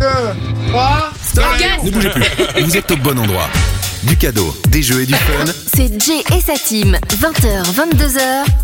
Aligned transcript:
2, 0.00 0.06
3. 0.70 1.12
Ne 1.84 1.90
bougez 1.90 2.08
plus, 2.10 2.24
vous 2.64 2.76
êtes 2.76 2.90
au 2.90 2.96
bon 2.96 3.18
endroit. 3.18 3.48
Du 4.04 4.16
cadeau, 4.16 4.56
des 4.70 4.82
jeux 4.82 5.02
et 5.02 5.06
du 5.06 5.12
fun. 5.14 5.44
C'est 5.74 6.00
Jay 6.02 6.22
et 6.34 6.40
sa 6.40 6.54
team, 6.54 6.96
20h, 7.20 7.64
22h 7.74 8.20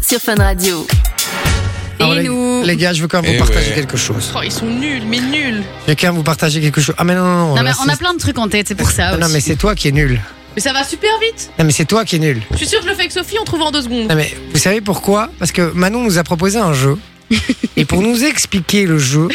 sur 0.07 0.19
Fun 0.19 0.35
Radio. 0.37 0.87
Alors, 2.01 2.15
et 2.15 2.23
les, 2.23 2.29
nous 2.29 2.63
les 2.65 2.77
gars, 2.77 2.95
je 2.95 3.03
veux 3.03 3.09
quand 3.09 3.21
même 3.21 3.33
Eh 3.35 3.39
vous 3.39 3.45
partager 3.45 3.69
ouais. 3.69 3.75
quelque 3.75 3.99
chose. 3.99 4.33
Oh, 4.35 4.41
ils 4.43 4.51
sont 4.53 4.65
nuls, 4.67 5.03
mais 5.07 5.21
nuls. 5.21 5.63
Je 5.87 5.91
veux 5.93 5.97
quand 6.01 6.07
même 6.07 6.17
vous 6.17 6.23
partager 6.23 6.61
quelque 6.63 6.81
chose. 6.81 6.95
Ah, 6.99 7.05
mais 7.05 7.15
non, 7.15 7.23
non, 7.23 7.37
non. 7.49 7.57
Non, 7.57 7.63
mais 7.63 7.71
là, 7.71 7.77
on 7.85 7.89
a 7.89 7.93
c'est- 7.93 7.99
plein 7.99 8.15
de 8.15 8.19
trucs 8.19 8.39
en 8.39 8.49
tête, 8.49 8.69
c'est 8.69 8.75
pour 8.75 8.91
ça. 8.91 9.15
Non, 9.17 9.25
aussi. 9.27 9.35
mais 9.35 9.41
c'est 9.41 9.57
toi 9.57 9.75
qui 9.75 9.89
es 9.89 9.93
nul. 9.93 10.19
Mais 10.55 10.63
ça 10.63 10.73
va 10.73 10.85
super 10.85 11.11
vite. 11.21 11.51
Non, 11.59 11.67
mais 11.67 11.73
c'est 11.73 11.85
toi 11.85 12.07
qui 12.07 12.17
es 12.17 12.19
nul. 12.19 12.41
Je 12.53 12.57
suis 12.57 12.67
sûre 12.67 12.79
que 12.79 12.87
je 12.87 12.91
le 12.91 12.95
fais 12.95 13.03
avec 13.03 13.13
Sophie, 13.13 13.37
on 13.39 13.45
trouve 13.45 13.61
en 13.61 13.71
deux 13.73 13.83
secondes. 13.83 14.09
Non, 14.09 14.15
mais 14.15 14.35
vous 14.55 14.59
savez 14.59 14.81
pourquoi? 14.81 15.29
Parce 15.39 15.53
que 15.53 15.71
Manon 15.75 16.03
nous 16.03 16.17
a 16.17 16.23
proposé 16.25 16.59
un 16.59 16.73
jeu. 16.73 16.97
Et 17.77 17.85
pour 17.85 18.03
nous 18.03 18.25
expliquer 18.25 18.87
le 18.87 18.99
jeu, 18.99 19.29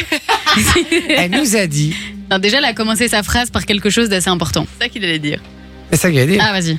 elle 1.08 1.30
nous 1.30 1.56
a 1.56 1.66
dit. 1.66 1.94
Non, 2.30 2.38
déjà, 2.38 2.58
elle 2.58 2.64
a 2.64 2.72
commencé 2.72 3.08
sa 3.08 3.22
phrase 3.22 3.50
par 3.50 3.66
quelque 3.66 3.90
chose 3.90 4.08
d'assez 4.08 4.30
important. 4.30 4.66
C'est 4.78 4.84
ça 4.84 4.88
qu'il 4.88 5.04
allait 5.04 5.18
dire. 5.18 5.40
C'est 5.90 5.98
ça 5.98 6.10
qu'elle 6.10 6.22
a 6.22 6.26
dit. 6.26 6.38
Ah, 6.40 6.52
vas-y. 6.52 6.78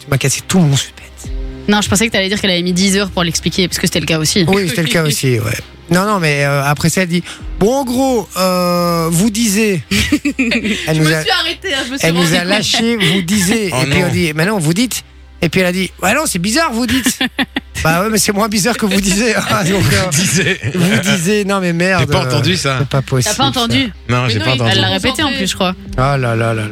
Tu 0.00 0.06
m'as 0.08 0.18
cassé 0.18 0.40
tout 0.46 0.58
mon 0.58 0.76
suspense. 0.76 1.00
Non, 1.68 1.80
je 1.80 1.88
pensais 1.88 2.06
que 2.06 2.12
t'allais 2.12 2.28
dire 2.28 2.40
qu'elle 2.40 2.50
avait 2.50 2.62
mis 2.62 2.72
10 2.72 2.96
heures 2.96 3.10
pour 3.10 3.22
l'expliquer, 3.22 3.68
parce 3.68 3.78
que 3.78 3.86
c'était 3.86 4.00
le 4.00 4.06
cas 4.06 4.18
aussi. 4.18 4.44
Oui, 4.48 4.68
c'était 4.68 4.82
le 4.82 4.88
cas 4.88 5.04
aussi, 5.04 5.38
ouais. 5.38 5.56
Non, 5.90 6.04
non, 6.06 6.20
mais 6.20 6.44
euh, 6.44 6.64
après 6.64 6.88
ça, 6.88 7.02
elle 7.02 7.08
dit 7.08 7.22
Bon, 7.58 7.74
en 7.74 7.84
gros, 7.84 8.28
euh, 8.36 9.08
vous 9.10 9.28
disiez. 9.30 9.82
Elle 9.90 10.96
Je 10.96 11.00
nous 11.00 11.08
me 11.08 11.14
a, 11.14 11.20
suis 11.22 11.30
arrêtée, 11.30 11.74
hein, 11.74 11.82
je 11.86 11.92
me 11.92 11.98
suis 11.98 12.06
elle 12.06 12.14
nous 12.14 12.34
a 12.34 12.44
lâché, 12.44 12.96
vous 12.96 13.22
disiez. 13.22 13.70
Oh 13.72 13.82
et 13.82 13.90
puis 13.90 14.02
on 14.04 14.08
dit 14.08 14.32
Mais 14.34 14.46
non, 14.46 14.58
vous 14.58 14.72
dites. 14.72 15.02
Et 15.42 15.48
puis 15.48 15.60
elle 15.60 15.66
a 15.66 15.72
dit 15.72 15.90
Ouais, 16.00 16.14
non, 16.14 16.26
c'est 16.26 16.38
bizarre, 16.38 16.72
vous 16.72 16.86
dites. 16.86 17.18
bah 17.84 18.02
ouais, 18.02 18.08
mais 18.10 18.18
c'est 18.18 18.32
moins 18.32 18.48
bizarre 18.48 18.76
que 18.76 18.86
vous 18.86 19.00
disiez. 19.00 19.34
Ah, 19.36 19.64
donc, 19.68 19.82
euh, 19.92 20.54
vous 20.74 20.98
disiez 21.02 21.44
Non, 21.44 21.60
mais 21.60 21.72
merde. 21.72 22.00
J'ai 22.00 22.06
pas 22.12 22.22
euh, 22.24 22.26
entendu 22.28 22.56
ça. 22.56 22.76
C'est 22.80 22.88
pas 22.88 23.02
possible. 23.02 23.34
T'as 23.36 23.42
pas 23.42 23.48
entendu 23.48 23.92
Non, 24.08 24.28
j'ai 24.28 24.38
pas 24.38 24.52
entendu. 24.54 24.70
Elle 24.72 24.80
l'a 24.80 24.88
répété 24.88 25.22
en 25.22 25.32
plus, 25.32 25.46
je 25.50 25.54
crois. 25.54 25.74
Ah 25.96 26.16
là 26.18 26.36
là 26.36 26.52
là 26.52 26.54
là. 26.54 26.62
là. 26.62 26.68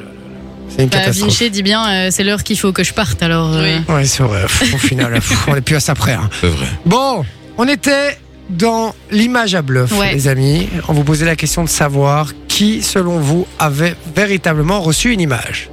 C'est 0.76 0.82
une 0.82 0.88
Bah, 0.90 0.98
catastrophe. 0.98 1.30
Vinci 1.30 1.50
dit 1.50 1.62
bien, 1.62 1.88
euh, 1.88 2.08
c'est 2.10 2.24
l'heure 2.24 2.42
qu'il 2.44 2.58
faut 2.58 2.72
que 2.72 2.84
je 2.84 2.92
parte, 2.92 3.22
alors. 3.22 3.54
euh, 3.54 3.78
Oui. 3.88 3.94
Ouais, 3.94 4.04
c'est 4.04 4.22
vrai. 4.22 4.42
Pff, 4.42 4.74
Au 4.74 4.78
final, 4.78 5.12
pff, 5.14 5.48
on 5.48 5.56
est 5.56 5.60
plus 5.62 5.76
à 5.76 5.80
ça 5.80 5.94
près. 5.94 6.12
hein. 6.12 6.28
C'est 6.40 6.46
vrai. 6.48 6.66
Bon, 6.84 7.24
on 7.56 7.66
était 7.66 8.18
dans 8.50 8.94
l'image 9.10 9.54
à 9.54 9.62
bluff, 9.62 9.92
Ouais. 9.98 10.12
les 10.12 10.28
amis. 10.28 10.68
On 10.88 10.92
vous 10.92 11.04
posait 11.04 11.24
la 11.26 11.36
question 11.36 11.64
de 11.64 11.68
savoir 11.70 12.32
qui, 12.48 12.82
selon 12.82 13.18
vous, 13.18 13.46
avait 13.58 13.94
véritablement 14.14 14.80
reçu 14.80 15.12
une 15.12 15.20
image. 15.22 15.70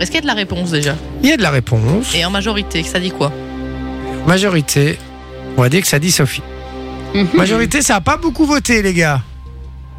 Est-ce 0.00 0.10
qu'il 0.10 0.16
y 0.16 0.18
a 0.18 0.22
de 0.22 0.26
la 0.26 0.34
réponse 0.34 0.70
déjà? 0.70 0.94
Il 1.22 1.28
y 1.30 1.32
a 1.32 1.36
de 1.36 1.42
la 1.42 1.50
réponse. 1.50 2.14
Et 2.14 2.24
en 2.24 2.30
majorité, 2.30 2.82
ça 2.84 3.00
dit 3.00 3.10
quoi? 3.10 3.32
Majorité, 4.26 4.98
on 5.56 5.62
va 5.62 5.68
dire 5.68 5.82
que 5.82 5.86
ça 5.88 5.98
dit 5.98 6.10
Sophie. 6.10 6.42
mhm. 7.14 7.28
Majorité, 7.34 7.82
ça 7.82 7.94
n'a 7.94 8.00
pas 8.00 8.16
beaucoup 8.16 8.44
voté, 8.44 8.82
les 8.82 8.92
gars. 8.94 9.22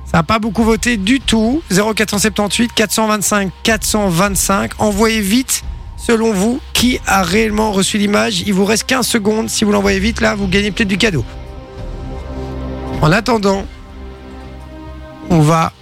Ça 0.06 0.18
n'a 0.18 0.24
pas 0.24 0.40
beaucoup 0.40 0.64
voté 0.64 0.98
du 0.98 1.20
tout. 1.20 1.62
0478 1.70 2.72
425 2.74 3.52
425. 3.64 4.72
Envoyez 4.80 5.22
vite, 5.22 5.64
selon 5.98 6.32
vous, 6.34 6.60
qui 6.74 7.00
a 7.06 7.24
réellement 7.24 7.72
reçu 7.72 7.98
l'image. 7.98 8.42
Il 8.42 8.54
vous 8.54 8.66
reste 8.66 8.86
15 8.86 9.06
secondes. 9.06 9.50
Si 9.50 9.66
vous 9.66 9.72
l'envoyez 9.72 10.00
vite, 10.00 10.22
là, 10.22 10.36
vous 10.36 10.48
gagnez 10.48 10.72
peut-être 10.72 10.88
du 10.88 10.98
cadeau. 10.98 11.26
En 13.02 13.12
attendant, 13.12 13.66
on 15.30 15.40
va 15.40 15.74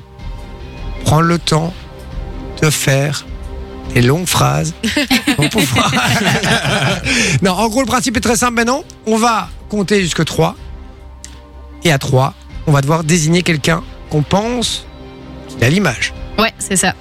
prendre 1.05 1.23
le 1.23 1.37
temps 1.37 1.73
de 2.61 2.69
faire 2.69 3.25
des 3.94 4.02
longues 4.02 4.25
phrases 4.28 4.73
pour 5.36 5.50
pouvoir. 5.50 5.91
non, 7.41 7.52
en 7.52 7.67
gros, 7.69 7.81
le 7.81 7.86
principe 7.88 8.17
est 8.17 8.22
très 8.22 8.36
simple 8.36 8.53
maintenant. 8.55 8.83
On 9.05 9.17
va 9.17 9.50
compter 9.69 10.02
jusque 10.02 10.23
3. 10.25 10.55
Et 11.83 11.92
à 11.92 11.97
3, 12.00 12.33
on 12.67 12.72
va 12.72 12.81
devoir 12.81 13.03
désigner 13.03 13.42
quelqu'un 13.44 13.83
qu'on 14.09 14.22
pense 14.23 14.86
qu'il 15.50 15.64
a 15.64 15.69
l'image. 15.69 16.14
Ouais, 16.39 16.53
c'est 16.59 16.75
ça. 16.75 16.94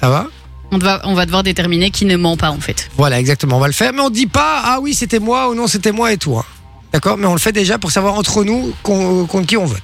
Ça 0.00 0.08
va? 0.08 0.26
On, 0.72 0.78
va, 0.78 1.00
on 1.04 1.14
va 1.14 1.26
devoir 1.26 1.42
déterminer 1.42 1.90
qui 1.90 2.04
ne 2.06 2.16
ment 2.16 2.36
pas, 2.36 2.50
en 2.50 2.58
fait. 2.60 2.90
Voilà, 2.96 3.20
exactement. 3.20 3.56
On 3.56 3.60
va 3.60 3.66
le 3.68 3.72
faire. 3.72 3.92
Mais 3.92 4.00
on 4.00 4.10
dit 4.10 4.26
pas, 4.26 4.60
ah 4.64 4.78
oui, 4.80 4.94
c'était 4.94 5.18
moi 5.20 5.48
ou 5.48 5.54
non, 5.54 5.66
c'était 5.66 5.92
moi 5.92 6.12
et 6.12 6.16
tout. 6.16 6.36
hein. 6.36 6.44
D'accord? 6.92 7.16
Mais 7.16 7.26
on 7.26 7.32
le 7.34 7.38
fait 7.38 7.52
déjà 7.52 7.78
pour 7.78 7.90
savoir 7.92 8.14
entre 8.14 8.44
nous 8.44 8.74
qu'on- 8.82 9.26
contre 9.26 9.46
qui 9.46 9.56
on 9.56 9.64
vote. 9.64 9.82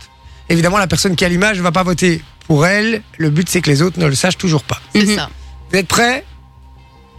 Évidemment, 0.50 0.78
la 0.78 0.87
personne 0.87 1.15
qui 1.15 1.25
a 1.25 1.28
l'image 1.28 1.56
ne 1.59 1.62
va 1.62 1.72
pas 1.72 1.82
voter 1.82 2.22
pour 2.47 2.66
elle. 2.66 3.03
Le 3.19 3.31
but, 3.31 3.49
c'est 3.49 3.61
que 3.61 3.71
les 3.71 3.81
autres 3.82 3.99
ne 3.99 4.06
le 4.06 4.15
sachent 4.15 4.38
toujours 4.38 4.62
pas. 4.65 4.81
C'est 4.94 5.05
Mhm. 5.06 5.16
ça. 5.16 5.31
Vous 5.71 5.78
êtes 5.78 5.88
prêts? 5.88 6.25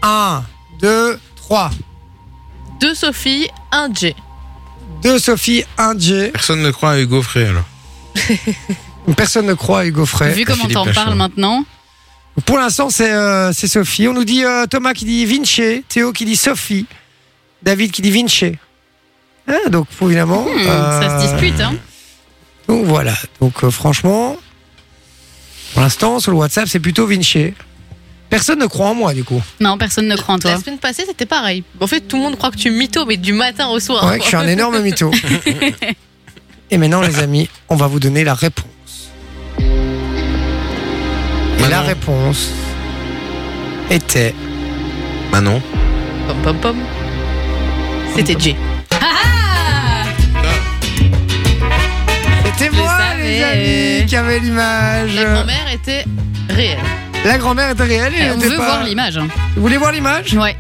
1, 0.02 0.44
2, 0.80 1.20
3. 1.36 1.72
Deux 2.80 2.96
Sophie, 2.96 3.50
un 3.72 3.94
Jay. 3.94 4.16
2 5.04 5.20
Sophie, 5.20 5.64
1 5.78 5.98
Jay. 6.00 6.30
Personne 6.32 6.62
ne 6.62 6.72
croit 6.72 6.92
à 6.92 7.00
Hugo 7.00 7.22
Frey 7.22 7.46
alors. 7.48 7.66
Personne 9.18 9.46
ne 9.48 9.54
croit 9.54 9.80
à 9.82 9.86
Hugo 9.86 10.06
Frey. 10.06 10.32
Vu 10.34 10.46
comment 10.46 10.62
Philippe 10.64 10.74
t'en 10.74 10.86
Lachaud. 10.86 11.02
parles 11.04 11.16
maintenant. 11.16 11.66
Pour 12.46 12.58
l'instant, 12.58 12.90
c'est 12.90 13.12
euh, 13.12 13.52
c'est 13.52 13.68
Sophie. 13.68 14.08
On 14.08 14.14
nous 14.14 14.24
dit 14.24 14.46
euh, 14.46 14.66
Thomas 14.68 14.94
qui 14.94 15.06
dit 15.06 15.26
Vinci, 15.26 15.84
Théo 15.90 16.14
qui 16.14 16.26
dit 16.26 16.36
Sophie, 16.36 16.86
David 17.64 17.92
qui 17.92 18.02
dit 18.02 18.12
Vinci. 18.12 18.58
Ah, 19.48 19.70
donc, 19.70 19.88
évidemment. 20.02 20.44
Hmm, 20.44 20.60
euh, 20.68 21.02
Ça 21.02 21.20
se 21.20 21.28
dispute, 21.28 21.60
hein. 21.60 21.74
Donc 22.68 22.86
voilà. 22.86 23.16
Donc 23.42 23.64
euh, 23.64 23.72
franchement, 23.72 24.38
pour 25.74 25.81
l'instant, 25.81 26.20
sur 26.20 26.31
le 26.31 26.38
WhatsApp, 26.38 26.68
c'est 26.68 26.80
plutôt 26.80 27.08
Vinci. 27.08 27.54
Personne 28.29 28.59
ne 28.59 28.67
croit 28.67 28.90
en 28.90 28.94
moi, 28.94 29.13
du 29.13 29.23
coup. 29.23 29.41
Non, 29.59 29.78
personne 29.78 30.07
ne 30.07 30.16
croit 30.16 30.35
en 30.35 30.40
toi. 30.40 30.51
La 30.51 30.59
semaine 30.59 30.78
passée, 30.78 31.03
c'était 31.07 31.25
pareil. 31.25 31.63
En 31.79 31.88
fait, 31.88 32.01
tout 32.01 32.17
le 32.17 32.23
monde 32.23 32.38
croit 32.38 32.51
que 32.51 32.57
tu 32.57 32.67
es 32.67 32.72
mytho, 32.72 33.06
mais 33.06 33.17
du 33.17 33.34
matin 33.34 33.67
au 33.69 33.79
soir. 33.79 34.06
Ouais, 34.06 34.17
que 34.17 34.23
je 34.23 34.28
suis 34.28 34.38
un 34.38 34.47
énorme 34.47 34.79
mytho. 34.81 35.09
Et 36.72 36.78
maintenant, 36.78 37.01
les 37.01 37.18
amis, 37.19 37.50
on 37.69 37.75
va 37.75 37.88
vous 37.88 38.00
donner 38.00 38.23
la 38.23 38.35
réponse. 38.35 38.68
Et 39.59 41.68
la 41.69 41.81
réponse 41.81 42.50
était. 43.89 44.35
Manon. 45.31 45.62
Pom 46.28 46.38
pom 46.44 46.57
pom. 46.57 46.78
C'était 48.16 48.35
Jay. 48.39 48.56
C'était 52.45 52.69
Je 52.72 52.78
moi, 52.79 52.97
les 53.18 53.39
savais. 53.39 53.97
amis, 53.97 54.06
qui 54.06 54.16
avait 54.16 54.39
l'image. 54.39 55.16
La 55.16 55.23
grand-mère 55.23 55.72
était 55.73 56.06
réelle. 56.50 56.78
La 57.25 57.38
grand-mère 57.38 57.69
était 57.72 57.84
réelle. 57.84 58.13
et 58.16 58.30
Euh, 58.30 58.34
on 58.35 58.38
veut 58.38 58.50
pas- 58.57 58.66
voir 58.66 58.84
l'image. 58.84 59.18
hein. 59.18 59.28
Vous 59.56 59.62
voulez 59.62 59.78
voir 59.78 59.91
l'image 59.91 60.34
Ouais. 60.34 60.56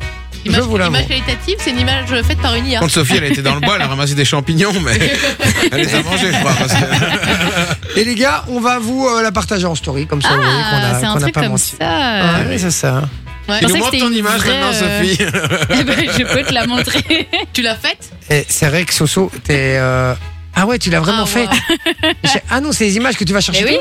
Image, 0.45 0.61
vous 0.61 0.77
l'avoue. 0.77 0.95
image 0.95 1.07
qualitative, 1.07 1.55
c'est 1.59 1.71
une 1.71 1.79
image 1.79 2.05
faite 2.23 2.37
par 2.39 2.55
une 2.55 2.65
IA. 2.65 2.79
Quand 2.79 2.89
Sophie, 2.89 3.15
elle 3.17 3.25
était 3.25 3.41
dans 3.41 3.55
le 3.55 3.59
bois, 3.61 3.75
elle 3.75 3.81
a 3.81 3.87
ramassé 3.87 4.15
des 4.15 4.23
champignons, 4.23 4.71
mais 4.81 4.97
elle 5.71 5.81
les 5.81 5.93
a 5.95 6.01
mangés, 6.01 6.31
je 6.31 6.37
crois. 6.39 6.53
parce 6.53 6.73
que- 6.73 7.99
Et 7.99 8.03
les 8.05 8.15
gars, 8.15 8.45
on 8.47 8.61
va 8.61 8.79
vous 8.79 9.05
euh, 9.07 9.21
la 9.21 9.31
partager 9.33 9.65
en 9.65 9.75
story, 9.75 10.07
comme 10.07 10.21
ça 10.21 10.29
vous 10.29 10.35
voyez 10.41 10.49
qu'on 10.49 10.59
Ah, 10.71 10.95
a, 10.95 10.99
c'est 10.99 11.05
un 11.07 11.11
qu'on 11.11 11.17
a 11.17 11.21
truc 11.21 11.33
pas 11.33 11.41
comme 11.41 11.49
menti. 11.51 11.75
ça. 11.77 12.21
Oui, 12.49 12.57
c'est 12.59 12.71
ça. 12.71 13.01
Ouais. 13.49 13.59
Tu 13.59 13.65
nous 13.65 13.75
montres 13.77 13.97
ton 13.97 14.11
image 14.11 14.39
vraie, 14.39 14.49
maintenant, 14.59 14.87
euh, 14.87 15.03
Sophie. 15.03 15.17
Eh 15.79 15.83
ben, 15.83 15.95
je 16.17 16.23
peux 16.33 16.43
te 16.43 16.53
la 16.53 16.67
montrer. 16.67 17.27
Tu 17.51 17.61
l'as 17.61 17.75
faite 17.75 18.11
Et 18.29 18.45
c'est 18.47 18.67
vrai 18.67 18.85
que 18.85 18.93
Soso, 18.93 19.31
t'es. 19.43 19.75
euh, 19.77 20.13
Ah 20.55 20.65
ouais, 20.67 20.77
tu 20.79 20.89
l'as 20.89 20.99
vraiment 21.01 21.25
Ah, 21.25 22.27
Ah 22.49 22.61
non, 22.61 22.71
c'est 22.71 22.85
les 22.85 22.95
images 22.95 23.17
que 23.17 23.23
tu 23.25 23.33
vas 23.33 23.41
chercher. 23.41 23.65
Eh 23.67 23.71
oui. 23.71 23.77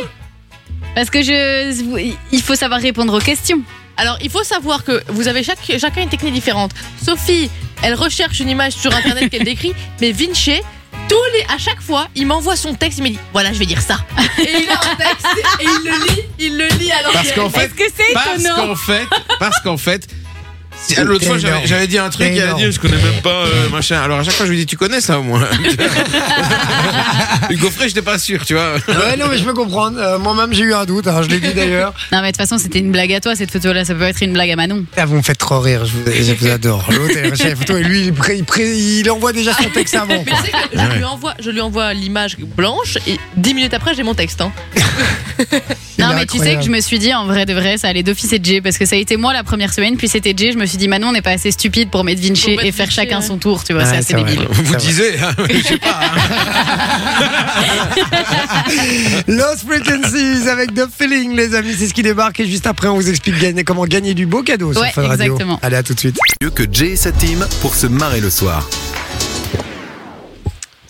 Parce 0.99 1.11
que 1.11 1.23
je, 1.23 2.11
il 2.33 2.43
faut 2.43 2.57
savoir 2.57 2.81
répondre 2.81 3.17
aux 3.17 3.21
questions. 3.21 3.63
Alors, 3.97 4.19
il 4.21 4.29
faut 4.31 4.43
savoir 4.43 4.83
que 4.83 5.01
vous 5.07 5.29
avez 5.29 5.45
chaque, 5.45 5.61
chacun 5.79 6.03
une 6.03 6.09
technique 6.09 6.35
différente. 6.35 6.73
Sophie, 7.01 7.49
elle 7.85 7.95
recherche 7.95 8.41
une 8.41 8.51
image 8.51 8.73
sur 8.73 8.93
Internet 8.93 9.29
qu'elle 9.31 9.45
décrit, 9.45 9.75
mais 10.01 10.11
Vinci, 10.11 10.61
tous 11.09 11.15
les, 11.35 11.55
à 11.55 11.57
chaque 11.57 11.81
fois, 11.81 12.09
il 12.17 12.27
m'envoie 12.27 12.57
son 12.57 12.75
texte, 12.75 12.99
il 12.99 13.05
me 13.05 13.09
dit 13.11 13.19
voilà, 13.33 13.53
je 13.53 13.61
vais 13.61 13.67
dire 13.67 13.81
ça. 13.81 13.99
Et 14.41 14.63
il 14.63 14.69
a 14.69 14.73
un 14.73 14.97
texte 14.97 15.27
et 15.61 15.65
il 15.65 15.89
le 15.89 16.05
lit, 16.05 16.23
il 16.41 16.59
le 16.59 16.67
lit 16.81 16.91
alors 16.91 17.13
Parce 17.13 17.31
qu'en 17.31 17.49
fait, 17.49 17.67
Est-ce 17.67 17.75
que 17.75 17.93
c'est 17.97 18.13
parce 18.13 18.41
étonnant 18.41 18.57
qu'en 18.57 18.75
fait, 18.75 19.07
parce 19.39 19.61
qu'en 19.61 19.77
fait, 19.77 20.09
l'autre 21.05 21.25
fois 21.27 21.37
j'avais 21.39 21.87
dit 21.87 21.99
un 21.99 22.09
truc, 22.11 22.27
elle 22.33 22.49
a 22.49 22.55
dit 22.55 22.71
je 22.73 22.79
connais 22.81 22.97
même 22.97 23.21
pas 23.23 23.45
euh, 23.47 23.69
machin. 23.71 24.01
Alors 24.01 24.19
à 24.21 24.23
chaque 24.25 24.35
fois 24.35 24.47
je 24.47 24.51
lui 24.51 24.59
dis 24.59 24.67
tu 24.67 24.77
connais 24.77 25.01
ça 25.01 25.19
au 25.19 25.23
moins? 25.23 25.47
Hugo 27.51 27.71
Frey, 27.71 27.89
j'étais 27.89 28.03
pas 28.03 28.19
sûr, 28.19 28.45
tu 28.45 28.55
vois. 28.55 28.75
Ouais, 28.89 29.17
non, 29.19 29.27
mais 29.31 29.39
je 29.39 29.45
peux 29.45 29.55
comprendre. 29.55 29.99
Euh, 29.99 30.19
Moi-même, 30.19 30.53
j'ai 30.53 30.65
eu 30.65 30.75
un 30.75 30.85
doute. 30.85 31.07
hein, 31.07 31.23
je 31.23 31.29
l'ai 31.29 31.41
dit 31.41 31.55
d'ailleurs. 31.55 31.95
Non, 32.13 32.21
mais 32.21 32.33
de 32.33 32.37
toute 32.37 32.47
façon, 32.49 32.59
c'était 32.63 32.79
une 32.79 32.91
blague 32.93 33.13
à 33.13 33.21
toi, 33.21 33.35
cette 33.37 33.51
photo-là. 33.51 33.85
Ça 33.85 33.95
peut 33.95 34.03
être 34.03 34.23
une 34.23 34.33
blague 34.33 34.51
à 34.51 34.57
Manon. 34.57 34.85
Ah, 34.97 35.07
vous 35.07 35.17
me 35.17 35.23
faites 35.23 35.39
trop 35.39 35.61
rire. 35.61 35.85
Je 35.85 35.93
vous, 35.93 36.03
je 36.07 36.33
vous 36.35 36.47
adore. 36.49 36.89
L'autre, 36.93 37.15
elle 37.17 37.35
cherche 37.37 37.49
les 37.51 37.57
photos 37.57 37.81
et 37.81 37.85
lui, 37.85 38.01
il, 38.07 38.13
pré- 38.13 38.37
il 38.37 38.45
pré- 38.45 38.71
il 38.77 39.11
envoie 39.11 39.33
déjà 39.33 39.53
son 39.55 39.69
texte 39.71 39.95
avant. 39.95 40.09
Mais 40.09 40.33
tu 40.33 40.37
sais 40.45 40.51
que 40.53 40.79
je, 40.79 40.97
lui 40.99 41.05
envoie, 41.05 41.35
je 41.41 41.51
lui 41.51 41.61
envoie 41.61 41.93
l'image 41.95 42.37
blanche 42.39 42.99
et 43.07 43.19
10 43.37 43.55
minutes 43.55 43.75
après, 43.75 43.95
j'ai 43.95 44.03
mon 44.03 44.15
texte. 44.15 44.41
hein. 44.43 44.53
Non, 45.99 46.11
mais 46.15 46.27
tu 46.27 46.39
sais 46.39 46.57
que 46.57 46.63
je 46.63 46.71
me 46.71 46.81
suis 46.81 46.99
dit, 46.99 47.13
en 47.15 47.27
vrai 47.27 47.45
de 47.47 47.53
vrai, 47.55 47.77
ça 47.79 47.89
allait 47.89 48.03
d'office 48.03 48.33
et 48.33 48.41
Jay. 48.43 48.61
Parce 48.61 48.79
que 48.79 48.85
ça 48.87 48.97
a 48.97 48.99
été 48.99 49.17
moi 49.17 49.33
la 49.33 49.43
première 49.43 49.73
semaine, 49.73 49.97
puis 49.97 50.09
c'était 50.09 50.35
Jay. 50.37 50.53
Je 50.53 50.59
me 50.59 50.67
suis 50.67 50.79
dit, 50.79 50.89
Manon, 50.89 51.09
on 51.09 51.13
n'est 51.13 51.23
pas 51.23 51.31
assez 51.33 51.51
stupide 51.51 51.91
pour 51.91 52.05
mettre 52.05 52.21
Vinci 52.23 52.43
Pour 52.43 52.51
mettre 52.51 52.65
et 52.67 52.73
faire 52.73 52.87
Vinci, 52.87 52.97
chacun 52.97 53.21
ouais. 53.21 53.27
son 53.27 53.39
tour, 53.39 53.65
tu 53.65 53.73
vois. 53.73 53.83
Ouais, 53.83 53.89
c'est 53.91 53.97
assez 53.97 54.15
débile. 54.15 54.47
Vous 54.51 54.77
disiez, 54.77 55.19
hein, 55.21 55.33
je 55.53 55.63
sais 55.63 55.79
pas. 55.79 56.01
hein. 56.03 56.19
Lost 59.29 59.65
Frequencies 59.67 60.49
avec 60.49 60.75
The 60.75 60.87
Feeling, 60.97 61.35
les 61.37 61.55
amis. 61.55 61.75
C'est 61.79 61.89
ce 61.89 61.95
qui 61.95 62.03
débarque. 62.03 62.41
Et 62.41 62.47
juste 62.47 62.67
après, 62.67 62.89
on 62.89 62.95
vous 62.95 63.09
explique 63.09 63.39
gagner- 63.39 63.65
comment 63.65 63.85
gagner 63.85 64.15
du 64.15 64.27
beau 64.27 64.43
cadeau 64.43 64.73
sur 64.73 64.83
Ouais, 64.83 64.91
Fun 64.93 65.03
Radio. 65.07 65.25
exactement. 65.35 65.59
Allez, 65.63 65.77
à 65.77 65.83
tout 65.83 65.95
de 65.95 66.01
suite. 66.01 66.17
Mieux 66.43 66.51
que 66.51 66.65
Jay 66.71 66.91
et 66.93 66.97
sa 66.97 67.13
team 67.13 67.45
pour 67.61 67.75
se 67.75 67.87
marrer 67.87 68.21
le 68.21 68.31
soir. 68.31 68.69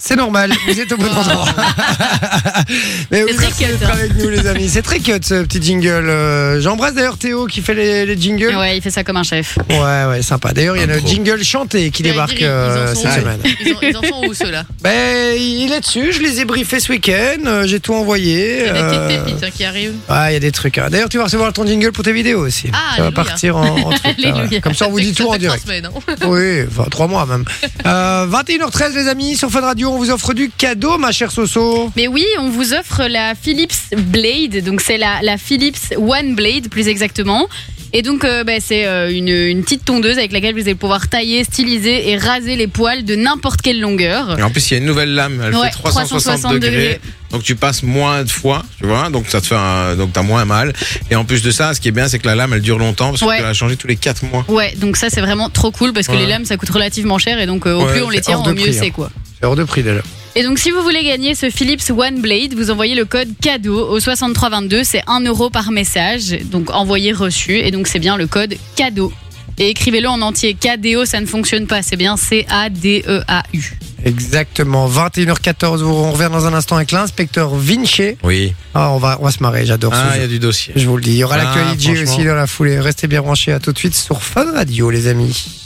C'est 0.00 0.15
normal, 0.17 0.53
vous 0.69 0.81
êtes 0.81 0.93
au 0.93 0.97
bon 0.97 1.06
endroit. 1.09 1.45
Mais 3.11 3.25
oui, 3.25 3.31
C'est 3.31 3.37
très 3.37 3.47
merci 3.47 3.65
cut, 3.65 3.71
d'être 3.73 3.91
hein. 3.91 3.95
avec 3.95 4.15
nous, 4.17 4.29
les 4.29 4.47
amis. 4.47 4.69
C'est 4.69 4.83
très 4.83 5.00
cut, 5.00 5.12
ce 5.23 5.43
petit 5.43 5.61
jingle. 5.62 6.09
Euh, 6.09 6.61
J'embrasse 6.61 6.95
d'ailleurs 6.95 7.19
Théo 7.19 7.47
qui 7.47 7.62
fait 7.62 7.75
les, 7.75 8.06
les 8.06 8.21
jingles. 8.21 8.55
Ouais, 8.56 8.77
il 8.77 8.83
fait 8.83 8.91
ça 8.91 9.03
comme 9.05 9.17
un 9.17 9.23
chef. 9.25 9.59
Ouais, 9.71 10.05
ouais, 10.09 10.23
sympa. 10.23 10.53
D'ailleurs, 10.53 10.77
il 10.77 10.81
y 10.81 10.83
a 10.85 10.87
le 10.87 11.00
jingle 11.00 11.43
chanté 11.43 11.91
qui 11.91 12.03
débarque 12.03 12.41
euh, 12.43 12.95
cette 12.95 13.12
semaine. 13.12 13.41
Ils, 13.65 13.75
en- 13.75 13.81
ils 13.83 13.97
en 13.97 14.03
sont 14.03 14.27
où 14.29 14.35
ceux-là 14.35 14.65
Ben, 14.83 15.37
il 15.37 15.73
est 15.73 15.81
dessus, 15.81 16.12
je 16.12 16.21
les 16.21 16.41
ai 16.41 16.45
briefés 16.45 16.79
ce 16.81 16.93
week-end, 16.93 17.45
euh, 17.47 17.67
j'ai 17.67 17.81
tout 17.81 17.95
envoyé. 17.95 18.61
Il 18.61 18.67
y 18.67 18.69
a 18.69 18.73
des 18.73 18.81
petites 18.99 19.25
pépites 19.25 19.45
hein, 19.45 19.50
qui 19.55 19.65
arrivent. 19.65 19.95
Ouais, 20.09 20.31
il 20.31 20.33
y 20.35 20.37
a 20.37 20.41
des 20.41 20.53
trucs. 20.53 20.79
hein. 20.79 20.89
D'ailleurs, 20.91 21.09
tu 21.09 21.19
vas 21.19 21.25
recevoir 21.25 21.53
ton 21.53 21.67
jingle 21.67 21.91
pour 21.93 22.05
tes 22.05 22.12
vidéos 22.12 22.41
aussi. 22.47 22.69
Ah, 22.73 22.97
Ça 22.99 23.03
va 23.03 23.11
partir 23.11 23.56
en, 23.56 23.67
en 23.77 23.91
truc, 23.91 24.15
là, 24.19 24.47
ouais. 24.50 24.61
Comme 24.61 24.75
ça, 24.75 24.87
on 24.87 24.91
vous 24.91 25.00
dit 25.00 25.12
tout 25.12 25.27
en 25.29 25.37
direct. 25.37 25.65
semaines, 25.65 25.87
hein. 25.87 26.15
Oui, 26.27 26.62
enfin, 26.71 26.85
trois 26.91 27.09
mois 27.09 27.27
même. 27.27 27.45
Euh, 27.87 28.27
21h13, 28.27 28.95
les 28.95 29.09
amis, 29.09 29.37
sur 29.37 29.50
Fun 29.50 29.61
Radio, 29.61 29.88
on 29.88 29.99
vous 29.99 30.11
offre 30.11 30.35
du 30.35 30.50
cadeau, 30.50 30.99
ma 30.99 31.12
chère 31.12 31.31
Soso. 31.31 31.90
Mais 31.96 32.08
oui, 32.08 32.25
on 32.38 32.50
vous 32.50 32.73
offre 32.75 33.05
la 33.08 33.35
Philips 33.35 33.75
Blade, 33.96 34.62
donc 34.64 34.81
c'est 34.81 34.99
la, 34.99 35.20
la 35.23 35.37
Philips 35.38 35.94
One 35.96 36.35
Blade 36.35 36.69
plus 36.69 36.88
exactement. 36.88 37.49
Et 37.94 38.02
donc 38.02 38.23
euh, 38.23 38.44
bah, 38.44 38.52
c'est 38.61 38.87
euh, 38.87 39.11
une, 39.11 39.29
une 39.31 39.62
petite 39.62 39.82
tondeuse 39.82 40.19
avec 40.19 40.31
laquelle 40.32 40.52
vous 40.52 40.61
allez 40.61 40.75
pouvoir 40.75 41.08
tailler, 41.08 41.43
styliser 41.43 42.11
et 42.11 42.19
raser 42.19 42.55
les 42.55 42.67
poils 42.67 43.02
de 43.02 43.14
n'importe 43.17 43.62
quelle 43.62 43.81
longueur. 43.81 44.38
Et 44.38 44.43
en 44.43 44.50
plus, 44.50 44.70
il 44.70 44.75
y 44.75 44.76
a 44.76 44.81
une 44.81 44.85
nouvelle 44.85 45.14
lame, 45.14 45.40
elle 45.43 45.55
Ouais, 45.55 45.69
fait 45.69 45.79
360, 45.79 46.20
360 46.20 46.52
degrés. 46.52 46.70
degrés. 46.70 47.00
Donc 47.31 47.43
tu 47.44 47.56
passes 47.56 47.82
moins 47.82 48.25
de 48.25 48.31
fois, 48.31 48.62
tu 48.79 48.87
vois, 48.87 49.08
donc 49.08 49.25
ça 49.31 49.40
te 49.40 49.46
fait 49.46 49.55
un, 49.55 49.96
donc 49.96 50.12
t'as 50.12 50.20
moins 50.20 50.44
mal. 50.44 50.75
Et 51.11 51.17
en 51.17 51.25
plus 51.25 51.40
de 51.43 51.50
ça, 51.50 51.73
ce 51.73 51.81
qui 51.81 51.88
est 51.88 51.93
bien, 51.93 52.08
c'est 52.08 52.19
que 52.19 52.26
la 52.26 52.35
lame, 52.35 52.52
elle 52.52 52.61
dure 52.61 52.79
longtemps 52.79 53.08
parce 53.08 53.20
que 53.23 53.26
Ouais. 53.26 53.38
tu 53.38 53.43
la 53.43 53.55
changer 53.55 53.76
tous 53.79 53.87
les 53.87 53.96
4 53.96 54.23
mois. 54.26 54.44
Ouais, 54.49 54.75
donc 54.76 54.99
ça 54.99 55.08
c'est 55.08 55.23
vraiment 55.23 55.49
trop 55.49 55.70
cool 55.70 55.94
parce 55.94 56.08
que 56.08 56.12
Ouais. 56.12 56.19
les 56.19 56.26
lames 56.26 56.44
ça 56.44 56.58
coûte 56.58 56.69
relativement 56.70 57.17
cher 57.17 57.40
et 57.40 57.46
donc 57.46 57.67
euh, 57.67 57.73
au 57.75 57.87
Ouais, 57.87 57.93
plus 57.93 58.02
on 58.02 58.11
les 58.11 58.20
tient, 58.20 58.38
au 58.38 58.52
mieux 58.52 58.70
c'est 58.73 58.87
hein. 58.88 58.90
quoi. 58.94 59.11
C'est 59.40 59.46
hors 59.46 59.56
de 59.56 59.64
prix 59.64 59.82
déjà. 59.82 60.00
Et 60.35 60.43
donc, 60.43 60.58
si 60.58 60.70
vous 60.70 60.82
voulez 60.82 61.05
gagner 61.05 61.35
ce 61.35 61.50
Philips 61.50 61.90
One 61.90 62.20
Blade, 62.20 62.55
vous 62.55 62.70
envoyez 62.70 62.94
le 62.94 63.05
code 63.05 63.29
cadeau 63.40 63.88
au 63.88 63.99
6322. 63.99 64.85
C'est 64.85 65.02
1 65.06 65.20
euro 65.25 65.50
par 65.50 65.70
message. 65.73 66.37
Donc, 66.44 66.70
envoyé 66.70 67.12
reçu. 67.12 67.58
Et 67.58 67.70
donc, 67.70 67.88
c'est 67.88 67.99
bien 67.99 68.17
le 68.17 68.26
code 68.26 68.55
cadeau. 68.76 69.12
Et 69.58 69.70
écrivez-le 69.70 70.08
en 70.08 70.20
entier. 70.23 70.55
KDO, 70.55 71.05
ça 71.05 71.20
ne 71.20 71.26
fonctionne 71.26 71.67
pas. 71.67 71.82
C'est 71.82 71.96
bien 71.96 72.17
C-A-D-E-A-U. 72.17 73.79
Exactement. 74.05 74.88
21h14, 74.88 75.82
on 75.82 76.12
revient 76.12 76.31
dans 76.31 76.46
un 76.46 76.55
instant 76.55 76.76
avec 76.76 76.93
l'inspecteur 76.93 77.52
Vinci. 77.56 78.12
Oui. 78.23 78.55
Ah, 78.75 78.93
on, 78.93 78.99
va, 78.99 79.19
on 79.20 79.25
va 79.25 79.32
se 79.32 79.43
marrer, 79.43 79.67
j'adore 79.67 79.93
ce 79.93 79.99
Ah, 80.00 80.12
il 80.14 80.20
y 80.20 80.25
a 80.25 80.29
du 80.29 80.38
dossier. 80.38 80.73
Je 80.76 80.87
vous 80.87 80.96
le 80.96 81.02
dis. 81.02 81.11
Il 81.11 81.17
y 81.17 81.25
aura 81.25 81.35
Ah, 81.40 81.44
l'actualité 81.44 82.00
aussi 82.02 82.25
dans 82.25 82.37
la 82.37 82.46
foulée. 82.46 82.79
Restez 82.79 83.08
bien 83.08 83.20
branchés. 83.23 83.52
À 83.52 83.58
tout 83.58 83.73
de 83.73 83.79
suite 83.79 83.96
sur 83.96 84.23
Fun 84.23 84.52
Radio, 84.52 84.90
les 84.90 85.08
amis. 85.08 85.57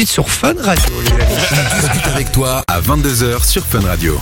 Suite 0.00 0.12
sur 0.12 0.30
Fun 0.30 0.54
Radio, 0.58 0.94
les 1.04 1.12
amis. 1.12 1.34
On 1.52 1.80
discute 1.82 2.06
avec 2.06 2.32
toi 2.32 2.64
à 2.68 2.80
22h 2.80 3.44
sur 3.44 3.62
Fun 3.66 3.80
Radio. 3.80 4.18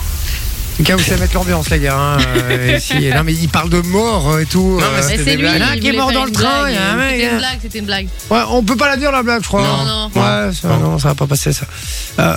Tout 0.79 0.85
cas, 0.85 0.95
vous 0.95 1.03
savez 1.03 1.19
mettre 1.19 1.33
l'ambiance, 1.35 1.69
les 1.71 1.79
gars. 1.79 1.93
hein, 1.93 2.17
euh, 2.49 2.77
ici. 2.77 3.09
Non, 3.13 3.23
mais 3.25 3.33
il 3.33 3.49
parle 3.49 3.69
de 3.69 3.81
mort 3.81 4.29
euh, 4.31 4.39
et 4.39 4.45
tout. 4.45 4.77
Non, 4.79 4.85
mais 4.95 4.99
euh, 5.03 5.07
c'était 5.09 5.23
c'est 5.25 5.35
lui. 5.35 5.45
Il 5.45 5.53
y 5.57 5.61
en 5.61 5.67
a 5.67 5.71
un 5.71 5.75
il 5.75 5.81
qui 5.81 5.87
est 5.87 5.89
voulait 5.91 5.97
mort 5.99 6.09
faire 6.11 6.19
dans 6.19 6.23
le 6.23 6.29
une 6.29 6.33
train. 6.33 6.61
blague. 6.61 6.71
il 6.71 6.73
y 6.73 6.77
a 6.77 6.89
un 6.89 6.95
mec, 6.95 7.09
C'était 7.11 7.25
une 7.27 7.33
hein. 7.33 7.37
blague, 7.37 7.59
c'était 7.61 7.79
une 7.79 7.85
blague. 7.85 8.07
Ouais, 8.29 8.39
on 8.49 8.63
peut 8.63 8.75
pas 8.77 8.87
la 8.87 8.95
dire 8.95 9.11
la 9.11 9.21
blague, 9.21 9.43
je 9.43 9.47
crois. 9.49 9.61
Non, 9.61 9.67
hein. 9.67 10.09
non. 10.15 10.21
Ouais, 10.21 10.53
ça, 10.53 10.67
non, 10.69 10.97
ça 10.97 11.09
va 11.09 11.15
pas 11.15 11.27
passer 11.27 11.51
ça. 11.51 11.65
Euh, 12.19 12.35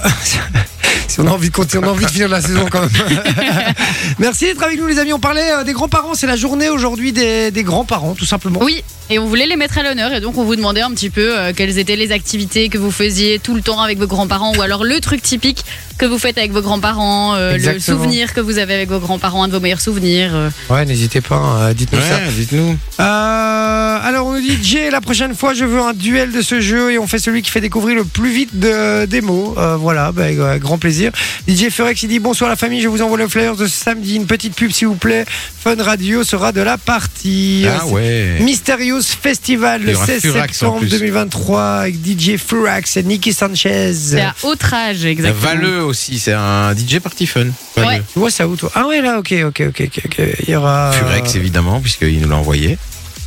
si 1.06 1.20
on 1.20 1.26
a 1.28 1.30
envie 1.30 1.50
de 1.50 1.54
continuer, 1.54 1.84
on 1.84 1.88
a 1.88 1.92
envie 1.92 2.04
de 2.04 2.10
finir 2.10 2.28
la 2.28 2.40
saison 2.40 2.66
quand 2.68 2.80
même. 2.80 2.90
Merci 4.18 4.46
d'être 4.46 4.62
avec 4.64 4.76
nous, 4.78 4.88
les 4.88 4.98
amis. 4.98 5.12
On 5.12 5.20
parlait 5.20 5.52
euh, 5.52 5.62
des 5.62 5.72
grands-parents. 5.72 6.14
C'est 6.14 6.26
la 6.26 6.36
journée 6.36 6.68
aujourd'hui 6.68 7.12
des, 7.12 7.52
des 7.52 7.62
grands-parents, 7.62 8.14
tout 8.14 8.24
simplement. 8.26 8.58
Oui, 8.60 8.82
et 9.08 9.18
on 9.18 9.26
voulait 9.26 9.46
les 9.46 9.56
mettre 9.56 9.78
à 9.78 9.82
l'honneur. 9.82 10.12
Et 10.12 10.20
donc, 10.20 10.36
on 10.38 10.44
vous 10.44 10.56
demandait 10.56 10.80
un 10.80 10.90
petit 10.90 11.10
peu 11.10 11.38
euh, 11.38 11.52
quelles 11.54 11.78
étaient 11.78 11.96
les 11.96 12.10
activités 12.12 12.68
que 12.68 12.78
vous 12.78 12.90
faisiez 12.90 13.38
tout 13.38 13.54
le 13.54 13.62
temps 13.62 13.80
avec 13.80 13.98
vos 13.98 14.06
grands-parents 14.06 14.52
ou 14.56 14.62
alors 14.62 14.84
le 14.84 15.00
truc 15.00 15.22
typique 15.22 15.64
que 15.98 16.06
vous 16.06 16.18
faites 16.18 16.38
avec 16.38 16.50
vos 16.52 16.62
grands-parents, 16.62 17.34
euh, 17.34 17.50
le 17.50 17.56
Exactement. 17.56 17.98
souvenir 17.98 18.31
que 18.34 18.40
vous 18.40 18.58
avez 18.58 18.74
avec 18.74 18.88
vos 18.88 18.98
grands-parents, 18.98 19.44
un 19.44 19.48
de 19.48 19.52
vos 19.52 19.60
meilleurs 19.60 19.80
souvenirs. 19.80 20.30
euh. 20.34 20.50
Ouais, 20.70 20.84
n'hésitez 20.84 21.20
pas, 21.20 21.36
hein, 21.36 21.72
dites-nous 21.74 22.00
ça. 22.00 22.16
Ouais, 22.16 22.32
dites-nous. 22.36 22.76
Euh, 23.00 23.98
alors 24.02 24.26
on 24.26 24.32
nous 24.32 24.40
dit 24.40 24.58
Jay, 24.62 24.90
la 24.90 25.00
prochaine 25.00 25.34
fois 25.34 25.54
je 25.54 25.64
veux 25.64 25.80
un 25.80 25.92
duel 25.92 26.32
de 26.32 26.42
ce 26.42 26.60
jeu 26.60 26.92
et 26.92 26.98
on 26.98 27.06
fait 27.06 27.18
celui 27.18 27.42
qui 27.42 27.50
fait 27.50 27.60
découvrir 27.60 27.96
le 27.96 28.04
plus 28.04 28.30
vite 28.32 28.58
de, 28.58 29.04
des 29.06 29.20
mots. 29.20 29.54
Euh, 29.58 29.76
voilà, 29.76 30.12
bah, 30.12 30.24
avec, 30.24 30.38
euh, 30.38 30.58
grand 30.58 30.78
plaisir. 30.78 31.12
DJ 31.48 31.68
Furex 31.70 32.02
il 32.02 32.08
dit 32.08 32.18
bonsoir 32.18 32.48
la 32.50 32.56
famille, 32.56 32.80
je 32.80 32.88
vous 32.88 33.02
envoie 33.02 33.18
le 33.18 33.28
flyer 33.28 33.56
de 33.56 33.66
ce 33.66 33.72
samedi, 33.76 34.16
une 34.16 34.26
petite 34.26 34.54
pub 34.54 34.70
s'il 34.72 34.88
vous 34.88 34.94
plaît. 34.96 35.24
Fun 35.62 35.76
Radio 35.78 36.24
sera 36.24 36.52
de 36.52 36.60
la 36.60 36.78
partie. 36.78 37.64
Ah 37.68 37.82
Euh, 37.86 37.90
ouais. 37.90 38.38
Mysterious 38.40 39.02
Festival 39.02 39.80
Il 39.82 39.88
y 39.88 39.90
le 39.92 39.96
aura 39.96 40.06
16 40.06 40.22
Furax 40.22 40.42
en 40.42 40.50
septembre 40.52 40.78
plus. 40.80 40.88
2023 40.90 41.62
avec 41.62 41.94
DJ 42.04 42.36
Furax 42.36 42.96
et 42.96 43.02
Nicky 43.02 43.32
Sanchez. 43.32 43.92
C'est 43.94 44.20
à 44.20 44.34
outrage, 44.44 45.04
exactement. 45.04 45.40
Valeux 45.54 45.82
aussi, 45.84 46.18
c'est 46.18 46.32
un 46.32 46.74
DJ 46.74 46.98
party 46.98 47.26
fun. 47.26 47.46
Valeux. 47.76 47.88
Ouais. 47.88 48.02
Tu 48.12 48.18
vois 48.22 48.30
ça 48.30 48.48
où 48.48 48.56
toi? 48.56 48.70
Ah 48.74 48.86
ouais 48.86 49.00
là, 49.02 49.18
ok, 49.18 49.34
ok, 49.46 49.62
ok, 49.68 49.82
ok. 49.86 50.00
ok. 50.06 50.20
Il 50.46 50.50
y 50.50 50.56
aura. 50.56 50.92
Furex 50.92 51.34
évidemment, 51.34 51.80
puisqu'il 51.80 52.20
nous 52.20 52.28
l'a 52.28 52.36
envoyé. 52.36 52.78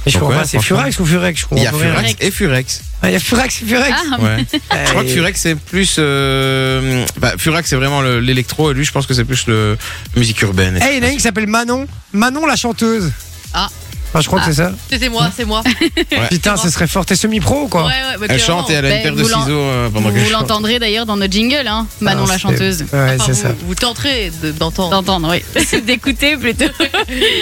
Mais 0.05 0.11
je 0.11 0.19
comprends 0.19 0.35
ouais, 0.35 0.41
pas, 0.41 0.47
c'est. 0.47 0.61
Furax 0.61 0.99
ou 0.99 1.05
Furex 1.05 1.39
je 1.41 1.45
Il 1.57 1.63
y 1.63 1.67
a. 1.67 1.71
Furex 1.71 2.15
et 2.19 2.31
Furex. 2.31 2.81
Ah, 3.01 3.09
il 3.09 3.13
y 3.13 3.15
a 3.15 3.19
Furax 3.19 3.61
et 3.61 3.65
Furex. 3.65 3.95
Ah, 4.11 4.19
Ouais. 4.21 4.45
Je 4.85 4.89
crois 4.91 5.03
que 5.03 5.09
Furex 5.09 5.39
c'est 5.39 5.55
plus. 5.55 5.95
Euh... 5.99 7.05
Bah, 7.17 7.33
Furex 7.37 7.67
c'est 7.67 7.75
vraiment 7.75 8.01
le- 8.01 8.19
l'électro 8.19 8.71
et 8.71 8.73
lui 8.73 8.85
je 8.85 8.91
pense 8.91 9.05
que 9.07 9.13
c'est 9.13 9.25
plus 9.25 9.47
le 9.47 9.77
la 10.13 10.19
musique 10.19 10.41
urbaine. 10.41 10.79
Eh, 10.81 10.93
il 10.93 10.97
y 10.97 10.99
en 10.99 11.07
a 11.07 11.11
une 11.11 11.17
qui 11.17 11.21
s'appelle 11.23 11.47
Manon. 11.47 11.87
Manon 12.13 12.45
la 12.45 12.55
chanteuse. 12.55 13.11
Ah. 13.53 13.67
Enfin, 14.15 14.21
je 14.21 14.27
crois 14.27 14.39
que 14.39 14.45
c'est 14.45 14.53
ça. 14.53 14.71
C'était 14.89 15.09
moi, 15.09 15.29
c'est 15.35 15.43
moi. 15.43 15.61
Putain, 16.31 16.55
ce 16.55 16.69
serait 16.69 16.87
fort. 16.87 17.05
T'es 17.05 17.15
semi-pro 17.15 17.63
ou 17.63 17.67
quoi 17.67 17.81
Ouais, 17.83 17.87
ouais, 17.89 17.93
bah, 18.17 18.25
Elle 18.29 18.37
clairement. 18.41 18.61
chante 18.61 18.69
et 18.71 18.73
elle 18.75 18.85
a 18.85 18.89
une 18.89 18.95
Ben, 18.95 19.03
paire 19.03 19.15
de 19.15 19.21
vous 19.21 19.27
l'en- 19.27 19.41
ciseaux 19.43 19.59
euh, 19.59 19.89
pendant 19.89 20.09
vous 20.09 20.15
qu'elle 20.15 20.23
chante. 20.29 20.41
l'entendrez 20.41 20.79
d'ailleurs 20.79 21.05
dans 21.05 21.17
notre 21.17 21.33
jingle, 21.33 21.67
hein, 21.67 21.85
Manon 21.99 22.23
Ah, 22.23 22.27
la 22.29 22.33
c'est- 22.35 22.39
chanteuse. 22.39 22.81
Ouais, 22.83 22.87
Enfin, 22.93 23.23
c'est 23.25 23.31
vous, 23.33 23.41
ça. 23.41 23.47
vous 23.67 23.75
tenterez 23.75 24.31
de- 24.41 24.51
d'entendre. 24.51 24.91
D'entendre, 24.91 25.29
oui. 25.31 25.63
C'est 25.65 25.81
d'écouter 25.85 26.37
plutôt. 26.37 26.65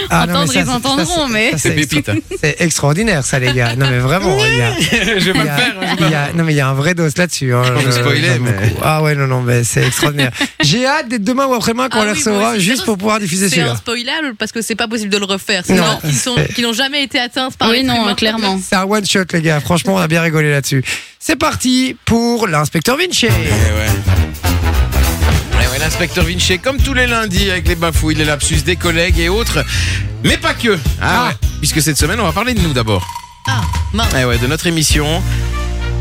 Ah, 0.09 0.25
non, 0.25 0.33
mais 0.33 0.39
Entendre, 0.39 0.51
ça, 0.53 0.59
ils 0.59 0.65
c'est- 0.65 0.71
entendront, 0.71 1.27
mais- 1.27 1.51
ça, 1.51 1.57
C'est 1.59 1.71
pépite. 1.75 2.09
hein. 2.09 2.15
c'est 2.41 2.55
extraordinaire, 2.59 3.23
ça, 3.23 3.37
les 3.37 3.53
gars. 3.53 3.75
Non, 3.75 3.87
mais 3.89 3.99
vraiment, 3.99 4.35
il 4.43 4.57
y 4.57 4.61
a, 4.61 4.73
je 4.79 4.85
vais 4.95 5.19
il 5.19 5.27
y 5.27 5.31
pas 5.33 5.43
le 5.43 5.49
a- 5.49 5.55
faire. 5.57 5.73
hein. 5.81 5.95
il 5.99 6.09
y 6.09 6.15
a- 6.15 6.33
non, 6.33 6.43
mais 6.43 6.53
il 6.53 6.57
y 6.57 6.61
a 6.61 6.67
un 6.69 6.73
vrai 6.73 6.95
dos 6.95 7.03
là-dessus. 7.15 7.53
Hein, 7.53 7.61
Pas 7.63 7.71
vous 7.73 7.85
Je- 7.85 7.91
spoiler, 7.91 8.21
j'aime 8.21 8.41
mais- 8.43 8.51
beaucoup. 8.69 8.81
Ah 8.83 9.03
ouais, 9.03 9.13
non, 9.15 9.27
non, 9.27 9.41
mais 9.41 9.63
c'est 9.63 9.85
extraordinaire. 9.85 10.31
J'ai 10.63 10.87
hâte 10.87 11.07
d'être 11.09 11.23
demain 11.23 11.45
ou 11.45 11.53
après-demain 11.53 11.89
quand 11.89 11.99
Ah 11.99 12.03
on 12.03 12.05
les 12.05 12.13
oui, 12.13 12.23
moi 12.25 12.33
recevra, 12.33 12.51
aussi. 12.53 12.61
juste 12.61 12.85
pour 12.85 12.97
pouvoir 12.97 13.19
diffuser 13.19 13.49
C'est 13.49 13.55
celui-là. 13.57 13.73
un 13.73 13.75
spoilable 13.75 14.35
parce 14.39 14.51
que 14.51 14.61
c'est 14.61 14.75
pas 14.75 14.87
possible 14.87 15.11
de 15.11 15.17
le 15.17 15.25
refaire. 15.25 15.63
C'est 15.65 15.73
Non. 15.75 15.83
des 15.83 15.89
gens 15.89 15.99
qui 16.09 16.15
sont- 16.15 16.35
qui 16.55 16.61
n'ont 16.63 16.73
jamais 16.73 17.03
été 17.03 17.19
atteints 17.19 17.49
par 17.51 17.69
Oui, 17.69 17.77
les 17.77 17.83
non, 17.83 18.03
humains. 18.03 18.15
clairement. 18.15 18.59
C'est 18.61 18.75
un 18.75 18.83
one 18.83 19.05
shot, 19.05 19.19
les 19.33 19.41
gars. 19.41 19.59
Franchement, 19.59 19.95
on 19.95 19.97
a 19.99 20.07
bien 20.07 20.21
rigolé 20.21 20.49
là-dessus. 20.51 20.83
C'est 21.19 21.35
parti 21.35 21.95
pour 22.05 22.47
l'inspecteur 22.47 22.97
Vinci. 22.97 23.27
Ouais, 23.27 23.31
ouais, 25.71 25.79
l'inspecteur 25.79 26.23
Vinci, 26.25 26.59
comme 26.59 26.77
tous 26.77 26.93
les 26.93 27.07
lundis, 27.07 27.49
avec 27.51 27.67
les 27.67 27.75
bafouilles, 27.75 28.15
les 28.15 28.25
lapsus 28.25 28.61
des 28.63 28.75
collègues 28.75 29.19
et 29.19 29.29
autres. 29.29 29.63
Mais 30.23 30.37
pas 30.37 30.53
que. 30.53 30.77
Ah, 31.01 31.25
Ah. 31.25 31.27
ouais. 31.29 31.33
Puisque 31.59 31.81
cette 31.81 31.97
semaine, 31.97 32.19
on 32.19 32.23
va 32.25 32.31
parler 32.31 32.53
de 32.53 32.61
nous 32.61 32.73
d'abord. 32.73 33.05
Ah, 33.47 33.61
mince. 33.93 34.13
Eh 34.19 34.25
ouais, 34.25 34.37
de 34.37 34.47
notre 34.47 34.67
émission. 34.67 35.21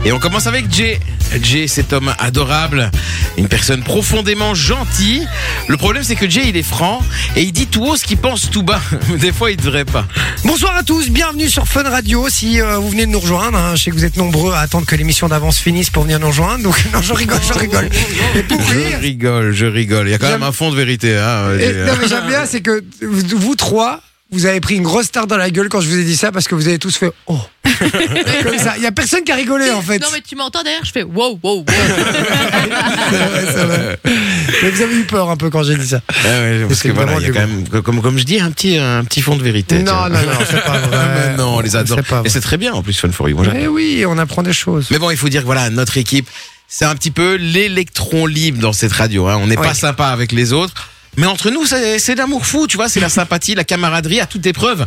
Et 0.04 0.10
on 0.10 0.18
commence 0.18 0.48
avec 0.48 0.72
Jay. 0.72 0.98
Jay, 1.42 1.68
cet 1.68 1.92
homme 1.92 2.12
adorable, 2.18 2.90
une 3.38 3.46
personne 3.46 3.82
profondément 3.84 4.52
gentille. 4.52 5.26
Le 5.68 5.76
problème, 5.76 6.02
c'est 6.02 6.16
que 6.16 6.28
Jay, 6.28 6.42
il 6.48 6.56
est 6.56 6.64
franc 6.64 7.00
et 7.36 7.42
il 7.42 7.52
dit 7.52 7.68
tout 7.68 7.84
haut 7.86 7.96
ce 7.96 8.04
qu'il 8.04 8.16
pense 8.16 8.50
tout 8.50 8.64
bas. 8.64 8.80
Des 9.20 9.32
fois, 9.32 9.52
il 9.52 9.56
devrait 9.56 9.84
pas. 9.84 10.04
Bonsoir 10.44 10.74
à 10.76 10.82
tous, 10.82 11.08
bienvenue 11.10 11.48
sur 11.48 11.68
Fun 11.68 11.84
Radio. 11.84 12.26
Si 12.28 12.60
euh, 12.60 12.78
vous 12.78 12.90
venez 12.90 13.06
de 13.06 13.12
nous 13.12 13.20
rejoindre, 13.20 13.56
hein, 13.56 13.76
je 13.76 13.84
sais 13.84 13.90
que 13.90 13.96
vous 13.96 14.04
êtes 14.04 14.16
nombreux 14.16 14.52
à 14.52 14.58
attendre 14.60 14.86
que 14.86 14.96
l'émission 14.96 15.28
d'avance 15.28 15.58
finisse 15.58 15.88
pour 15.88 16.02
venir 16.02 16.18
nous 16.18 16.26
rejoindre. 16.28 16.64
Donc 16.64 16.74
non, 16.92 17.00
je 17.00 17.12
rigole, 17.14 17.38
je 17.46 17.52
rigole. 17.58 17.88
Et 18.34 18.42
pour 18.42 18.60
Je 18.60 18.74
rire, 18.74 18.98
rigole, 19.00 19.52
je 19.52 19.66
rigole. 19.66 20.08
Il 20.08 20.10
y 20.10 20.14
a 20.14 20.18
quand 20.18 20.30
même 20.30 20.42
un 20.42 20.52
fond 20.52 20.70
de 20.72 20.76
vérité. 20.76 21.16
Hein, 21.16 21.56
et- 21.60 21.72
non 21.86 21.92
mais 22.00 22.08
j'aime 22.08 22.26
bien, 22.26 22.44
c'est 22.44 22.60
que 22.60 22.82
vous 23.00 23.54
trois, 23.54 24.00
vous 24.32 24.46
avez 24.46 24.60
pris 24.60 24.76
une 24.76 24.82
grosse 24.82 25.10
tarte 25.10 25.28
dans 25.28 25.36
la 25.36 25.50
gueule 25.50 25.68
quand 25.68 25.80
je 25.80 25.88
vous 25.88 25.98
ai 25.98 26.04
dit 26.04 26.16
ça 26.16 26.32
parce 26.32 26.48
que 26.48 26.54
vous 26.54 26.66
avez 26.66 26.78
tous 26.78 26.96
fait 26.96 27.12
oh. 27.26 27.38
Comme 27.64 28.58
ça, 28.58 28.74
il 28.76 28.82
y 28.82 28.86
a 28.86 28.92
personne 28.92 29.24
qui 29.24 29.32
a 29.32 29.34
rigolé 29.34 29.70
en 29.70 29.82
fait. 29.82 29.98
Non, 29.98 30.08
mais 30.12 30.22
tu 30.26 30.36
m'entends 30.36 30.62
derrière, 30.62 30.84
je 30.84 30.90
fais 30.90 31.02
wow, 31.02 31.38
wow, 31.42 31.56
wow. 31.58 31.64
C'est 31.68 33.16
vrai, 33.16 33.44
c'est 33.46 33.64
vrai. 33.64 33.98
Mais 34.62 34.70
vous 34.70 34.82
avez 34.82 34.96
eu 34.96 35.04
peur 35.04 35.28
un 35.28 35.36
peu 35.36 35.50
quand 35.50 35.62
j'ai 35.62 35.76
dit 35.76 35.86
ça. 35.86 36.00
Ah 36.08 36.28
ouais, 36.28 36.64
parce 36.66 36.80
c'est 36.80 36.88
que 36.88 36.94
voilà, 36.94 37.12
vraiment 37.12 37.20
il 37.20 37.34
y 37.34 37.38
a 37.38 37.46
du 37.46 37.66
quand 37.66 37.72
même, 37.72 37.82
comme, 37.82 38.02
comme 38.02 38.18
je 38.18 38.24
dis, 38.24 38.40
un 38.40 38.50
petit, 38.50 38.78
un 38.78 39.04
petit 39.04 39.20
fond 39.20 39.36
de 39.36 39.42
vérité. 39.42 39.78
Non, 39.78 39.84
tiens. 39.84 40.08
non, 40.08 40.32
non, 40.32 40.38
c'est 40.48 40.64
pas 40.64 40.78
vrai. 40.78 40.98
Mais 41.14 41.36
non, 41.36 41.56
on 41.56 41.60
les 41.60 41.76
adore. 41.76 41.98
C'est 41.98 42.08
pas 42.08 42.22
Et 42.24 42.28
c'est 42.28 42.40
très 42.40 42.56
bien 42.56 42.72
en 42.72 42.82
plus, 42.82 42.98
Fun 42.98 43.12
for 43.12 43.28
You. 43.28 43.36
Moi. 43.36 43.46
Mais 43.52 43.66
oui, 43.66 44.04
on 44.06 44.16
apprend 44.18 44.42
des 44.42 44.52
choses. 44.52 44.88
Mais 44.90 44.98
bon, 44.98 45.10
il 45.10 45.16
faut 45.16 45.28
dire 45.28 45.42
que 45.42 45.46
voilà, 45.46 45.68
notre 45.70 45.98
équipe, 45.98 46.28
c'est 46.68 46.84
un 46.84 46.94
petit 46.94 47.10
peu 47.10 47.34
l'électron 47.34 48.26
libre 48.26 48.60
dans 48.60 48.72
cette 48.72 48.92
radio. 48.92 49.26
Hein. 49.26 49.38
On 49.42 49.46
n'est 49.46 49.56
pas 49.56 49.74
sympa 49.74 50.06
avec 50.06 50.32
les 50.32 50.52
autres. 50.52 50.91
Mais 51.16 51.26
entre 51.26 51.50
nous, 51.50 51.66
c'est 51.66 52.14
l'amour 52.14 52.46
fou, 52.46 52.66
tu 52.66 52.76
vois, 52.76 52.88
c'est 52.88 53.00
la 53.00 53.08
sympathie, 53.08 53.54
la 53.54 53.64
camaraderie 53.64 54.20
à 54.20 54.26
toute 54.26 54.46
épreuve. 54.46 54.86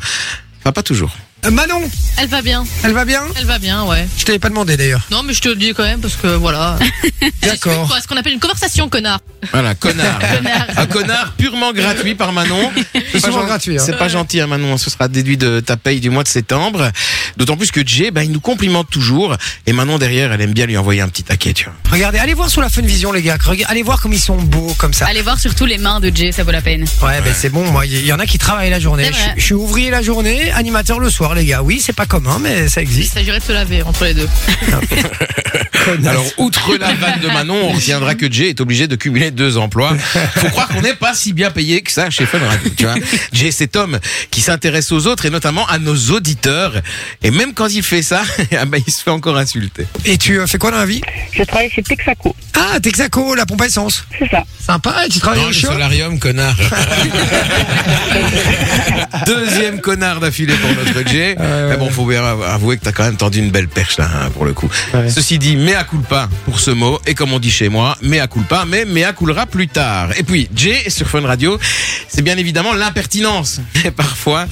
Enfin, 0.59 0.71
pas 0.71 0.83
toujours. 0.83 1.15
Euh, 1.45 1.51
Manon, 1.51 1.81
Elle 2.17 2.27
va 2.27 2.41
bien, 2.41 2.63
elle 2.83 2.93
va 2.93 3.05
bien 3.05 3.21
elle 3.37 3.45
va 3.45 3.59
bien, 3.59 3.83
ouais. 3.83 4.07
Je 4.17 4.23
t'avais 4.25 4.39
pas 4.39 4.49
demandé 4.49 4.77
d'ailleurs. 4.77 5.01
Non, 5.11 5.21
mais 5.23 5.33
je 5.33 5.41
te 5.41 5.49
le 5.49 5.55
dis 5.55 5.73
quand 5.73 5.83
même 5.83 5.99
parce 6.01 6.15
que 6.15 6.27
voilà. 6.27 6.77
D'accord. 7.43 7.91
C'est 7.93 8.01
ce 8.01 8.07
qu'on 8.07 8.17
appelle 8.17 8.33
une 8.33 8.39
conversation, 8.39 8.89
connard. 8.89 9.19
Voilà, 9.51 9.75
connard. 9.75 10.19
Un 10.77 10.85
connard 10.87 11.33
purement 11.37 11.71
gratuit 11.73 12.15
par 12.15 12.31
Manon. 12.33 12.71
C'est 13.11 13.19
souvent 13.19 13.45
gratuit, 13.45 13.77
hein. 13.77 13.83
C'est 13.85 13.97
pas 13.97 14.07
gentil, 14.07 14.39
hein, 14.41 14.47
Manon. 14.47 14.77
Ce 14.77 14.89
sera 14.89 15.07
déduit 15.07 15.37
de 15.37 15.59
ta 15.59 15.77
paye 15.77 15.99
du 15.99 16.09
mois 16.09 16.23
de 16.23 16.27
septembre. 16.27 16.89
D'autant 17.37 17.57
plus 17.57 17.71
que 17.71 17.85
Jay, 17.85 18.11
bah, 18.11 18.23
il 18.23 18.31
nous 18.31 18.39
complimente 18.39 18.89
toujours. 18.89 19.35
Et 19.67 19.73
Manon 19.73 19.97
derrière, 19.99 20.31
elle 20.33 20.41
aime 20.41 20.53
bien 20.53 20.65
lui 20.65 20.77
envoyer 20.77 21.01
un 21.01 21.09
petit 21.09 21.23
taquet, 21.23 21.53
tu 21.53 21.65
vois. 21.65 21.73
Regardez, 21.91 22.17
allez 22.19 22.33
voir 22.33 22.49
sur 22.49 22.61
la 22.61 22.69
Fun 22.69 22.81
Vision, 22.81 23.11
les 23.11 23.21
gars. 23.21 23.37
Rega- 23.39 23.65
Allez 23.67 23.83
voir 23.83 24.01
comme 24.01 24.13
ils 24.13 24.19
sont 24.19 24.37
beaux 24.37 24.73
comme 24.77 24.93
ça. 24.93 25.05
Allez 25.07 25.21
voir 25.21 25.39
surtout 25.39 25.65
les 25.65 25.77
mains 25.77 25.99
de 25.99 26.11
Jay, 26.15 26.31
ça 26.31 26.43
vaut 26.43 26.51
la 26.51 26.61
peine. 26.61 26.85
Ouais, 27.03 27.21
ben 27.21 27.33
c'est 27.37 27.49
bon. 27.49 27.69
Moi, 27.71 27.85
il 27.85 28.05
y 28.05 28.13
en 28.13 28.19
a 28.19 28.25
qui 28.25 28.37
travaillent 28.37 28.69
la 28.71 28.79
journée. 28.79 29.05
C'est 29.05 29.11
vrai. 29.11 29.33
Je, 29.35 29.41
je 29.41 29.45
suis 29.45 29.53
ouvrier 29.53 29.89
la 29.91 30.01
journée, 30.01 30.51
animateur 30.51 30.99
le 30.99 31.09
soir, 31.09 31.34
les 31.35 31.45
gars. 31.45 31.61
Oui, 31.61 31.81
c'est 31.83 31.93
pas 31.93 32.05
commun, 32.05 32.39
mais 32.41 32.67
ça 32.67 32.81
Il 32.81 32.83
existe. 32.83 33.13
s'agirait 33.13 33.39
de 33.39 33.43
se 33.43 33.51
laver 33.51 33.81
entre 33.83 34.05
les 34.05 34.13
deux. 34.13 34.29
Alors, 36.07 36.25
outre 36.37 36.75
la 36.79 36.93
vanne 36.93 37.19
de 37.19 37.27
Manon, 37.27 37.69
on 37.69 37.71
retiendra 37.73 38.15
que 38.15 38.31
Jay 38.31 38.49
est 38.49 38.59
obligé 38.59 38.87
de 38.87 38.95
cumuler 38.95 39.29
deux 39.29 39.57
emplois. 39.57 39.95
Faut 40.35 40.49
croire 40.49 40.67
qu'on 40.67 40.81
n'est 40.81 40.95
pas 40.95 41.13
si 41.13 41.31
bien 41.31 41.51
payé 41.51 41.81
que 41.81 41.91
ça 41.91 42.09
chez 42.09 42.25
Fun 42.25 42.39
Radio, 42.39 42.71
tu 42.75 42.85
vois. 42.85 42.95
Jay, 43.33 43.51
cet 43.51 43.75
homme 43.75 43.99
qui 44.31 44.41
s'intéresse 44.41 44.91
aux 44.91 45.05
autres 45.05 45.25
et 45.27 45.29
notamment 45.29 45.67
à 45.67 45.77
nos 45.77 45.95
auditeurs. 46.11 46.81
Et 47.21 47.29
même 47.29 47.53
quand 47.53 47.67
il 47.67 47.83
fait 47.83 48.01
ça, 48.01 48.23
ah 48.57 48.65
bah, 48.65 48.77
il 48.85 48.91
se 48.91 49.03
fait 49.03 49.11
encore 49.11 49.37
insulter. 49.37 49.85
Et 50.05 50.17
tu 50.17 50.39
euh, 50.39 50.47
fais 50.47 50.57
quoi 50.57 50.71
dans 50.71 50.77
la 50.77 50.87
vie? 50.87 51.01
Je 51.31 51.43
travaille 51.43 51.69
chez 51.69 51.83
Texaco. 51.83 52.35
Ah, 52.55 52.79
Texaco, 52.79 53.35
la 53.35 53.45
pompe 53.45 53.61
à 53.61 53.65
essence. 53.67 54.05
C'est 54.17 54.29
ça. 54.29 54.43
Sympa, 54.65 55.05
et 55.05 55.09
tu 55.09 55.19
travailles 55.19 55.45
au 55.45 55.53
chaud 55.53 55.67
solarium, 55.67 56.17
connard. 56.17 56.55
Deuxième 59.27 59.81
connard 59.81 60.19
d'affilée 60.19 60.55
pour 60.55 60.69
notre 60.71 61.07
Jay. 61.07 61.14
Mais 61.37 61.77
bon, 61.77 61.89
faut 61.89 62.05
bien 62.05 62.23
avouer 62.23 62.77
que 62.77 62.83
t'as 62.83 62.91
quand 62.91 63.03
même 63.03 63.17
tendu 63.17 63.39
une 63.39 63.51
belle 63.51 63.67
perche 63.67 63.97
là, 63.97 64.09
hein, 64.13 64.29
pour 64.31 64.45
le 64.45 64.53
coup. 64.53 64.69
Ouais. 64.93 65.09
Ceci 65.09 65.39
dit, 65.39 65.55
mea 65.55 65.83
culpa 65.83 66.29
pour 66.45 66.59
ce 66.59 66.71
mot. 66.71 66.99
Et 67.07 67.13
comme 67.15 67.33
on 67.33 67.39
dit 67.39 67.51
chez 67.51 67.69
moi, 67.69 67.97
mea 68.01 68.27
culpa, 68.27 68.65
mais 68.67 68.85
mea 68.85 69.13
coulera 69.13 69.45
plus 69.45 69.67
tard. 69.67 70.09
Et 70.17 70.23
puis, 70.23 70.49
Jay, 70.55 70.89
sur 70.89 71.07
Fun 71.07 71.21
Radio, 71.21 71.57
c'est 72.07 72.21
bien 72.21 72.37
évidemment 72.37 72.73
l'impertinence. 72.73 73.59
Et 73.85 73.91
parfois, 73.91 74.45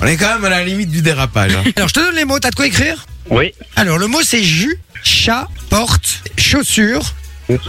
on 0.00 0.06
est 0.06 0.16
quand 0.16 0.34
même 0.34 0.44
à 0.44 0.50
la 0.50 0.64
limite 0.64 0.90
du 0.90 1.02
dérapage. 1.02 1.52
hein. 1.54 1.62
Alors, 1.76 1.88
je 1.88 1.94
te 1.94 2.00
donne 2.00 2.14
les 2.16 2.24
mots. 2.24 2.38
T'as 2.38 2.50
de 2.50 2.54
quoi 2.54 2.66
écrire? 2.66 3.06
Oui. 3.30 3.52
Alors, 3.76 3.98
le 3.98 4.06
mot 4.08 4.20
c'est 4.22 4.42
jus, 4.42 4.78
chat, 5.02 5.48
porte, 5.70 6.22
chaussure 6.38 7.14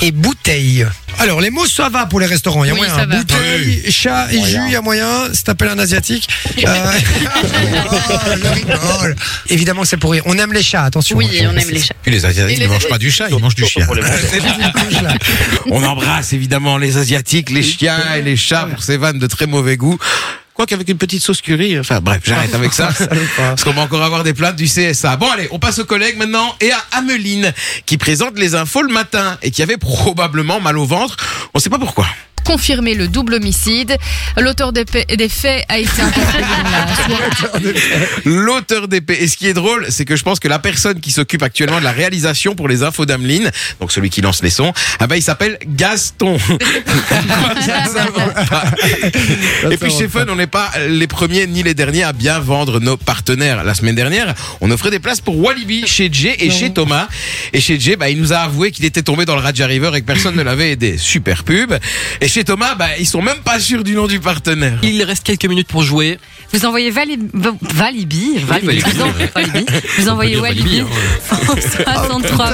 et 0.02 0.12
bouteille. 0.12 0.86
Alors, 1.20 1.42
les 1.42 1.50
mots, 1.50 1.66
ça 1.68 1.90
va 1.90 2.06
pour 2.06 2.20
les 2.20 2.26
restaurants. 2.26 2.64
Il 2.64 2.68
y 2.68 2.72
a 2.72 2.74
Oui, 2.74 2.80
moyen. 2.80 2.96
ça 2.96 3.06
va. 3.06 3.18
Bouteille, 3.18 3.92
chat 3.92 4.28
et 4.32 4.44
jus, 4.44 4.60
il 4.66 4.72
y 4.72 4.76
a 4.76 4.82
moyen. 4.82 5.34
Si 5.34 5.44
t'appelles 5.44 5.70
un 5.70 5.80
asiatique. 5.80 6.28
Euh... 6.66 6.66
oh, 7.92 8.48
rigole. 8.54 9.16
Évidemment, 9.50 9.86
c'est 9.86 9.98
pour 9.98 10.12
rire. 10.12 10.24
On 10.26 10.38
aime 10.38 10.54
les 10.54 10.64
chats, 10.64 10.84
attention. 10.84 11.18
Oui, 11.18 11.28
on 11.44 11.56
aime 11.56 11.70
les 11.70 11.82
chats. 11.82 11.96
Puis 12.02 12.12
les 12.12 12.26
Asiatiques 12.26 12.60
ne 12.60 12.68
mangent 12.68 12.90
pas 12.90 12.98
du 12.98 13.12
chat, 13.12 13.30
ils 13.30 13.38
mangent 13.40 13.56
du 13.56 13.66
chien. 13.66 13.88
On 15.72 15.84
embrasse 15.84 16.34
évidemment 16.34 16.78
les 16.78 16.98
Asiatiques, 16.98 17.50
les 17.50 17.64
chiens 17.64 18.16
et 18.18 18.22
les 18.22 18.36
chats 18.36 18.68
pour 18.72 18.84
ces 18.84 18.98
vannes 18.98 19.20
de 19.20 19.28
très 19.28 19.46
mauvais 19.46 19.78
goût. 19.78 19.98
Quoi 20.54 20.68
qu'avec 20.68 20.88
une 20.88 20.98
petite 20.98 21.24
sauce 21.24 21.42
curry, 21.42 21.80
enfin 21.80 22.00
bref, 22.00 22.22
j'arrête 22.24 22.54
avec 22.54 22.74
ça. 22.74 22.90
Parce 23.38 23.64
qu'on 23.64 23.74
va 23.74 23.82
encore 23.82 24.04
avoir 24.04 24.24
des 24.24 24.34
plaintes 24.34 24.56
du 24.56 24.66
CSA. 24.66 25.16
Bon 25.18 25.30
allez, 25.32 25.48
on 25.52 25.58
passe 25.58 25.80
aux 25.80 25.86
collègues 25.86 26.18
maintenant 26.18 26.56
et 26.62 26.72
à 26.72 26.78
Ameline 26.92 27.52
qui 27.88 27.98
présente 27.98 28.38
les 28.38 28.54
infos 28.54 28.84
le 28.84 28.94
matin 28.94 29.38
et 29.42 29.50
qui 29.50 29.64
avait 29.64 29.78
probablement 29.78 30.60
mal 30.60 30.78
au 30.78 30.86
ventre. 30.86 31.18
On 31.56 31.60
sait 31.60 31.72
pas 31.72 31.80
pourquoi. 31.80 32.06
Confirmer 32.44 32.94
le 32.94 33.08
double 33.08 33.36
homicide. 33.36 33.98
L'auteur 34.38 34.74
des, 34.74 34.86
des 34.86 35.30
faits 35.30 35.66
a 35.70 35.80
été 35.80 36.02
interpellé. 36.02 36.46
L'auteur 38.26 38.88
d'épée. 38.88 39.18
Et 39.20 39.28
ce 39.28 39.38
qui 39.38 39.48
est 39.48 39.54
drôle, 39.54 39.88
c'est 39.90 40.06
que 40.06 40.16
je 40.16 40.24
pense 40.24 40.40
que 40.40 40.48
la 40.48 40.60
personne 40.60 41.00
qui 41.00 41.12
s'occupe 41.12 41.44
actuellement 41.44 41.80
de 41.80 41.84
la 41.84 41.92
réalisation 41.92 42.56
pour 42.56 42.68
les 42.68 42.84
infos 42.84 43.06
d'Ameline, 43.06 43.52
donc 43.80 43.92
celui 43.92 44.10
qui 44.10 44.22
lance 44.22 44.44
les 44.44 44.50
sons, 44.50 44.74
ah 45.00 45.08
ben 45.08 45.16
il 45.16 45.22
s'appelle 45.22 45.58
Gaston. 45.68 46.38
Ça, 47.62 47.86
ça 47.86 48.06
va 48.16 48.46
pas. 48.46 48.66
Et 49.72 49.78
puis 49.78 49.92
chez 49.92 50.08
Fun, 50.08 50.26
on 50.30 50.36
n'est 50.36 50.48
pas 50.48 50.72
les 50.88 51.08
premiers 51.08 51.48
ni 51.48 51.64
les 51.64 51.74
derniers 51.74 52.04
à 52.04 52.14
bien 52.14 52.40
vendre 52.40 52.80
nos 52.80 52.98
partenaires. 52.98 53.64
La 53.64 53.74
semaine 53.74 53.96
dernière, 53.96 54.34
on 54.62 54.70
offrait 54.72 54.92
des 54.92 55.00
places 55.00 55.22
pour 55.22 55.38
Walibi 55.38 55.88
chez 55.88 56.10
Jay 56.12 56.36
et 56.40 56.50
chez 56.50 56.72
Thomas. 56.72 57.08
Et 57.54 57.62
chez 57.62 57.80
Jay, 57.80 57.96
bah, 57.96 58.10
il 58.10 58.20
nous 58.20 58.34
a 58.34 58.38
avoué 58.38 58.72
qu'il 58.72 58.86
était 58.86 59.02
tombé 59.02 59.26
dans 59.26 59.36
le 59.36 59.42
Raja 59.42 59.66
River 59.66 59.92
et 59.96 60.02
que 60.02 60.06
personne 60.06 60.36
ne 60.36 60.42
l'avait 60.42 60.72
aidé. 60.72 60.98
Super 60.98 61.44
pub. 61.44 61.74
Et 62.22 62.28
chez 62.34 62.44
Thomas, 62.44 62.74
bah, 62.74 62.98
ils 63.00 63.06
sont 63.06 63.22
même 63.22 63.38
pas 63.44 63.60
sûrs 63.60 63.84
du 63.84 63.94
nom 63.94 64.08
du 64.08 64.20
partenaire. 64.20 64.80
Il 64.82 65.04
reste 65.04 65.24
quelques 65.24 65.46
minutes 65.46 65.68
pour 65.68 65.84
jouer. 65.84 66.18
Vous 66.52 66.66
envoyez 66.66 66.90
Vali- 66.92 67.18
Va- 67.34 67.54
Valibi, 67.62 68.38
Valibi, 68.40 68.80
Valibi. 68.80 68.90
vous, 68.96 69.02
en- 69.02 69.12
Valibi. 69.36 69.66
Vous 69.98 70.10
envoyez 70.10 70.38
Walibi 70.38 70.82
Walibi, 70.82 70.82
hein. 70.82 71.38
63 72.10 72.52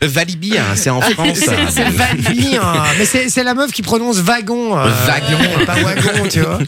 22. 0.00 0.06
Walibi, 0.16 0.58
hein, 0.58 0.64
c'est 0.74 0.90
en 0.90 1.00
France. 1.12 1.38
ça. 1.38 1.52
C'est 1.70 1.88
Valibi, 1.90 2.56
hein. 2.56 2.82
Mais 2.98 3.04
c'est 3.04 3.28
c'est 3.28 3.44
la 3.44 3.54
meuf 3.54 3.72
qui 3.72 3.82
prononce 3.82 4.18
wagon. 4.18 4.76
euh, 4.78 4.90
Wagon. 5.06 5.64
Pas 5.66 5.74
wagon, 5.80 6.28
tu 6.30 6.40
vois. 6.40 6.58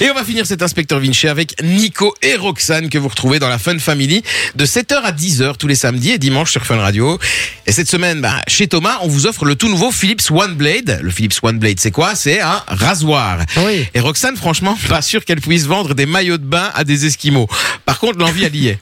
Et 0.00 0.10
on 0.10 0.14
va 0.14 0.24
finir 0.24 0.46
cet 0.46 0.62
inspecteur 0.62 1.00
Vinci 1.00 1.26
avec 1.28 1.54
Nico 1.62 2.14
et 2.22 2.34
Roxane 2.36 2.88
que 2.88 2.98
vous 2.98 3.08
retrouvez 3.08 3.38
dans 3.38 3.48
la 3.48 3.58
Fun 3.58 3.78
Family 3.78 4.22
de 4.56 4.66
7h 4.66 5.00
à 5.02 5.12
10h 5.12 5.56
tous 5.58 5.66
les 5.68 5.74
samedis 5.74 6.10
et 6.12 6.18
dimanches 6.18 6.52
sur 6.52 6.64
Fun 6.66 6.76
Radio. 6.78 7.18
Et 7.66 7.72
cette 7.72 7.88
semaine, 7.88 8.20
bah, 8.20 8.42
chez 8.46 8.68
Thomas, 8.68 8.98
on 9.02 9.08
vous 9.08 9.26
offre 9.26 9.44
le 9.44 9.54
tout 9.54 9.68
nouveau 9.68 9.90
Philips 9.90 10.30
One 10.30 10.54
Blade. 10.54 10.98
Le 11.02 11.10
Philips 11.10 11.38
One 11.42 11.58
Blade, 11.58 11.80
c'est 11.90 11.94
quoi? 11.94 12.14
C'est 12.14 12.40
un 12.40 12.62
rasoir. 12.68 13.38
Oui. 13.56 13.84
Et 13.94 13.98
Roxane, 14.00 14.36
franchement, 14.36 14.78
pas 14.88 15.02
sûr 15.02 15.24
qu'elle 15.24 15.40
puisse 15.40 15.66
vendre 15.66 15.92
des 15.94 16.06
maillots 16.06 16.38
de 16.38 16.44
bain 16.44 16.70
à 16.74 16.84
des 16.84 17.04
Esquimaux. 17.04 17.48
Par 17.84 17.98
contre, 17.98 18.18
l'envie, 18.18 18.44
elle 18.44 18.54
y 18.54 18.68
est. 18.68 18.78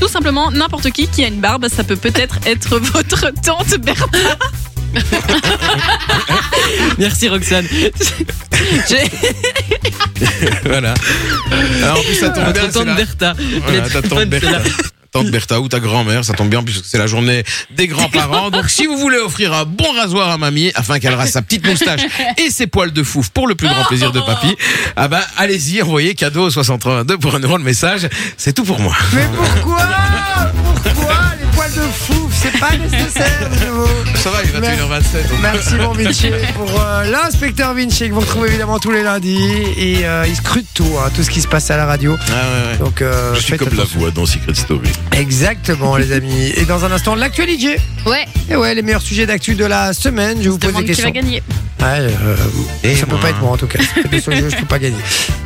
Tout 0.00 0.06
simplement, 0.06 0.52
n'importe 0.52 0.90
qui 0.92 1.08
qui 1.08 1.24
a 1.24 1.26
une 1.26 1.40
barbe, 1.40 1.66
ça 1.68 1.82
peut 1.82 1.96
peut-être 1.96 2.38
être 2.46 2.78
votre 2.78 3.32
tante 3.42 3.74
Bertha. 3.80 4.06
Merci 6.98 7.28
Roxane. 7.28 7.66
Voilà. 10.64 10.94
Alors, 11.82 11.98
en 11.98 12.02
plus, 12.02 12.14
ça 12.14 12.30
tombe 12.30 12.52
bien. 12.52 12.68
Tante 12.68 12.86
la- 12.86 12.94
Bertha. 12.94 13.34
Voilà, 13.66 13.88
ta 13.90 14.02
tante 14.02 14.24
Bertha. 14.26 14.62
Tante 15.14 15.30
Bertha 15.30 15.60
ou 15.60 15.68
ta 15.68 15.78
grand-mère, 15.78 16.24
ça 16.24 16.32
tombe 16.32 16.48
bien 16.48 16.64
puisque 16.64 16.84
c'est 16.84 16.98
la 16.98 17.06
journée 17.06 17.44
des 17.70 17.86
grands-parents. 17.86 18.50
Donc 18.50 18.68
si 18.68 18.84
vous 18.86 18.96
voulez 18.98 19.18
offrir 19.18 19.52
un 19.54 19.64
bon 19.64 19.92
rasoir 19.92 20.28
à 20.28 20.38
mamie 20.38 20.72
afin 20.74 20.98
qu'elle 20.98 21.14
rase 21.14 21.30
sa 21.30 21.40
petite 21.40 21.64
moustache 21.64 22.00
et 22.36 22.50
ses 22.50 22.66
poils 22.66 22.92
de 22.92 23.04
fouf 23.04 23.28
pour 23.28 23.46
le 23.46 23.54
plus 23.54 23.68
grand 23.68 23.84
plaisir 23.84 24.10
de 24.10 24.18
papy, 24.18 24.56
ah 24.96 25.06
ben 25.06 25.20
allez-y, 25.36 25.80
envoyez 25.82 26.16
cadeau 26.16 26.46
au 26.46 26.50
6322 26.50 27.16
pour 27.18 27.32
un 27.32 27.38
euro 27.38 27.56
le 27.58 27.62
message. 27.62 28.08
C'est 28.36 28.54
tout 28.54 28.64
pour 28.64 28.80
moi. 28.80 28.96
Mais 29.12 29.28
pourquoi? 29.36 29.86
Pourquoi 30.82 31.16
les 31.40 31.46
poils 31.56 31.70
de 31.70 31.92
fouf? 31.92 32.13
C'est 32.44 32.60
pas 32.60 32.76
nécessaire, 32.76 33.50
de 33.50 33.66
nouveau. 33.70 33.88
Ça 34.16 34.30
va, 34.30 34.38
il 34.44 34.50
est 34.50 34.68
21h27. 34.76 35.40
Merci 35.42 35.74
mon 35.76 35.92
Vinci 35.94 36.30
pour 36.54 36.80
euh, 36.80 37.04
l'inspecteur 37.10 37.74
Vinci 37.74 38.08
que 38.08 38.14
vous 38.14 38.20
retrouvez 38.20 38.48
évidemment 38.48 38.78
tous 38.78 38.90
les 38.90 39.02
lundis 39.02 39.38
et 39.78 40.04
euh, 40.06 40.24
il 40.28 40.36
scrute 40.36 40.66
tout, 40.74 40.86
hein, 40.98 41.10
tout 41.14 41.22
ce 41.22 41.30
qui 41.30 41.40
se 41.40 41.48
passe 41.48 41.70
à 41.70 41.76
la 41.76 41.86
radio. 41.86 42.16
Ah 42.28 42.32
ouais, 42.32 42.72
ouais. 42.72 42.78
Donc 42.78 43.00
euh, 43.02 43.34
faites 43.34 43.62
attention. 43.62 43.98
voix 43.98 44.10
dans 44.10 44.26
Secret 44.26 44.54
Story. 44.54 44.90
Exactement 45.12 45.96
les 45.96 46.12
amis. 46.12 46.52
Et 46.56 46.64
dans 46.64 46.84
un 46.84 46.92
instant 46.92 47.14
l'actualité. 47.14 47.78
Ouais, 48.06 48.26
Et 48.50 48.56
ouais, 48.56 48.74
les 48.74 48.82
meilleurs 48.82 49.00
sujets 49.02 49.26
d'actu 49.26 49.54
de 49.54 49.64
la 49.64 49.92
semaine. 49.94 50.38
Je 50.42 50.50
vous 50.50 50.58
pose 50.58 50.66
des 50.68 50.72
demande 50.72 50.82
qui 50.82 50.88
questions. 50.88 51.08
va 51.08 51.12
gagner? 51.12 51.42
Ouais, 51.80 51.86
euh, 52.00 52.36
Et 52.82 52.94
ça 52.94 53.04
peut 53.06 53.12
moi. 53.12 53.20
pas 53.20 53.30
être 53.30 53.40
moi 53.40 53.50
en 53.52 53.56
tout 53.56 53.66
cas. 53.66 53.78
De 54.10 54.18
ce 54.20 54.30
jeu, 54.30 54.48
je 54.50 54.56
peux 54.56 54.64
pas 54.66 54.78
gagner. 54.78 54.96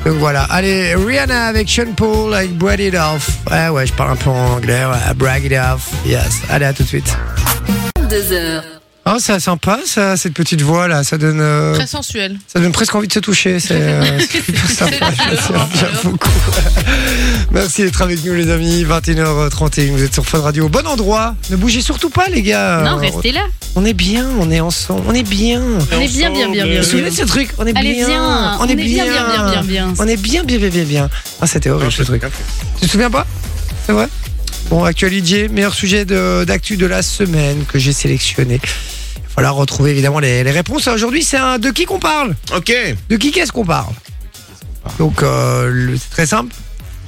Donc 0.05 0.17
voilà. 0.19 0.43
Allez, 0.45 0.95
Rihanna 0.95 1.47
avec 1.47 1.69
Sean 1.69 1.93
Paul 1.97 2.33
avec 2.35 2.53
Brag 2.57 2.79
It 2.81 2.95
Off. 2.95 3.31
Ouais, 3.51 3.69
ouais, 3.69 3.87
je 3.87 3.93
parle 3.93 4.13
un 4.13 4.17
peu 4.17 4.31
en 4.31 4.55
anglais. 4.55 4.85
Ouais, 4.85 5.15
Brag 5.17 5.45
It 5.45 5.53
Off. 5.55 5.89
Yes. 6.07 6.43
Allez, 6.51 6.67
à 6.67 6.73
tout 6.73 6.83
de 6.85 6.88
suite. 6.88 6.88
2h. 6.97 8.63
Oh, 9.11 9.17
c'est 9.19 9.41
sympa, 9.41 9.79
ça, 9.87 10.17
cette 10.17 10.33
petite 10.35 10.61
voix 10.63 10.87
là. 10.89 11.03
Ça 11.05 11.17
donne, 11.19 11.41
euh, 11.41 11.75
Très 11.75 11.87
sensuel. 11.87 12.39
ça 12.47 12.61
donne 12.61 12.73
presque 12.73 12.95
envie 12.95 13.09
de 13.09 13.13
se 13.13 13.19
toucher. 13.21 13.59
C'est 13.61 13.75
euh, 13.75 14.19
sympa. 14.69 15.11
Beaucoup. 16.05 16.29
Merci 17.51 17.83
d'être 17.85 18.01
avec 18.03 18.23
nous, 18.25 18.35
les 18.35 18.51
amis. 18.51 18.85
21h31. 18.85 19.91
Vous 19.93 20.03
êtes 20.03 20.13
sur 20.15 20.27
Fun 20.27 20.41
Radio. 20.41 20.69
Bon 20.69 20.87
endroit. 20.87 21.35
Ne 21.51 21.57
bougez 21.57 21.81
surtout 21.81 22.11
pas, 22.11 22.29
les 22.29 22.43
gars. 22.43 22.83
Non, 22.85 22.97
restez 22.97 23.33
là. 23.33 23.45
On 23.77 23.85
est 23.85 23.95
bien. 23.95 24.27
On 24.39 24.51
est 24.51 24.61
ensemble. 24.61 25.03
On 25.07 25.15
est 25.15 25.29
bien. 25.29 25.63
On 25.93 26.01
est 26.01 26.09
bien, 26.09 26.31
bien, 26.31 26.49
bien, 26.51 26.67
bien. 26.67 26.81
vous 26.81 26.87
souvenez 26.89 27.11
de 27.11 27.15
ce 27.15 27.25
truc? 27.25 27.51
On 27.59 27.67
est 27.67 27.77
Allez, 27.77 27.93
bien. 27.93 28.07
viens. 28.09 28.59
On 28.61 28.65
est 28.67 28.75
bien. 28.77 29.05
bien, 29.05 29.27
bien, 29.27 29.51
bien, 29.51 29.63
bien. 29.63 29.95
On 29.99 30.07
est 30.07 30.17
bien, 30.17 30.45
bien, 30.45 30.59
bien, 30.59 30.69
bien, 30.71 30.85
bien. 30.85 31.11
Ah, 31.41 31.47
c'était 31.47 31.71
horrible 31.71 31.93
ce 31.93 32.03
truc. 32.03 32.23
Tu 32.81 32.87
te 32.87 32.91
souviens 32.91 33.11
pas? 33.11 33.27
C'est 33.87 33.93
vrai? 33.93 34.09
Bon, 34.71 34.85
actualité, 34.85 35.49
meilleur 35.49 35.73
sujet 35.75 36.05
d'actu 36.05 36.77
de, 36.77 36.87
la 36.87 37.03
semaine 37.03 37.65
que 37.65 37.79
j'ai 37.79 37.93
sélectionné. 37.93 38.61
Falloir 39.29 39.55
retrouver 39.55 39.93
évidemment 39.93 40.19
les, 40.19 40.45
les 40.45 40.51
réponses. 40.51 40.87
Aujourd'hui, 40.89 41.23
c'est 41.23 41.39
un 41.39 41.59
de 41.59 41.71
qui 41.71 41.85
qu'on 41.87 41.99
parle? 41.99 42.35
Ok. 42.55 42.73
De 43.09 43.17
qui 43.17 43.31
qu'est-ce 43.31 43.53
qu'on 43.53 43.65
parle? 43.65 43.95
Donc, 44.99 45.23
euh, 45.23 45.97
c'est 45.99 46.11
très 46.11 46.27
simple. 46.27 46.55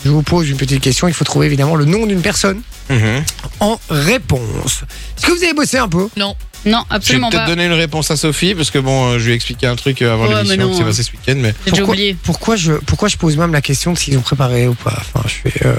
Je 0.05 0.11
vous 0.11 0.23
pose 0.23 0.49
une 0.49 0.57
petite 0.57 0.81
question. 0.81 1.07
Il 1.09 1.14
faut 1.14 1.25
trouver 1.25 1.47
évidemment 1.47 1.76
le 1.76 1.85
nom 1.85 2.07
d'une 2.07 2.23
personne 2.23 2.62
Mhm. 2.88 3.23
en 3.61 3.79
réponse. 3.90 4.83
Est-ce 5.17 5.26
que 5.26 5.33
vous 5.33 5.45
avez 5.45 5.52
bossé 5.52 5.76
un 5.79 5.88
peu? 5.88 6.09
Non, 6.17 6.35
Je 6.64 6.71
vais 6.71 6.76
absolument 6.90 7.31
peut-être 7.31 7.43
pas. 7.45 7.49
donner 7.49 7.67
une 7.67 7.73
réponse 7.73 8.11
à 8.11 8.17
Sophie 8.17 8.55
parce 8.55 8.71
que 8.71 8.79
bon, 8.79 9.11
euh, 9.12 9.19
je 9.19 9.25
lui 9.25 9.33
ai 9.33 9.35
expliqué 9.35 9.67
un 9.67 9.76
truc 9.76 10.02
euh, 10.02 10.12
avant 10.12 10.25
Ouais, 10.29 10.35
mais 10.35 10.57
l'émission 10.57 10.64
non. 10.67 10.71
qui 10.73 10.76
s'est 10.79 10.85
passé 10.85 11.02
ce 11.02 11.11
week-end, 11.12 11.35
mais 11.37 11.55
J'ai 11.64 11.71
déjà 11.71 11.83
pourquoi, 11.83 11.95
oublié. 11.95 12.17
pourquoi 12.23 12.57
je 12.57 12.73
pourquoi 12.73 13.09
je 13.09 13.17
pose 13.17 13.37
même 13.37 13.52
la 13.52 13.62
question 13.62 13.93
de 13.93 13.99
s'ils 13.99 14.17
ont 14.19 14.23
préparé 14.23 14.69
ou 14.69 14.75
pas? 14.75 15.00
Enfin, 15.14 15.26
je 15.26 15.50
fais 15.50 15.67
euh, 15.67 15.75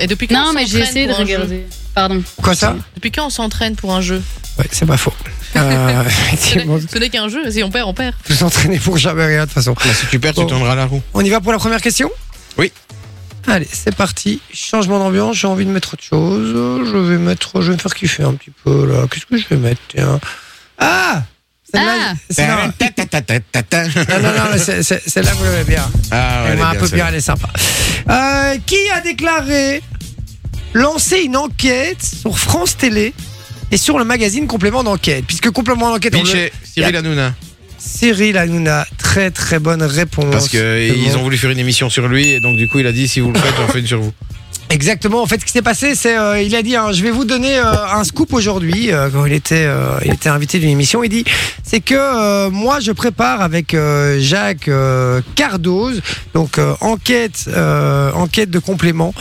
Et 0.00 0.06
depuis 0.06 0.28
quand 0.28 0.34
Non, 0.42 0.50
on 0.50 0.52
mais 0.54 0.62
j'ai 0.66 0.78
s'entraîne 0.84 0.88
essayé 0.88 1.06
de 1.06 1.12
pour 1.12 1.20
un 1.20 1.26
jeu 1.26 1.34
regarder. 1.34 1.66
Pardon. 1.94 2.22
quoi 2.42 2.54
ça? 2.54 2.76
Depuis 2.94 3.10
quand 3.10 3.26
on 3.26 3.30
s'entraîne 3.30 3.76
pour 3.76 3.92
un 3.94 4.00
jeu? 4.00 4.22
Ouais, 4.58 4.66
c'est 4.70 4.86
pas 4.86 4.96
faux. 4.96 5.12
Euh, 5.54 6.02
Ce 6.04 6.08
effectivement, 6.08 6.78
n'est- 6.78 6.90
ce 6.90 6.96
n'est 6.98 7.10
qu'un 7.10 7.28
jeu. 7.28 7.50
Si 7.50 7.62
on 7.62 7.70
perd, 7.70 7.86
on 7.86 7.92
perd. 7.92 8.14
vous 8.26 8.42
entraînez 8.42 8.78
pour 8.78 8.96
jamais 8.96 9.26
rien 9.26 9.40
de 9.40 9.44
toute 9.44 9.52
façon. 9.52 9.74
bah, 9.74 9.82
si 9.94 10.06
tu 10.06 10.18
perds, 10.18 10.32
Bon. 10.32 10.46
tu 10.46 10.48
tourneras 10.48 10.74
la 10.74 10.86
roue. 10.86 11.02
On 11.12 11.22
y 11.22 11.28
va 11.28 11.42
pour 11.42 11.52
la 11.52 11.58
première 11.58 11.82
question? 11.82 12.10
Oui. 12.56 12.72
Allez, 13.46 13.68
c'est 13.70 13.94
parti. 13.94 14.40
Changement 14.54 14.98
d'ambiance, 14.98 15.36
j'ai 15.36 15.46
envie 15.48 15.64
de 15.66 15.70
mettre 15.70 15.94
autre 15.94 16.02
chose. 16.04 16.52
Je 16.86 16.96
vais 16.96 17.18
mettre, 17.18 17.60
je 17.60 17.68
vais 17.68 17.76
me 17.76 17.80
faire 17.80 17.94
kiffer 17.94 18.22
un 18.22 18.34
petit 18.34 18.52
peu 18.64 18.86
là. 18.86 19.06
Qu'est-ce 19.10 19.26
que 19.26 19.36
je 19.36 19.48
vais 19.48 19.56
mettre 19.56 19.80
tiens? 19.88 20.20
Ah 20.78 21.22
Celle-là, 21.74 21.92
Ah. 22.10 22.14
celle-là-. 22.28 22.66
Non, 24.08 24.20
non, 24.22 24.28
non, 24.36 24.44
mais 24.52 24.58
c'est- 24.58 24.82
c'est- 24.82 25.02
celle-là, 25.08 25.32
vous 25.34 25.44
l'avez 25.44 25.64
bien. 25.64 25.90
Ah, 26.10 26.42
ouais, 26.42 26.48
Elle 26.48 26.52
elle 26.52 26.58
m'a 26.58 26.68
un 26.68 26.70
bien, 26.72 26.80
peu 26.80 26.86
celle-là. 26.86 27.04
bien, 27.04 27.12
elle 27.12 27.18
est 27.18 27.20
sympa. 27.22 27.48
Euh, 28.10 28.58
qui 28.66 28.76
a 28.94 29.00
déclaré 29.00 29.82
lancer 30.74 31.20
une 31.20 31.36
enquête 31.36 32.02
sur 32.02 32.38
France 32.38 32.76
Télé 32.76 33.14
et 33.70 33.76
sur 33.78 33.98
le 33.98 34.04
magazine 34.04 34.46
Complément 34.46 34.84
d'enquête? 34.84 35.24
Puisque 35.26 35.50
Complément 35.50 35.90
d'enquête, 35.90 36.14
on 36.14 36.22
le- 36.22 36.50
Cyril 36.64 36.94
Hanouna. 36.96 37.34
Cyril 37.84 38.36
Hanouna, 38.38 38.86
très 38.96 39.30
très 39.30 39.58
bonne 39.58 39.82
réponse. 39.82 40.30
Parce 40.30 40.48
qu'ils 40.48 41.16
ont 41.16 41.22
voulu 41.22 41.36
faire 41.36 41.50
une 41.50 41.58
émission 41.58 41.90
sur 41.90 42.06
lui 42.06 42.28
et 42.28 42.40
donc 42.40 42.56
du 42.56 42.68
coup 42.68 42.78
il 42.78 42.86
a 42.86 42.92
dit 42.92 43.08
si 43.08 43.18
vous 43.20 43.32
le 43.32 43.38
faites, 43.38 43.54
j'en 43.56 43.66
fais 43.66 43.80
une 43.80 43.86
sur 43.86 44.00
vous. 44.00 44.12
Exactement. 44.72 45.20
En 45.20 45.26
fait, 45.26 45.38
ce 45.38 45.44
qui 45.44 45.52
s'est 45.52 45.60
passé, 45.60 45.94
c'est 45.94 46.16
euh, 46.16 46.40
il 46.40 46.54
a 46.56 46.62
dit 46.62 46.76
hein, 46.76 46.92
je 46.92 47.02
vais 47.02 47.10
vous 47.10 47.26
donner 47.26 47.58
euh, 47.58 47.86
un 47.92 48.04
scoop 48.04 48.32
aujourd'hui 48.32 48.90
euh, 48.90 49.10
quand 49.10 49.26
il 49.26 49.34
était 49.34 49.66
euh, 49.66 49.98
il 50.04 50.14
était 50.14 50.30
invité 50.30 50.58
d'une 50.60 50.70
émission. 50.70 51.04
Il 51.04 51.10
dit 51.10 51.24
c'est 51.62 51.80
que 51.80 52.48
moi 52.48 52.80
je 52.80 52.92
prépare 52.92 53.42
avec 53.42 53.76
Jacques 54.18 54.70
Cardoz 55.34 56.00
donc 56.34 56.58
enquête 56.80 57.48
enquête 58.14 58.50
de 58.50 58.58
complément 58.58 59.14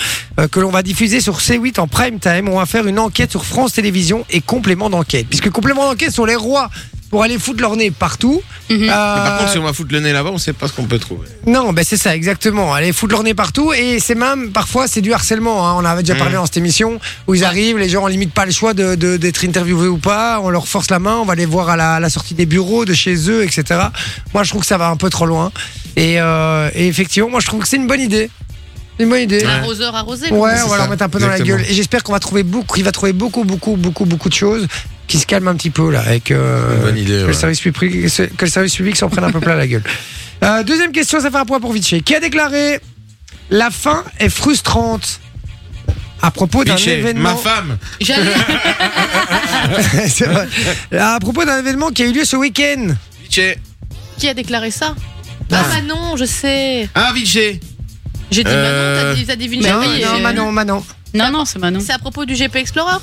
que 0.51 0.59
l'on 0.59 0.71
va 0.71 0.83
diffuser 0.83 1.19
sur 1.19 1.39
C8 1.39 1.79
en 1.79 1.87
prime 1.87 2.19
time. 2.19 2.47
On 2.47 2.57
va 2.57 2.65
faire 2.65 2.87
une 2.87 2.99
enquête 2.99 3.31
sur 3.31 3.45
France 3.45 3.73
Télévisions 3.73 4.25
et 4.29 4.41
complément 4.41 4.89
d'enquête 4.89 5.27
puisque 5.27 5.49
complément 5.49 5.83
d'enquête 5.83 6.11
sont 6.11 6.25
les 6.25 6.35
rois 6.35 6.69
pour 7.11 7.21
aller 7.23 7.37
foutre 7.37 7.61
leur 7.61 7.75
nez 7.75 7.91
partout. 7.91 8.41
Mhm. 8.69 8.75
Euh, 8.75 8.79
Mais 8.81 8.87
par 8.87 9.37
contre, 9.39 9.51
si 9.51 9.57
on 9.59 9.63
va 9.63 9.73
foutre 9.73 9.91
le 9.93 9.99
nez 9.99 10.13
là-bas, 10.13 10.31
on 10.33 10.37
sait 10.39 10.53
pas 10.53 10.67
ce 10.67 10.73
qu'on 10.73 10.85
peut 10.85 10.97
trouver. 10.97 11.27
non, 11.45 11.73
ben 11.73 11.83
c'est 11.87 11.97
ça, 11.97 12.15
exactement. 12.15 12.73
Aller 12.73 12.93
foutre 12.93 13.13
leur 13.13 13.23
nez 13.23 13.33
partout 13.35 13.73
et 13.73 13.99
c'est 13.99 14.15
même 14.15 14.51
parfois 14.51 14.87
c'est 14.87 15.01
du 15.01 15.13
harcèlement. 15.13 15.67
hein. 15.67 15.73
On 15.75 15.79
en 15.79 15.85
avait 15.85 16.01
déjà 16.03 16.15
parlé 16.15 16.33
Mm. 16.35 16.37
dans 16.39 16.45
cette 16.45 16.57
émission 16.57 16.99
où 17.27 17.35
ils 17.35 17.43
arrivent, 17.43 17.77
les 17.77 17.89
gens 17.89 18.03
ont 18.03 18.07
limite 18.07 18.33
pas 18.33 18.45
le 18.45 18.51
choix 18.51 18.73
de 18.73 18.95
de- 18.95 19.17
d'être 19.17 19.43
interviewés 19.45 19.87
ou 19.89 19.97
pas. 19.97 20.39
On 20.41 20.49
leur 20.49 20.67
force 20.67 20.89
la 20.89 20.99
main, 20.99 21.17
on 21.17 21.25
va 21.25 21.35
les 21.35 21.45
voir 21.45 21.69
à 21.69 21.75
la, 21.75 21.95
à 21.95 21.99
la 21.99 22.09
sortie 22.09 22.33
des 22.33 22.45
bureaux, 22.45 22.85
de 22.85 22.93
chez 22.93 23.29
eux, 23.29 23.43
etc. 23.43 23.79
Moi, 24.33 24.43
je 24.43 24.49
trouve 24.49 24.61
que 24.61 24.67
ça 24.67 24.77
va 24.77 24.87
un 24.89 24.95
peu 24.97 25.09
trop 25.09 25.25
loin. 25.25 25.51
Et, 25.97 26.21
euh, 26.21 26.69
et 26.73 26.87
effectivement, 26.87 27.29
moi, 27.29 27.41
je 27.41 27.47
trouve 27.47 27.61
que 27.61 27.67
c'est 27.67 27.75
une 27.75 27.87
bonne 27.87 27.99
idée. 27.99 28.29
C'est 28.97 29.03
une 29.03 29.09
bonne 29.09 29.21
idée. 29.21 29.41
L'arroseur 29.41 29.93
arrosé. 29.95 30.31
Ouais, 30.31 30.37
on 30.63 30.67
va 30.67 30.69
ça, 30.69 30.77
leur 30.77 30.89
mettre 30.89 31.03
un 31.03 31.09
peu 31.09 31.19
dans 31.19 31.27
la 31.27 31.33
exactement. 31.33 31.57
gueule. 31.57 31.69
Et 31.69 31.73
j'espère 31.73 32.03
qu'on 32.03 32.13
va 32.13 32.19
trouver 32.19 32.43
beaucoup, 32.43 32.77
il 32.77 32.83
va 32.83 32.91
trouver 32.93 33.11
beaucoup, 33.13 33.43
beaucoup, 33.43 33.75
beaucoup, 33.75 34.05
beaucoup 34.05 34.29
de 34.29 34.33
choses 34.33 34.67
qui 35.11 35.19
se 35.19 35.25
calment 35.25 35.49
un 35.49 35.55
petit 35.55 35.71
peu 35.71 35.91
là, 35.91 35.99
avec 35.99 36.31
euh, 36.31 36.83
Bonne 36.85 36.97
idée, 36.97 37.11
que, 37.11 37.21
ouais. 37.21 37.27
le 37.27 37.33
service 37.33 37.59
public, 37.59 37.91
que 38.37 38.45
le 38.45 38.49
service 38.49 38.75
public 38.75 38.95
s'en 38.95 39.09
prenne 39.09 39.25
un 39.25 39.31
peu 39.31 39.41
plein 39.41 39.55
la 39.55 39.67
gueule. 39.67 39.83
Euh, 40.43 40.63
deuxième 40.63 40.91
question, 40.91 41.19
ça 41.19 41.29
fait 41.29 41.37
un 41.37 41.45
point 41.45 41.59
pour 41.59 41.71
Vichy. 41.71 42.01
Qui 42.01 42.15
a 42.15 42.19
déclaré 42.19 42.79
la 43.51 43.69
fin 43.69 44.03
est 44.17 44.27
frustrante 44.27 45.19
à 46.19 46.31
propos 46.31 46.63
d'un 46.63 46.77
événement. 46.77 47.33
ma 47.33 47.35
femme. 47.35 47.77
J'allais. 47.99 48.33
C'est 50.07 50.25
vrai. 50.25 50.47
À 50.97 51.19
propos 51.19 51.45
d'un 51.45 51.59
événement 51.59 51.91
qui 51.91 52.01
a 52.01 52.07
eu 52.07 52.11
lieu 52.13 52.25
ce 52.25 52.37
week-end. 52.37 52.87
Vinci. 53.23 53.53
Qui 54.17 54.29
a 54.29 54.33
déclaré 54.33 54.71
ça 54.71 54.95
Ah 55.51 55.63
Manon, 55.75 56.17
je 56.17 56.25
sais. 56.25 56.89
Ah, 56.95 57.11
Vinci. 57.13 57.59
J'ai 58.31 58.43
dit 58.43 58.49
Euh, 58.51 58.95
Manon, 58.95 59.13
t'as 59.13 59.19
dit, 59.19 59.25
t'as 59.27 59.35
dit. 59.35 59.61
Bah 59.61 59.69
non, 59.69 59.81
non, 59.81 60.15
euh, 60.15 60.19
Manon, 60.21 60.51
Manon. 60.51 60.85
Non, 61.13 61.29
non, 61.31 61.45
c'est 61.45 61.59
Manon. 61.59 61.81
C'est 61.85 61.93
à 61.93 61.99
propos 61.99 62.25
du 62.25 62.33
GP 62.33 62.55
Explorer. 62.55 62.97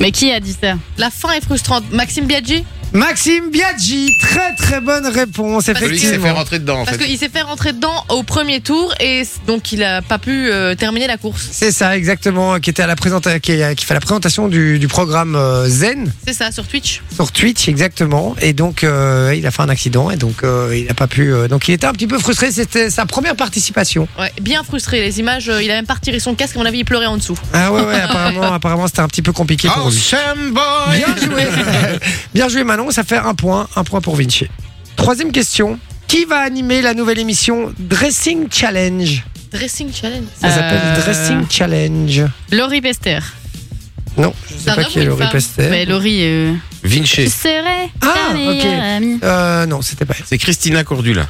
Mais 0.00 0.10
qui 0.12 0.30
a 0.30 0.40
dit 0.40 0.52
ça? 0.52 0.74
La 0.98 1.10
fin 1.10 1.32
est 1.32 1.40
frustrante. 1.40 1.84
Maxime 1.90 2.26
Biaggi? 2.26 2.64
Maxime 2.96 3.50
Biaggi, 3.50 4.16
très 4.22 4.54
très 4.54 4.80
bonne 4.80 5.06
réponse, 5.06 5.66
Parce 5.66 5.80
Celui 5.80 5.96
qui 5.96 6.00
s'est 6.00 6.06
fait 6.06 6.14
effectivement. 6.14 6.34
rentrer 6.38 6.58
dedans 6.60 6.80
en 6.80 6.84
Parce 6.86 6.96
fait. 6.96 7.04
qu'il 7.04 7.18
s'est 7.18 7.28
fait 7.28 7.42
rentrer 7.42 7.74
dedans 7.74 7.92
au 8.08 8.22
premier 8.22 8.60
tour 8.60 8.94
et 9.00 9.22
donc 9.46 9.70
il 9.72 9.82
a 9.84 10.00
pas 10.00 10.16
pu 10.18 10.48
euh, 10.50 10.74
terminer 10.74 11.06
la 11.06 11.18
course. 11.18 11.46
C'est 11.52 11.72
ça, 11.72 11.94
exactement, 11.94 12.58
qui 12.58 12.70
était 12.70 12.82
à 12.82 12.86
la 12.86 12.96
présentation, 12.96 13.38
qui, 13.38 13.60
qui 13.76 13.84
fait 13.84 13.92
la 13.92 14.00
présentation 14.00 14.48
du, 14.48 14.78
du 14.78 14.88
programme 14.88 15.36
euh, 15.36 15.68
Zen 15.68 16.10
C'est 16.26 16.32
ça, 16.32 16.50
sur 16.50 16.66
Twitch. 16.66 17.02
sur 17.14 17.30
Twitch, 17.32 17.68
exactement. 17.68 18.34
Et 18.40 18.54
donc, 18.54 18.82
euh, 18.82 19.34
il 19.36 19.46
a 19.46 19.50
fait 19.50 19.60
un 19.62 19.68
accident 19.68 20.10
et 20.10 20.16
donc 20.16 20.42
euh, 20.42 20.74
il 20.74 20.86
n'a 20.86 20.94
pas 20.94 21.06
pu. 21.06 21.30
euh, 21.34 21.48
donc, 21.48 21.68
il 21.68 21.74
était 21.74 21.86
un 21.86 21.92
petit 21.92 22.06
peu 22.06 22.18
frustré. 22.18 22.50
C'était 22.50 22.88
sa 22.88 23.04
première 23.04 23.36
participation. 23.36 24.08
Ouais, 24.18 24.32
bien 24.40 24.62
frustré. 24.62 25.00
Les 25.02 25.20
images, 25.20 25.50
euh, 25.50 25.62
il 25.62 25.70
a 25.70 25.74
même 25.74 25.86
pas 25.86 25.94
retiré 25.94 26.18
son 26.18 26.34
casque. 26.34 26.56
À 26.56 26.60
mon 26.60 26.64
avis, 26.64 26.78
il 26.78 26.84
pleurait 26.86 27.04
en 27.04 27.18
dessous. 27.18 27.38
Ah 27.52 27.70
ouais, 27.72 27.82
ouais. 27.82 28.00
apparemment, 28.00 28.52
apparemment, 28.54 28.86
c'était 28.86 29.00
un 29.00 29.08
petit 29.08 29.22
peu 29.22 29.32
compliqué 29.32 29.68
pour 29.68 29.90
lui. 29.90 30.02
Boy. 30.50 30.96
Bien 30.96 31.14
joué, 31.22 31.42
bien 32.34 32.48
joué 32.48 32.64
Manon. 32.64 32.85
Ça 32.90 33.04
fait 33.04 33.16
un 33.18 33.34
point, 33.34 33.68
un 33.76 33.84
point 33.84 34.00
pour 34.00 34.16
Vinci. 34.16 34.46
Troisième 34.96 35.32
question. 35.32 35.78
Qui 36.08 36.24
va 36.24 36.38
animer 36.38 36.82
la 36.82 36.94
nouvelle 36.94 37.18
émission 37.18 37.72
Dressing 37.78 38.46
Challenge 38.50 39.24
Dressing 39.52 39.92
challenge. 39.92 40.24
Ça 40.40 40.50
s'appelle 40.50 40.80
Euh, 40.82 41.00
Dressing 41.02 41.46
Challenge. 41.50 42.22
Laurie 42.52 42.80
Pester. 42.80 43.18
Non, 44.16 44.32
je 44.48 44.54
C'est 44.56 44.70
sais 44.70 44.76
pas 44.76 44.84
qui 44.84 44.98
est 45.00 45.04
Laurie 45.04 45.26
Pester. 45.30 45.68
Mais 45.68 45.84
Laurie. 45.84 46.20
euh, 46.22 46.54
Je 46.84 46.88
Vinci. 46.88 47.28
serai 47.28 47.90
Ah, 48.02 48.14
ta 48.28 48.34
meilleure 48.34 48.56
ok. 48.56 48.82
amie. 48.96 49.18
Euh, 49.22 49.66
non, 49.66 49.82
c'était 49.82 50.04
pas 50.04 50.14
elle. 50.18 50.24
C'est 50.26 50.38
Christina 50.38 50.84
Cordula. 50.84 51.26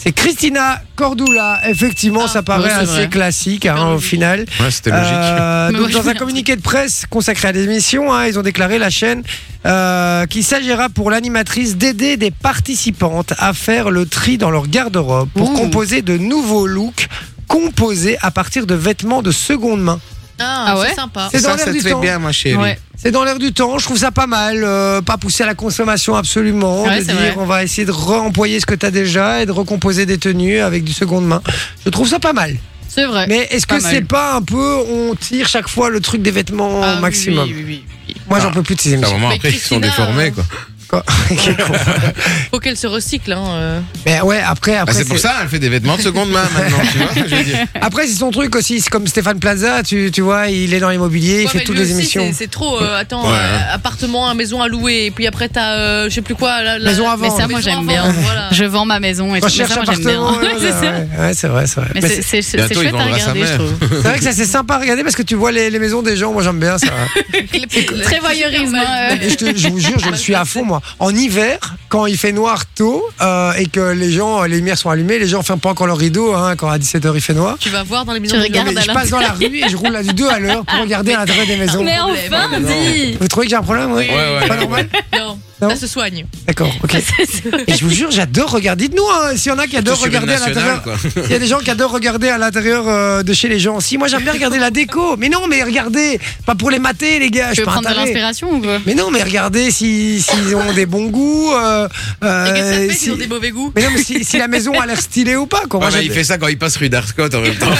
C'est 0.00 0.12
Christina 0.12 0.80
Cordula. 0.94 1.60
Effectivement, 1.68 2.22
Ah, 2.26 2.28
ça 2.28 2.42
paraît 2.44 2.68
ouais, 2.68 2.70
assez 2.70 2.86
vrai. 2.92 3.08
classique 3.08 3.66
hein, 3.66 3.94
au 3.94 3.98
final. 3.98 4.44
Ouais, 4.60 4.70
c'était 4.70 4.90
logique. 4.90 5.12
Euh, 5.12 5.72
donc 5.76 5.90
dans 5.90 6.08
un 6.08 6.14
communiqué 6.14 6.54
de 6.54 6.60
presse 6.62 7.04
consacré 7.10 7.48
à 7.48 7.52
l'émission, 7.52 8.12
hein, 8.12 8.26
ils 8.26 8.38
ont 8.38 8.42
déclaré 8.42 8.78
la 8.78 8.90
chaîne 8.90 9.24
euh, 9.66 10.24
qu'il 10.26 10.44
s'agira 10.44 10.88
pour 10.88 11.10
l'animatrice 11.10 11.76
d'aider 11.76 12.16
des 12.16 12.30
participantes 12.30 13.32
à 13.38 13.52
faire 13.52 13.90
le 13.90 14.06
tri 14.06 14.38
dans 14.38 14.50
leur 14.50 14.68
garde-robe 14.68 15.30
pour 15.34 15.50
Ouh. 15.50 15.54
composer 15.54 16.00
de 16.02 16.16
nouveaux 16.16 16.68
looks 16.68 17.08
composés 17.48 18.18
à 18.22 18.30
partir 18.30 18.66
de 18.66 18.74
vêtements 18.76 19.22
de 19.22 19.32
seconde 19.32 19.82
main. 19.82 19.98
Ah, 20.40 20.64
Ah 20.68 20.78
ouais 20.78 20.86
c'est 20.90 20.94
sympa. 20.96 21.28
C'est 21.32 21.42
dans 21.42 21.50
ça, 21.50 21.56
l'air 21.56 21.64
ça 21.66 21.72
du 21.72 21.78
te 21.78 21.84
fait 21.84 21.90
temps. 21.90 22.00
bien, 22.00 22.18
ma 22.18 22.32
chérie. 22.32 22.56
Ouais. 22.56 22.78
C'est 22.96 23.10
dans 23.12 23.22
l'air 23.24 23.38
du 23.38 23.52
temps, 23.52 23.78
je 23.78 23.84
trouve 23.84 23.98
ça 23.98 24.10
pas 24.10 24.26
mal, 24.26 24.62
euh, 24.64 25.00
pas 25.02 25.16
pousser 25.16 25.44
à 25.44 25.46
la 25.46 25.54
consommation 25.54 26.16
absolument, 26.16 26.82
Ouais, 26.84 26.96
de 27.00 27.04
c'est 27.04 27.12
dire 27.12 27.16
vrai. 27.16 27.34
on 27.38 27.44
va 27.46 27.62
essayer 27.62 27.84
de 27.84 27.92
réemployer 27.92 28.58
ce 28.60 28.66
que 28.66 28.74
tu 28.74 28.84
as 28.86 28.90
déjà 28.90 29.40
et 29.42 29.46
de 29.46 29.52
recomposer 29.52 30.04
des 30.06 30.18
tenues 30.18 30.58
avec 30.60 30.82
du 30.84 30.92
seconde 30.92 31.26
main. 31.26 31.40
Je 31.84 31.90
trouve 31.90 32.08
ça 32.08 32.18
pas 32.18 32.32
mal. 32.32 32.56
C'est 32.88 33.04
vrai. 33.04 33.26
Mais 33.28 33.46
est-ce 33.50 33.66
Pas 33.66 33.78
que 33.78 33.82
mal. 33.82 33.92
c'est 33.92 34.00
pas 34.08 34.34
un 34.34 34.42
peu 34.42 34.76
on 34.90 35.14
tire 35.14 35.46
chaque 35.46 35.68
fois 35.68 35.90
le 35.90 36.00
truc 36.00 36.22
des 36.22 36.30
vêtements 36.32 36.80
Ah, 36.82 36.94
oui, 36.96 37.02
maximum 37.02 37.44
oui, 37.46 37.54
oui, 37.56 37.64
oui, 37.66 37.84
oui. 38.08 38.14
Moi 38.28 38.40
j'en 38.40 38.50
peux 38.50 38.62
plus 38.62 38.74
de 38.74 38.80
ces 38.80 38.90
À 38.90 38.92
un 38.92 38.96
émissions. 38.98 39.16
moment 39.18 39.28
Mais 39.28 39.34
après, 39.36 39.50
ils 39.50 39.52
sont 39.58 39.78
Christina, 39.80 39.86
déformés, 39.88 40.30
quoi. 40.32 40.44
Quoi. 40.88 41.04
Faut 42.50 42.58
qu'elle 42.60 42.76
se 42.76 42.86
recycle. 42.86 43.32
Hein, 43.32 43.44
euh. 43.50 43.80
Mais 44.06 44.20
ouais, 44.22 44.40
après, 44.44 44.76
Ah, 44.76 44.82
après, 44.82 44.94
c'est 44.94 45.04
pour 45.04 45.18
ça, 45.18 45.34
elle 45.42 45.48
fait 45.48 45.58
des 45.58 45.68
vêtements 45.68 45.96
de 45.96 46.02
seconde 46.02 46.30
main 46.30 46.44
maintenant, 46.56 46.78
tu 46.90 46.98
vois 46.98 47.08
ce 47.14 47.20
que 47.20 47.28
je 47.28 47.34
veux 47.34 47.44
dire. 47.44 47.58
après 47.80 48.06
c'est 48.06 48.14
son 48.14 48.30
truc 48.30 48.54
aussi. 48.56 48.80
C'est 48.80 48.88
comme 48.90 49.06
Stéphane 49.06 49.38
Plaza, 49.38 49.82
tu, 49.82 50.10
tu 50.10 50.20
vois, 50.22 50.48
il 50.48 50.72
est 50.72 50.80
dans 50.80 50.88
l'immobilier, 50.90 51.40
il 51.42 51.44
Ouais, 51.46 51.48
fait 51.52 51.58
mais 51.58 51.64
toutes 51.64 51.76
lui 51.76 51.84
les 51.84 51.90
aussi, 51.92 52.00
émissions. 52.00 52.26
c'est- 52.28 52.32
C'est 52.44 52.50
trop. 52.50 52.80
euh, 52.80 52.98
attends, 52.98 53.22
Ouais. 53.30 53.36
euh, 53.38 53.58
appartement, 53.74 54.34
maison 54.34 54.62
à 54.62 54.68
louer, 54.68 55.06
et 55.06 55.10
puis 55.10 55.26
après 55.26 55.48
t'as, 55.48 55.74
euh, 55.76 56.04
je 56.08 56.14
sais 56.14 56.22
plus 56.22 56.34
quoi. 56.34 56.62
La, 56.62 56.78
la- 56.78 56.90
Maison 56.90 57.08
à 57.10 57.16
Mais 57.16 57.28
vendre. 57.28 57.40
ça, 57.40 57.48
moi, 57.48 57.58
maison 57.58 57.68
à 57.70 57.72
j'aime 57.74 57.74
vendre, 57.86 57.88
bien. 58.12 58.22
voilà. 58.22 58.48
Je 58.52 58.64
vends 58.64 58.84
ma 58.86 59.00
maison 59.00 59.34
et 59.34 59.40
tout. 59.40 59.46
Mais 59.46 59.52
Recherche 59.52 59.68
ça, 59.70 59.74
moi, 59.76 59.84
j'aime 59.86 60.04
bien. 60.04 60.10
appartement. 60.22 60.38
ouais, 60.40 60.54
Ouais, 60.54 60.60
c'est 60.60 60.70
ça. 60.70 60.80
ouais, 60.80 61.08
ouais, 61.26 61.34
c'est 61.34 61.48
vrai, 61.48 61.66
c'est 61.66 61.80
vrai. 61.80 61.90
Mais 61.94 62.00
Mais 62.02 62.08
c'est 62.08 62.14
c'est 62.22 62.22
c'est- 62.22 62.42
c'est 62.42 62.56
Bientôt, 62.58 62.74
il 62.82 62.88
chouette 62.88 62.94
à 62.94 62.98
vendra 63.04 63.18
sa 63.18 63.30
regarder, 63.32 63.40
je 63.40 63.46
mère. 63.46 63.58
trouve. 63.58 63.88
c'est 64.02 64.08
vrai 64.08 64.18
que 64.18 64.24
ça 64.24 64.32
c'est 64.32 64.44
sympa 64.46 64.74
à 64.74 64.78
regarder 64.78 65.02
parce 65.02 65.16
que 65.16 65.22
tu 65.22 65.34
vois 65.34 65.52
les, 65.52 65.68
les 65.70 65.78
maisons 65.78 66.02
des 66.02 66.16
gens. 66.16 66.32
Moi 66.32 66.42
j'aime 66.42 66.58
bien 66.60 66.78
ça. 66.78 66.86
Très 68.02 68.20
voyeurisme. 68.20 68.74
hein, 68.76 69.16
Et 69.20 69.30
je, 69.30 69.34
te- 69.34 69.56
je 69.56 69.68
vous 69.68 69.78
jure, 69.80 69.98
je 69.98 70.08
le 70.10 70.16
suis 70.16 70.34
à 70.34 70.44
fond 70.44 70.64
moi. 70.64 70.77
En 70.98 71.14
hiver, 71.14 71.58
quand 71.88 72.06
il 72.06 72.16
fait 72.18 72.32
noir 72.32 72.64
tôt 72.74 73.04
euh, 73.20 73.52
et 73.54 73.66
que 73.66 73.80
les 73.92 74.10
gens, 74.12 74.42
les 74.44 74.56
lumières 74.56 74.78
sont 74.78 74.90
allumées, 74.90 75.18
les 75.18 75.26
gens 75.26 75.42
ferment 75.42 75.60
pas 75.60 75.70
encore 75.70 75.86
leur 75.86 75.98
rideau 75.98 76.34
hein, 76.34 76.54
quand 76.56 76.68
à 76.68 76.78
17h 76.78 77.12
il 77.14 77.20
fait 77.20 77.34
noir. 77.34 77.56
Tu 77.60 77.70
vas 77.70 77.82
voir 77.82 78.04
dans 78.04 78.12
les 78.12 78.20
maisons. 78.20 78.34
Tu 78.36 78.40
de 78.40 78.44
regardes 78.46 78.68
Non, 78.68 78.72
mais 78.74 78.80
gens. 78.82 78.92
je 78.92 78.98
passe 78.98 79.10
dans 79.10 79.20
la 79.20 79.32
rue 79.32 79.44
et 79.56 79.68
je 79.68 79.76
roule 79.76 79.94
à 79.96 80.02
du 80.02 80.12
2 80.14 80.28
à 80.28 80.38
l'heure 80.38 80.64
pour 80.64 80.80
regarder 80.80 81.12
à 81.12 81.18
l'intérieur 81.18 81.46
des 81.46 81.56
maisons. 81.56 81.82
Mais 81.82 81.98
enfin, 81.98 82.48
dis 82.60 83.16
Vous 83.20 83.28
trouvez 83.28 83.46
que 83.46 83.50
j'ai 83.50 83.56
un 83.56 83.62
problème 83.62 83.92
oui 83.92 84.06
Oui. 84.08 84.14
Ouais, 84.14 84.38
ouais. 84.40 84.48
Pas 84.48 84.56
normal 84.56 84.88
Non, 85.16 85.38
Non 85.60 85.70
ça 85.70 85.76
se 85.76 85.86
soigne. 85.86 86.24
D'accord, 86.46 86.72
ok. 86.84 86.94
Et 87.66 87.74
je 87.74 87.84
vous 87.84 87.90
jure, 87.90 88.10
j'adore 88.10 88.50
regarder. 88.50 88.88
Dites-nous 88.88 89.02
hein, 89.10 89.36
s'il 89.36 89.50
y 89.50 89.54
en 89.54 89.58
a 89.58 89.66
qui 89.66 89.76
adorent 89.76 90.00
regarder 90.00 90.34
à 90.34 90.38
l'intérieur. 90.38 90.82
Il 91.26 91.30
y 91.30 91.34
a 91.34 91.38
des 91.38 91.46
gens 91.46 91.58
qui 91.58 91.70
adorent 91.70 91.90
regarder 91.90 92.28
à 92.28 92.38
l'intérieur 92.38 92.84
euh, 92.86 93.22
de 93.22 93.32
chez 93.32 93.48
les 93.48 93.58
gens 93.58 93.76
aussi. 93.76 93.98
Moi 93.98 94.06
j'aime 94.08 94.22
bien 94.22 94.32
regarder 94.32 94.58
la 94.58 94.70
déco. 94.70 95.16
Mais 95.16 95.28
non, 95.28 95.46
mais 95.48 95.62
regardez, 95.64 96.20
pas 96.46 96.54
pour 96.54 96.70
les 96.70 96.78
mater 96.78 97.18
les 97.18 97.30
gars. 97.30 97.48
Je 97.50 97.56
Tu 97.56 97.62
pas 97.64 97.70
un 97.72 97.74
prendre 97.82 97.90
de 97.90 97.94
l'inspiration 97.96 98.52
ou 98.52 98.60
quoi 98.60 98.78
Mais 98.86 98.94
non, 98.94 99.10
mais 99.10 99.22
regardez 99.22 99.70
si- 99.70 100.22
s'ils 100.22 100.54
ont 100.54 100.72
des 100.72 100.86
bons 100.86 101.06
goûts. 101.08 101.52
euh, 101.54 101.88
euh, 102.22 102.46
Et 102.46 102.52
qu'est-ce 102.52 102.62
que 102.70 102.74
ça 102.74 102.80
fait 102.80 102.88
si- 102.92 102.98
s'ils 102.98 103.12
ont 103.12 103.16
des 103.16 103.26
mauvais 103.26 103.50
goûts 103.50 103.72
Mais 103.74 103.82
non, 103.82 103.88
mais 103.94 104.02
si, 104.02 104.24
si 104.24 104.38
la 104.38 104.48
maison 104.48 104.72
a 104.80 104.86
l'air 104.86 105.00
stylée 105.00 105.36
ou 105.36 105.46
pas. 105.46 105.62
Quoi. 105.68 105.80
Moi, 105.80 105.90
Ouais, 105.90 106.04
il 106.04 106.12
fait 106.12 106.24
ça 106.24 106.38
quand 106.38 106.48
il 106.48 106.58
passe 106.58 106.76
rue 106.76 106.88
d'Arscott 106.88 107.34
en 107.34 107.40
même 107.40 107.56
temps. 107.56 107.66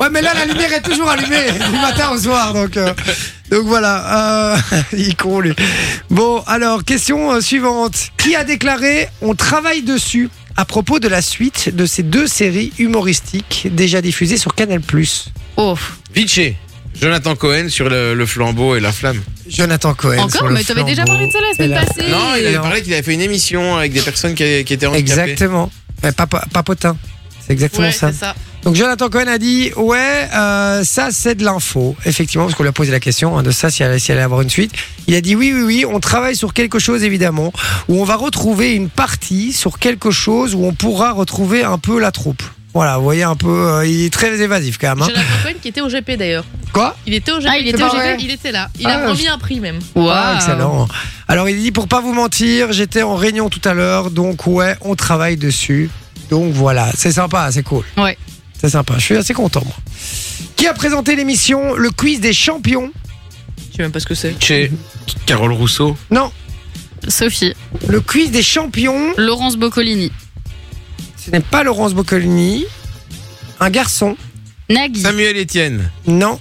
Ouais, 0.00 0.08
mais 0.10 0.22
là, 0.22 0.32
la 0.34 0.46
lumière 0.46 0.72
est 0.72 0.80
toujours 0.80 1.08
allumée 1.10 1.50
du 1.52 1.78
matin 1.78 2.10
au 2.10 2.18
soir. 2.18 2.54
Donc, 2.54 2.76
euh, 2.76 2.92
donc 3.50 3.66
voilà. 3.66 4.54
Euh, 4.54 4.56
il 4.96 5.16
con, 5.16 5.40
lui. 5.40 5.52
Bon, 6.10 6.42
alors, 6.46 6.84
question 6.84 7.32
euh, 7.32 7.40
suivante. 7.40 8.10
Qui 8.18 8.34
a 8.36 8.44
déclaré 8.44 9.08
On 9.22 9.34
travaille 9.34 9.82
dessus 9.82 10.28
à 10.56 10.64
propos 10.64 10.98
de 10.98 11.08
la 11.08 11.22
suite 11.22 11.74
de 11.74 11.86
ces 11.86 12.02
deux 12.02 12.26
séries 12.26 12.72
humoristiques 12.78 13.68
déjà 13.72 14.00
diffusées 14.02 14.36
sur 14.36 14.54
Canal 14.54 14.80
Oh, 15.56 15.76
Vinci. 16.14 16.54
Jonathan 17.00 17.36
Cohen 17.36 17.68
sur 17.68 17.88
le, 17.88 18.14
le 18.14 18.26
flambeau 18.26 18.74
et 18.76 18.80
la 18.80 18.92
flamme. 18.92 19.22
Jonathan 19.48 19.94
Cohen. 19.94 20.16
sur 20.16 20.24
encore 20.42 20.48
le 20.48 20.54
Mais 20.54 20.64
t'avais 20.64 20.84
déjà 20.84 21.04
flambeau 21.04 21.18
parlé 21.20 21.26
de 21.28 21.32
ça 21.32 21.38
la 21.40 21.54
semaine 21.54 21.86
passée. 21.86 22.10
Non, 22.10 22.34
il 22.38 22.46
avait 22.46 22.56
parlé 22.58 22.82
qu'il 22.82 22.92
avait 22.92 23.02
fait 23.02 23.14
une 23.14 23.20
émission 23.22 23.76
avec 23.76 23.92
des 23.92 24.00
personnes 24.02 24.34
qui, 24.34 24.64
qui 24.64 24.74
étaient 24.74 24.86
handicapées. 24.86 25.22
Exactement. 25.30 25.70
Ouais, 26.02 26.12
papa- 26.12 26.44
papotin. 26.52 26.96
C'est 27.50 27.54
exactement 27.54 27.86
Ouais, 27.88 27.92
ça. 27.92 28.34
Donc 28.62 28.76
Jonathan 28.76 29.08
Cohen 29.08 29.26
a 29.26 29.38
dit 29.38 29.72
ouais 29.76 30.28
euh, 30.34 30.84
ça 30.84 31.08
c'est 31.10 31.34
de 31.34 31.44
l'info 31.44 31.96
effectivement 32.04 32.44
parce 32.44 32.54
qu'on 32.54 32.62
lui 32.62 32.68
a 32.68 32.72
posé 32.72 32.92
la 32.92 33.00
question 33.00 33.36
hein, 33.36 33.42
de 33.42 33.50
ça 33.50 33.70
si 33.70 33.82
elle, 33.82 33.98
si 33.98 34.12
elle 34.12 34.18
allait 34.18 34.24
avoir 34.24 34.42
une 34.42 34.50
suite. 34.50 34.70
Il 35.08 35.14
a 35.16 35.20
dit 35.20 35.34
oui 35.34 35.52
oui 35.52 35.62
oui 35.62 35.84
on 35.90 35.98
travaille 35.98 36.36
sur 36.36 36.52
quelque 36.54 36.78
chose 36.78 37.02
évidemment 37.02 37.52
où 37.88 38.00
on 38.00 38.04
va 38.04 38.14
retrouver 38.16 38.74
une 38.74 38.88
partie 38.88 39.52
sur 39.52 39.78
quelque 39.80 40.10
chose 40.12 40.54
où 40.54 40.64
on 40.64 40.74
pourra 40.74 41.10
retrouver 41.12 41.64
un 41.64 41.78
peu 41.78 41.98
la 41.98 42.12
troupe. 42.12 42.42
Voilà 42.74 42.98
vous 42.98 43.02
voyez 43.04 43.24
un 43.24 43.34
peu 43.34 43.48
euh, 43.48 43.86
il 43.86 44.04
est 44.04 44.12
très 44.12 44.40
évasif 44.42 44.76
quand 44.78 44.90
même. 44.90 45.02
hein. 45.02 45.06
Jonathan 45.08 45.26
Cohen 45.42 45.54
qui 45.60 45.68
était 45.68 45.80
au 45.80 45.88
GP 45.88 46.12
d'ailleurs. 46.18 46.44
Quoi? 46.72 46.94
Il 47.06 47.14
était 47.14 47.32
au 47.32 47.38
GP. 47.40 47.48
Ah, 47.50 47.58
il 47.58 47.66
était 47.66 47.82
au 47.82 47.88
C'est 47.88 47.96
GP? 47.96 48.02
vrai. 48.02 48.16
Il 48.20 48.30
était 48.30 48.52
là. 48.52 48.68
Il 48.78 48.86
Ah, 48.86 48.98
a 49.06 49.08
remis 49.10 49.26
un 49.26 49.38
prix 49.38 49.58
même. 49.58 49.78
Ah, 49.96 50.34
excellent. 50.36 50.86
Alors 51.26 51.48
il 51.48 51.58
dit 51.60 51.72
pour 51.72 51.88
pas 51.88 52.00
vous 52.02 52.12
mentir 52.12 52.72
j'étais 52.72 53.02
en 53.02 53.16
réunion 53.16 53.48
tout 53.48 53.66
à 53.66 53.72
l'heure 53.74 54.10
donc 54.10 54.46
ouais 54.46 54.76
on 54.82 54.94
travaille 54.96 55.38
dessus. 55.38 55.88
Donc 56.30 56.52
voilà 56.52 56.90
c'est 56.96 57.12
sympa 57.12 57.50
c'est 57.52 57.62
cool. 57.62 57.84
Ouais. 57.96 58.16
C'est 58.60 58.70
sympa 58.70 58.94
je 58.98 59.04
suis 59.04 59.16
assez 59.16 59.34
content 59.34 59.62
moi. 59.64 59.74
Qui 60.56 60.66
a 60.66 60.74
présenté 60.74 61.16
l'émission 61.16 61.74
le 61.74 61.90
quiz 61.90 62.20
des 62.20 62.32
champions? 62.32 62.92
Je 63.70 63.76
sais 63.76 63.82
même 63.82 63.92
pas 63.92 64.00
ce 64.00 64.06
que 64.06 64.14
c'est. 64.14 64.34
Chez 64.42 64.70
Carole 65.26 65.52
Rousseau. 65.52 65.96
Non 66.10 66.30
Sophie. 67.08 67.54
Le 67.88 68.00
quiz 68.00 68.30
des 68.30 68.42
champions, 68.42 69.14
Laurence 69.16 69.56
Boccolini. 69.56 70.12
ce 71.16 71.30
n'est 71.30 71.40
pas 71.40 71.62
Laurence 71.64 71.94
Boccolini. 71.94 72.66
Un 73.58 73.70
garçon, 73.70 74.16
Nagui. 74.68 75.00
Samuel 75.00 75.36
Etienne. 75.38 75.90
non. 76.06 76.38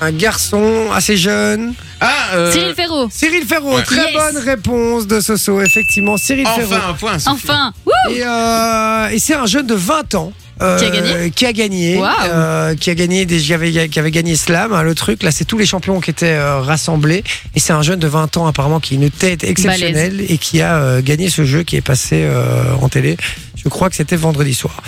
Un 0.00 0.12
garçon 0.12 0.90
assez 0.92 1.16
jeune. 1.16 1.74
Ah, 2.00 2.34
euh, 2.34 2.52
Cyril 2.52 2.74
Ferraud. 2.74 3.08
Cyril 3.10 3.44
Ferraud, 3.44 3.76
Ouais. 3.76 3.82
très 3.82 4.12
Yes. 4.12 4.14
bonne 4.14 4.42
réponse 4.44 5.06
de 5.06 5.20
Soso, 5.20 5.60
effectivement. 5.60 6.16
Cyril 6.16 6.46
Ferraud. 6.46 6.72
enfin 6.74 6.90
un 6.90 6.94
point. 6.94 7.18
Sophie. 7.18 7.44
Enfin. 7.44 7.72
Wouh 7.86 7.92
Et, 8.14 8.22
euh, 8.24 9.08
et 9.08 9.18
c'est 9.18 9.34
un 9.34 9.46
jeune 9.46 9.66
de 9.66 9.74
20 9.74 10.14
ans. 10.14 10.32
euh, 10.60 10.76
Qui 10.78 10.84
a 10.86 10.90
gagné 10.90 11.30
Qui 11.30 11.46
a 11.46 11.52
gagné. 11.52 11.96
Waouh. 11.98 12.10
euh, 12.30 12.74
qui 12.74 12.90
a 12.90 12.94
gagné, 12.96 13.26
des, 13.26 13.38
qui 13.38 13.54
avait, 13.54 13.88
qui 13.88 13.98
avait 13.98 14.10
gagné 14.10 14.34
Slam, 14.36 14.72
hein, 14.72 14.82
le 14.82 14.94
truc. 14.94 15.22
Là, 15.22 15.30
c'est 15.30 15.44
tous 15.44 15.56
les 15.58 15.66
champions 15.66 16.00
qui 16.00 16.10
étaient 16.10 16.34
euh, 16.34 16.60
rassemblés. 16.60 17.22
Et 17.54 17.60
c'est 17.60 17.72
un 17.72 17.82
jeune 17.82 17.98
de 18.00 18.08
20 18.08 18.36
ans, 18.36 18.46
apparemment, 18.46 18.80
qui 18.80 18.94
a 18.94 18.96
une 18.96 19.10
tête 19.10 19.44
exceptionnelle 19.44 20.20
et 20.28 20.36
qui 20.38 20.60
a 20.60 20.76
euh, 20.76 21.00
gagné 21.02 21.30
ce 21.30 21.44
jeu 21.44 21.62
qui 21.62 21.76
est 21.76 21.80
passé 21.80 22.22
euh, 22.24 22.74
en 22.80 22.88
télé. 22.88 23.16
Je 23.62 23.68
crois 23.68 23.88
que 23.90 23.96
c'était 23.96 24.16
vendredi 24.16 24.54
soir. 24.54 24.82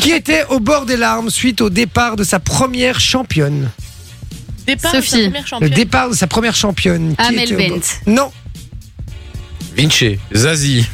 Qui 0.00 0.10
était 0.12 0.44
au 0.48 0.58
bord 0.60 0.86
des 0.86 0.96
larmes 0.96 1.30
suite 1.30 1.60
au 1.60 1.70
départ 1.70 2.16
de 2.16 2.24
sa 2.24 2.38
première 2.40 2.98
championne? 3.00 3.70
Départ 4.66 4.92
de 4.92 4.96
sa 5.00 5.02
Sophie. 5.02 5.16
Le 5.22 5.28
première 5.30 5.46
championne. 5.46 5.70
départ 5.70 6.10
de 6.10 6.14
sa 6.14 6.26
première 6.26 6.54
championne. 6.54 7.16
Qui 7.16 7.22
Amel 7.24 7.52
était 7.52 7.54
au 7.54 7.68
bord- 7.68 7.78
Bent. 7.78 8.12
Non, 8.12 8.32
Vinci. 9.76 10.18
Zazie. 10.34 10.86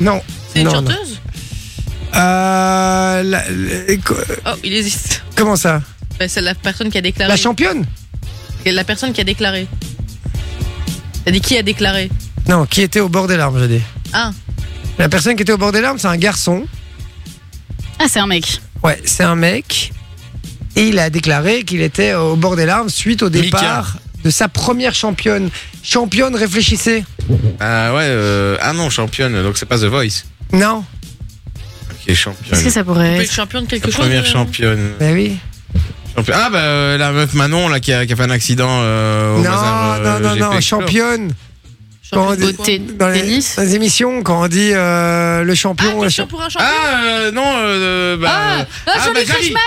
non. 0.00 0.20
C'est 0.52 0.60
une 0.60 0.66
non, 0.66 0.82
non. 0.82 0.90
chanteuse 0.90 1.20
Euh, 2.14 3.22
la- 3.22 3.22
la- 3.22 3.94
Oh, 4.46 4.50
il 4.64 4.74
existe. 4.74 5.22
comment 5.36 5.56
ça 5.56 5.82
Bah, 6.18 6.26
c'est 6.28 6.40
la 6.40 6.54
personne 6.54 6.90
qui 6.90 6.98
a 6.98 7.00
déclaré. 7.02 7.28
La 7.30 7.36
championne 7.36 7.84
C'est 8.64 8.72
la 8.72 8.84
personne 8.84 9.12
qui 9.12 9.20
a 9.20 9.24
déclaré. 9.24 9.66
T'as 11.24 11.30
dit 11.30 11.40
qui 11.40 11.56
a 11.58 11.62
déclaré 11.62 12.10
Non, 12.48 12.64
qui 12.66 12.80
était 12.82 13.00
au 13.00 13.08
bord 13.08 13.26
des 13.28 13.36
larmes, 13.36 13.58
je 13.60 13.66
dis. 13.66 13.82
Ah, 14.12 14.32
La 14.98 15.08
personne 15.08 15.36
qui 15.36 15.42
était 15.42 15.52
au 15.52 15.58
bord 15.58 15.70
des 15.72 15.80
larmes, 15.80 15.98
c'est 15.98 16.08
un 16.08 16.16
garçon. 16.16 16.64
Ah, 17.98 18.06
c'est 18.08 18.18
un 18.20 18.26
mec. 18.26 18.60
Ouais, 18.82 19.00
c'est 19.04 19.24
un 19.24 19.36
mec. 19.36 19.92
Et 20.78 20.88
il 20.88 20.98
a 20.98 21.10
déclaré 21.10 21.64
qu'il 21.64 21.80
était 21.82 22.14
au 22.14 22.36
bord 22.36 22.54
des 22.56 22.64
larmes 22.64 22.88
suite 22.88 23.22
au 23.22 23.28
départ 23.28 23.96
de 24.24 24.30
sa 24.30 24.48
première 24.48 24.94
championne. 24.94 25.50
Championne, 25.82 26.34
réfléchissez. 26.36 27.04
Ah 27.60 27.92
ouais. 27.94 28.02
euh, 28.04 28.56
Ah 28.60 28.72
non, 28.72 28.88
championne. 28.90 29.42
Donc 29.42 29.58
c'est 29.58 29.66
pas 29.66 29.78
The 29.78 29.84
Voice. 29.84 30.24
Non 30.52 30.84
Ok, 31.90 32.14
championne. 32.14 32.50
Qu'est-ce 32.50 32.64
que 32.64 32.70
ça 32.70 32.84
pourrait 32.84 33.14
être 33.16 33.22
être 33.24 33.32
champion 33.32 33.60
de 33.60 33.64
La 33.66 33.70
quelque 33.70 33.86
chose. 33.90 33.96
première 33.96 34.22
euh, 34.22 34.26
championne. 34.26 34.92
Ben 35.00 35.12
oui. 35.14 35.36
Champion- 36.16 36.34
Ah 36.36 36.48
bah 36.50 36.58
euh, 36.60 36.96
la 36.96 37.10
meuf 37.12 37.34
Manon 37.34 37.68
là 37.68 37.80
qui 37.80 37.92
a, 37.92 38.06
qui 38.06 38.12
a 38.12 38.16
fait 38.16 38.22
un 38.22 38.30
accident 38.30 38.68
euh, 38.70 39.34
au 39.34 39.38
non, 39.38 39.50
bazar, 39.50 39.92
euh, 39.94 39.98
non, 39.98 40.20
non, 40.20 40.34
GP 40.34 40.40
non, 40.40 40.52
Explore. 40.52 40.80
championne. 40.80 41.28
champion 42.02 42.24
Quand 42.24 42.26
on 42.28 42.30
de 42.30 42.36
dit- 42.36 42.42
quoi 42.54 42.64
Beauté. 42.64 42.78
Dans 42.78 43.08
les, 43.08 43.20
Tennis 43.20 43.56
dans 43.56 43.62
les 43.62 43.74
émissions, 43.74 44.22
quand 44.22 44.42
on 44.44 44.48
dit 44.48 44.70
euh, 44.72 45.42
le 45.44 45.52
Ah, 45.52 45.54
champion. 45.54 45.96
le 46.00 46.04
question 46.06 46.24
cha- 46.24 46.28
pour 46.30 46.42
un 46.42 46.48
champion. 46.48 46.66
Ah 46.68 47.00
euh, 47.04 47.30
non 47.32 47.44
euh, 47.58 48.16
bah, 48.16 48.28
Ah, 48.32 48.58
euh, 48.60 48.64
ah, 48.86 48.90
ah, 48.96 49.00
Johnny 49.04 49.50
bah. 49.52 49.60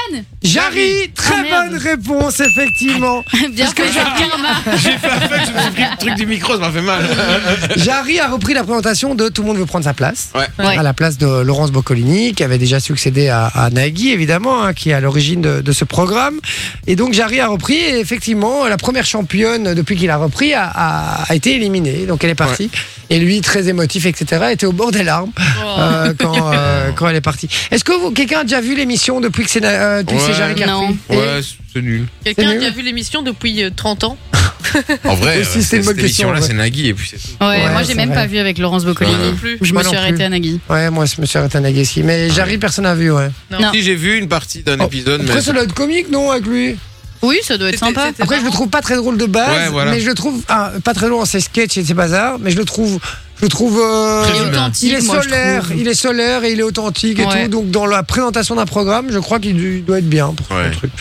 Jarry, 0.43 1.11
très 1.15 1.35
Ah, 1.37 1.43
merde. 1.43 1.69
bonne 1.71 1.77
réponse, 1.79 2.39
effectivement. 2.39 3.23
Bien 3.33 3.65
Parce 3.65 3.73
que 3.75 3.83
fait, 3.83 3.91
Jarry- 3.99 4.29
Karma. 4.29 4.49
J'ai 4.77 4.97
fait 4.97 5.07
un 5.09 5.19
fait, 5.21 5.45
je 5.45 5.51
me 5.55 5.61
suis 5.61 5.71
pris 5.71 5.83
le 5.83 5.97
truc 5.97 6.15
du 6.15 6.25
micro, 6.25 6.53
ça 6.53 6.59
m'a 6.59 6.71
fait 6.71 6.81
mal. 6.81 7.03
Jarry 7.77 8.19
a 8.19 8.27
repris 8.27 8.53
la 8.55 8.63
présentation 8.63 9.13
de 9.13 9.29
Tout 9.29 9.43
le 9.43 9.49
monde 9.49 9.57
veut 9.57 9.65
prendre 9.67 9.85
sa 9.85 9.93
place. 9.93 10.29
Ouais. 10.33 10.47
Ouais. 10.65 10.77
À 10.77 10.83
la 10.83 10.93
place 10.93 11.17
de 11.19 11.27
Laurence 11.41 11.71
Boccolini, 11.71 12.33
qui 12.33 12.43
avait 12.43 12.57
déjà 12.57 12.79
succédé 12.79 13.27
à, 13.29 13.45
à 13.47 13.69
Nagui, 13.69 14.11
évidemment, 14.11 14.63
hein, 14.63 14.73
qui 14.73 14.89
est 14.89 14.93
à 14.93 14.99
l'origine 14.99 15.41
de, 15.41 15.61
de 15.61 15.71
ce 15.71 15.85
programme. 15.85 16.39
Et 16.87 16.95
donc 16.95 17.13
Jarry 17.13 17.39
a 17.39 17.47
repris, 17.47 17.75
et 17.77 17.99
effectivement, 17.99 18.67
la 18.67 18.77
première 18.77 19.05
championne, 19.05 19.73
depuis 19.75 19.95
qu'il 19.95 20.09
a 20.09 20.17
repris, 20.17 20.53
a, 20.53 20.65
a- 20.73 21.23
a 21.29 21.35
été 21.35 21.55
éliminée. 21.55 22.05
Donc 22.07 22.23
elle 22.23 22.31
est 22.31 22.35
partie. 22.35 22.69
Et 23.11 23.19
lui, 23.19 23.41
très 23.41 23.67
émotif, 23.67 24.05
etc., 24.07 24.45
était 24.51 24.65
au 24.65 24.71
bord 24.71 24.91
des 24.91 25.03
larmes 25.03 25.31
Oh. 25.37 25.79
euh, 25.79 26.13
quand, 26.17 26.51
euh, 26.53 26.91
quand 26.95 27.07
elle 27.09 27.17
est 27.17 27.21
partie. 27.21 27.47
Est-ce 27.69 27.83
que 27.83 27.91
vous- 27.91 28.11
quelqu'un 28.11 28.39
a 28.39 28.43
déjà 28.43 28.61
vu 28.61 28.73
l'émission 28.75 29.19
depuis 29.21 29.43
que 29.43 29.49
c'est 29.51 29.63
euh, 29.63 30.01
depuis 30.01 30.15
que 30.15 30.21
c'est 30.23 30.29
Ouais. 30.31 30.37
Jarry 30.37 30.63
a 30.63 30.67
Non. 30.67 30.97
Et- 31.09 31.15
Ouais, 31.17 31.39
c'est 31.73 31.81
nul. 31.81 32.07
Quelqu'un 32.23 32.41
c'est 32.43 32.47
a 32.47 32.51
nul. 32.53 32.59
déjà 32.61 32.71
vu 32.71 32.81
l'émission 32.81 33.21
depuis 33.21 33.63
euh, 33.63 33.69
30 33.75 34.05
ans 34.05 34.17
En 35.05 35.15
vrai, 35.15 35.41
Aussi, 35.41 35.59
euh, 35.59 35.61
c'est 35.61 35.77
une 35.77 35.83
bonne 35.85 35.95
question, 35.97 36.31
ouais. 36.31 36.41
c'est 36.41 36.53
Nagui 36.53 36.87
et 36.87 36.93
puis 36.93 37.07
c'est 37.11 37.17
tout. 37.17 37.43
Ouais, 37.43 37.47
Ouais, 37.65 37.69
moi 37.71 37.81
c'est 37.83 37.89
j'ai 37.89 37.95
même 37.95 38.09
vrai. 38.09 38.15
pas 38.21 38.27
vu 38.27 38.37
avec 38.37 38.57
Laurence 38.57 38.85
Boccolini. 38.85 39.15
Ouais. 39.17 39.25
non 39.31 39.35
plus. 39.35 39.57
Je 39.61 39.73
Moi 39.73 39.81
me 39.81 39.85
non 39.85 39.89
suis 39.91 39.97
plus. 39.99 40.07
arrêtée 40.07 40.23
à 40.23 40.29
Nagui. 40.29 40.59
Ouais, 40.69 40.89
moi, 40.89 41.05
je 41.05 41.19
me 41.19 41.25
suis 41.25 41.37
arrêté 41.37 41.57
à 41.57 41.61
Nagui 41.61 41.81
aussi. 41.81 42.03
Mais 42.03 42.29
Jarry, 42.29 42.57
personne 42.57 42.85
n'a 42.85 42.95
vu, 42.95 43.11
ouais. 43.11 43.29
Non. 43.51 43.71
Si 43.73 43.81
j'ai 43.81 43.95
vu 43.95 44.17
une 44.17 44.27
partie 44.29 44.63
d'un 44.63 44.77
Oh, 44.79 44.85
épisode, 44.85 45.21
mais 45.23 45.29
Après, 45.29 45.41
ça 45.41 45.51
doit 45.51 45.63
être 45.63 45.73
comique, 45.73 46.09
non, 46.09 46.31
avec 46.31 46.45
lui 46.45 46.77
Oui, 47.21 47.37
ça 47.43 47.57
doit 47.57 47.69
être 47.69 47.77
sympa. 47.79 48.07
c'était 48.07 48.23
Après, 48.23 48.39
je 48.39 48.45
le 48.45 48.51
trouve 48.51 48.69
pas 48.69 48.81
très 48.81 48.95
drôle 48.95 49.17
de 49.17 49.25
base, 49.25 49.49
Ouais, 49.49 49.69
voilà. 49.69 49.91
mais 49.91 49.99
je 49.99 50.07
le 50.07 50.15
trouve 50.15 50.41
ah, 50.49 50.71
pas 50.83 50.93
très 50.93 51.07
drôle 51.07 51.21
en 51.21 51.25
ses 51.25 51.39
sketchs 51.39 51.77
et 51.77 51.83
ses 51.85 51.93
bazars, 51.93 52.39
mais 52.39 52.49
je 52.51 52.57
le 52.57 52.65
trouve, 52.65 52.99
je 53.37 53.43
le 53.43 53.49
trouve. 53.49 53.79
euh, 53.79 54.23
Très 54.23 54.31
Il 54.31 54.35
est 54.35 54.41
humain. 54.41 54.51
authentique, 54.51 54.89
il 54.89 54.95
est 54.95 55.01
moi, 55.05 55.17
je 55.21 55.29
solaire, 55.29 55.63
trouve. 55.63 55.77
il 55.77 55.87
est 55.87 55.93
solaire 55.93 56.43
et 56.43 56.51
il 56.53 56.59
est 56.59 56.63
authentique 56.63 57.19
et 57.19 57.25
Ouais. 57.25 57.43
tout. 57.45 57.49
Donc 57.51 57.69
dans 57.71 57.85
la 57.85 58.01
présentation 58.03 58.55
d'un 58.55 58.65
programme, 58.65 59.07
je 59.11 59.19
crois 59.19 59.39
qu'il 59.39 59.55
du- 59.55 59.81
doit 59.81 59.99
être 59.99 60.09
bien 60.09 60.33
pour 60.33 60.55
Ouais. 60.57 60.71
son 60.73 60.77
truc. 60.79 60.91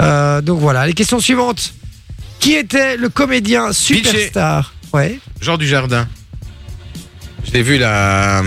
Euh, 0.00 0.40
donc 0.42 0.60
voilà, 0.60 0.86
les 0.86 0.94
questions 0.94 1.20
suivantes. 1.20 1.72
Qui 2.40 2.54
était 2.54 2.96
le 2.96 3.08
comédien 3.08 3.72
superstar? 3.72 4.74
Ouais. 4.92 5.20
Jean 5.40 5.56
du 5.56 5.66
Jardin. 5.68 6.08
Je 7.46 7.52
l'ai 7.52 7.62
vu 7.62 7.78
la, 7.78 8.42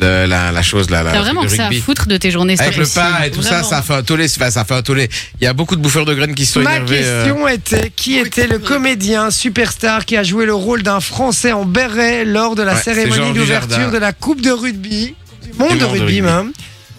la, 0.00 0.26
la, 0.26 0.52
la 0.52 0.62
chose 0.62 0.90
là. 0.90 1.02
la- 1.02 1.12
T'as 1.12 1.20
vraiment 1.20 1.42
que 1.42 1.48
ça 1.48 1.66
à 1.66 1.72
foutre 1.72 2.06
de 2.06 2.16
tes 2.16 2.30
journées, 2.30 2.56
c'est 2.56 2.64
Avec 2.64 2.76
pas 2.76 2.82
le 2.82 2.88
pas 3.18 3.26
et 3.26 3.30
tout 3.30 3.42
ça, 3.42 3.50
Vraiment. 3.50 3.68
ça 3.68 3.78
a 3.78 3.82
fait 3.82 3.94
un 3.94 4.02
tollé. 4.02 4.26
Enfin, 4.36 4.50
ça 4.50 4.64
fait 4.64 4.74
un 4.74 4.82
tollé. 4.82 5.08
Il 5.40 5.44
y 5.44 5.46
a 5.46 5.52
beaucoup 5.52 5.76
de 5.76 5.80
bouffeurs 5.80 6.04
de 6.04 6.14
graines 6.14 6.34
qui 6.34 6.46
se 6.46 6.54
sont 6.54 6.60
Ma 6.60 6.76
énervés. 6.76 7.00
euh, 7.04 7.24
question 7.24 7.48
était 7.48 7.90
qui 7.94 8.18
était 8.18 8.46
le 8.46 8.58
comédien 8.58 9.30
superstar 9.30 10.04
qui 10.04 10.16
a 10.16 10.22
joué 10.22 10.46
le 10.46 10.54
rôle 10.54 10.82
d'un 10.82 11.00
Français 11.00 11.52
en 11.52 11.64
béret 11.64 12.24
lors 12.24 12.54
de 12.54 12.62
la 12.62 12.74
Ouais, 12.74 12.82
cérémonie 12.82 13.32
d'ouverture 13.32 13.90
de 13.90 13.98
la 13.98 14.12
Coupe 14.12 14.40
de 14.40 14.50
rugby, 14.50 15.14
du 15.42 15.52
monde 15.58 15.72
Du 15.72 15.78
de 15.78 15.80
monde 15.84 15.94
de 15.94 16.00
rugby 16.00 16.04
rugby. 16.04 16.20
même. 16.22 16.52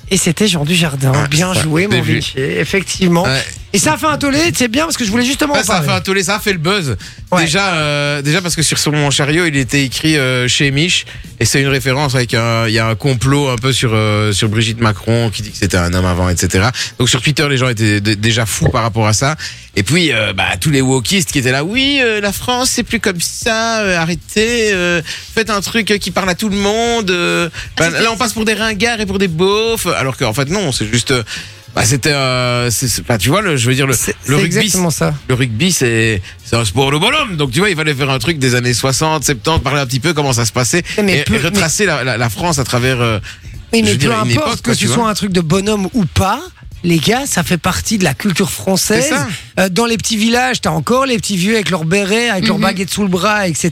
Et 0.10 0.16
c'était 0.18 0.48
Jean 0.48 0.64
Dujardin. 0.64 1.12
Ouais, 1.12 1.28
bien 1.30 1.54
joué, 1.54 1.88
mon. 1.88 2.02
Vinci. 2.02 2.34
Effectivement. 2.38 3.24
ouais. 3.24 3.44
Et 3.78 3.80
ça 3.80 3.94
a 3.94 3.98
fait 3.98 4.08
un 4.08 4.18
tollé, 4.18 4.40
c'est 4.56 4.68
bien 4.70 4.86
parce 4.86 4.98
que 4.98 5.06
je 5.06 5.12
voulais 5.12 5.24
justement 5.24 5.54
en 5.54 5.58
ça 5.58 5.62
a 5.62 5.66
parler. 5.76 5.88
fait 5.88 5.94
un 5.94 6.02
tollé, 6.02 6.24
ça 6.24 6.36
a 6.38 6.40
fait 6.40 6.52
le 6.54 6.58
buzz. 6.58 6.98
Ouais. 7.32 7.44
Déjà, 7.44 7.74
euh, 7.76 8.22
déjà 8.24 8.42
parce 8.42 8.56
que 8.56 8.64
sur 8.64 8.80
son 8.80 9.12
chariot, 9.12 9.46
il 9.46 9.56
était 9.56 9.84
écrit 9.84 10.18
euh, 10.18 10.48
chez 10.48 10.72
Mich, 10.72 11.06
et 11.40 11.46
c'est 11.46 11.62
une 11.62 11.68
référence 11.68 12.16
avec 12.16 12.34
un, 12.34 12.68
il 12.68 12.74
y 12.74 12.80
a 12.80 12.88
un 12.88 12.96
complot 12.96 13.50
un 13.50 13.56
peu 13.58 13.72
sur 13.72 13.92
euh, 13.94 14.32
sur 14.32 14.50
Brigitte 14.50 14.80
Macron 14.80 15.30
qui 15.30 15.44
dit 15.44 15.52
que 15.52 15.58
c'était 15.58 15.78
un 15.78 15.94
homme 15.94 16.06
avant, 16.06 16.28
etc. 16.30 16.70
Donc 16.98 17.08
sur 17.10 17.22
Twitter, 17.22 17.48
les 17.50 17.58
gens 17.58 17.70
étaient 17.70 18.02
d- 18.02 18.16
déjà 18.16 18.46
fous 18.48 18.70
par 18.70 18.82
rapport 18.82 19.06
à 19.06 19.14
ça. 19.14 19.36
Et 19.76 19.84
puis, 19.84 20.12
euh, 20.12 20.34
bah, 20.34 20.46
tous 20.60 20.72
les 20.72 20.82
wokistes 20.82 21.32
qui 21.32 21.38
étaient 21.38 21.52
là, 21.52 21.64
oui, 21.64 22.00
euh, 22.02 22.20
la 22.20 22.32
France, 22.32 22.72
c'est 22.72 22.84
plus 22.84 23.00
comme 23.00 23.22
ça, 23.22 23.82
euh, 23.82 23.96
arrêtez, 23.98 24.74
euh, 24.74 25.04
faites 25.36 25.52
un 25.52 25.62
truc 25.62 25.86
qui 26.00 26.10
parle 26.10 26.30
à 26.32 26.36
tout 26.36 26.50
le 26.50 26.58
monde. 26.58 27.12
euh. 27.12 27.48
Bah, 27.78 27.92
là, 27.92 28.12
on 28.12 28.18
passe 28.18 28.34
pour 28.34 28.44
des 28.46 28.56
ringards 28.56 29.00
et 29.02 29.06
pour 29.06 29.20
des 29.20 29.28
beaufs, 29.28 29.86
alors 29.86 30.18
qu'en 30.18 30.34
fait 30.34 30.50
non, 30.50 30.72
c'est 30.72 30.88
juste. 30.92 31.12
euh, 31.12 31.22
Bah, 31.78 31.86
c'était, 31.86 32.10
euh, 32.12 32.72
bah, 33.08 33.20
tu 33.20 33.30
vois, 33.30 33.42
le, 33.44 33.56
je 33.56 33.70
veux 33.70 33.76
dire 33.76 33.86
le, 33.86 33.94
rugby, 34.36 34.46
exactement 34.58 34.90
ça. 34.90 35.14
le 35.28 35.36
rugby, 35.36 35.72
c'est 35.72 36.22
un 36.52 36.66
sport 36.66 36.92
de 36.92 36.98
bonhomme. 36.98 37.36
Donc, 37.38 37.52
tu 37.52 37.60
vois, 37.60 37.70
il 37.70 37.76
fallait 37.76 37.94
faire 37.94 38.10
un 38.10 38.18
truc 38.18 38.40
des 38.40 38.56
années 38.56 38.74
60, 38.74 39.24
70, 39.24 39.64
parler 39.64 39.82
un 39.82 39.86
petit 39.86 40.00
peu 40.00 40.14
comment 40.14 40.34
ça 40.34 40.46
se 40.46 40.52
passait 40.52 40.82
Mais 41.04 41.20
et, 41.20 41.24
peu- 41.24 41.36
et 41.36 41.38
retracer 41.38 41.86
la, 41.86 42.04
la- 42.04 42.18
la 42.18 42.30
France 42.30 42.58
à 42.58 42.64
travers. 42.64 43.00
euh, 43.00 43.20
Oui, 43.74 43.84
mais 43.84 43.92
peu 43.92 43.98
dire, 43.98 44.12
importe 44.12 44.32
époque, 44.32 44.56
que 44.58 44.62
quoi, 44.64 44.74
ce 44.74 44.80
tu 44.80 44.88
soit 44.88 45.08
un 45.08 45.14
truc 45.14 45.32
de 45.32 45.42
bonhomme 45.42 45.88
ou 45.94 46.06
pas, 46.06 46.42
les 46.88 47.00
gars, 47.00 47.26
ça 47.26 47.44
fait 47.44 47.58
partie 47.58 47.98
de 47.98 48.04
la 48.06 48.14
culture 48.14 48.50
française. 48.50 49.14
Euh, 49.60 49.68
dans 49.70 49.86
les 49.86 49.98
petits 49.98 50.16
villages, 50.18 50.62
t'as 50.62 50.70
encore 50.72 51.06
les 51.06 51.18
petits 51.18 51.36
vieux 51.36 51.56
avec 51.56 51.70
leurs 51.70 51.84
bérets, 51.84 52.30
avec 52.30 52.48
leurs 52.48 52.58
Mhm. 52.58 52.64
baguettes 52.64 52.90
sous 52.90 53.02
le 53.02 53.10
bras, 53.10 53.48
etc. 53.48 53.72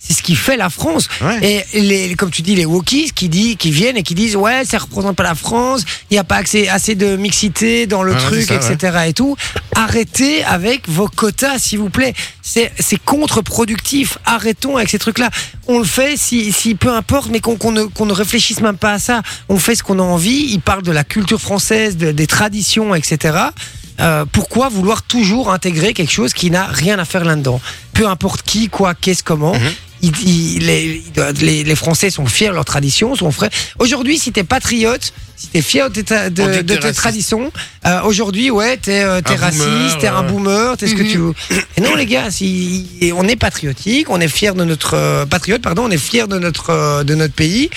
C'est 0.00 0.14
ce 0.14 0.22
qui 0.22 0.34
fait 0.34 0.56
la 0.56 0.68
France. 0.68 1.08
Ouais. 1.22 1.64
Et 1.74 1.80
les, 1.80 2.14
comme 2.16 2.30
tu 2.30 2.42
dis, 2.42 2.56
les 2.56 2.64
wokis 2.66 3.12
qui, 3.14 3.28
dit, 3.28 3.56
qui 3.56 3.70
viennent 3.70 3.96
et 3.96 4.02
qui 4.02 4.14
disent 4.16 4.34
ouais, 4.34 4.64
ça 4.64 4.78
représente 4.78 5.14
pas 5.14 5.22
la 5.22 5.36
France, 5.36 5.84
il 6.10 6.14
n'y 6.14 6.18
a 6.18 6.24
pas 6.24 6.36
accès, 6.36 6.68
assez 6.68 6.96
de 6.96 7.14
mixité 7.16 7.86
dans 7.86 8.02
le 8.02 8.16
truc, 8.16 8.42
ça, 8.42 8.54
etc. 8.56 8.98
Et 9.06 9.12
tout. 9.12 9.36
Arrêtez 9.76 10.42
avec 10.44 10.88
vos 10.88 11.06
quotas, 11.08 11.58
s'il 11.58 11.78
vous 11.78 11.90
plaît. 11.90 12.14
C'est 12.78 12.98
contre-productif. 13.04 14.18
Arrêtons 14.24 14.76
avec 14.76 14.88
ces 14.90 14.98
trucs-là. 14.98 15.30
On 15.68 15.78
le 15.78 15.84
fait 15.84 16.16
si, 16.16 16.52
si 16.52 16.74
peu 16.74 16.92
importe, 16.92 17.28
mais 17.30 17.40
qu'on 17.40 17.72
ne, 17.72 18.12
réfléchisse 18.12 18.60
même 18.60 18.76
pas 18.76 18.94
à 18.94 18.98
ça. 18.98 19.22
On 19.48 19.58
fait 19.58 19.74
ce 19.76 19.82
qu'on 19.84 19.98
a 20.00 20.02
envie. 20.02 20.46
Ils 20.50 20.60
parlent 20.60 20.82
de 20.82 20.90
la 20.92 21.04
culture 21.04 21.40
française, 21.40 21.96
de- 21.96 22.10
des 22.10 22.26
traditions, 22.26 22.94
etc. 22.94 23.38
Euh, 24.00 24.24
pourquoi 24.30 24.68
vouloir 24.68 25.02
toujours 25.02 25.52
intégrer 25.52 25.92
quelque 25.94 26.12
chose 26.12 26.32
qui 26.32 26.50
n'a 26.50 26.64
rien 26.66 26.98
à 26.98 27.04
faire 27.04 27.24
là-dedans 27.24 27.60
Peu 27.92 28.06
importe 28.08 28.42
qui, 28.42 28.68
quoi, 28.68 28.94
qu'est-ce, 28.94 29.22
comment. 29.22 29.54
Mhm. 29.54 29.60
Les, 30.02 31.02
les, 31.42 31.62
les 31.64 31.74
Français 31.76 32.08
sont 32.08 32.24
fiers 32.24 32.48
de 32.48 32.54
leurs 32.54 32.64
traditions, 32.64 33.14
sont 33.14 33.30
frais. 33.30 33.50
Aujourd'hui, 33.78 34.18
si 34.18 34.32
t'es 34.32 34.44
patriote, 34.44 35.12
si 35.36 35.48
t'es 35.48 35.60
fier 35.60 35.90
de, 35.90 36.00
tes- 36.00 36.30
de, 36.30 36.62
t'es 36.62 36.92
traditions, 36.94 37.52
euh, 37.86 38.00
aujourd'hui, 38.04 38.50
ouais, 38.50 38.78
t'es 38.78 39.02
euh, 39.02 39.20
raciste, 39.26 39.62
boomer, 39.64 39.98
t'es 39.98 40.06
un 40.06 40.22
boomer, 40.22 40.76
t'es 40.78 40.86
ce 40.86 40.94
que 40.94 41.02
Mhm. 41.02 41.08
tu 41.10 41.18
veux. 41.18 41.34
Et 41.76 41.80
non, 41.82 41.94
les 41.96 42.06
gars, 42.06 42.30
si 42.30 42.86
et 43.02 43.12
on 43.12 43.24
est 43.24 43.36
patriotique, 43.36 44.08
on 44.08 44.20
est 44.20 44.28
fier 44.28 44.54
de 44.54 44.64
notre 44.64 44.94
euh, 44.94 45.26
patriote, 45.26 45.60
pardon, 45.60 45.84
on 45.84 45.90
est 45.90 45.98
fier 45.98 46.28
de 46.28 46.38
notre 46.38 46.70
euh, 46.70 47.04
de 47.04 47.14
notre 47.14 47.34
pays. 47.34 47.68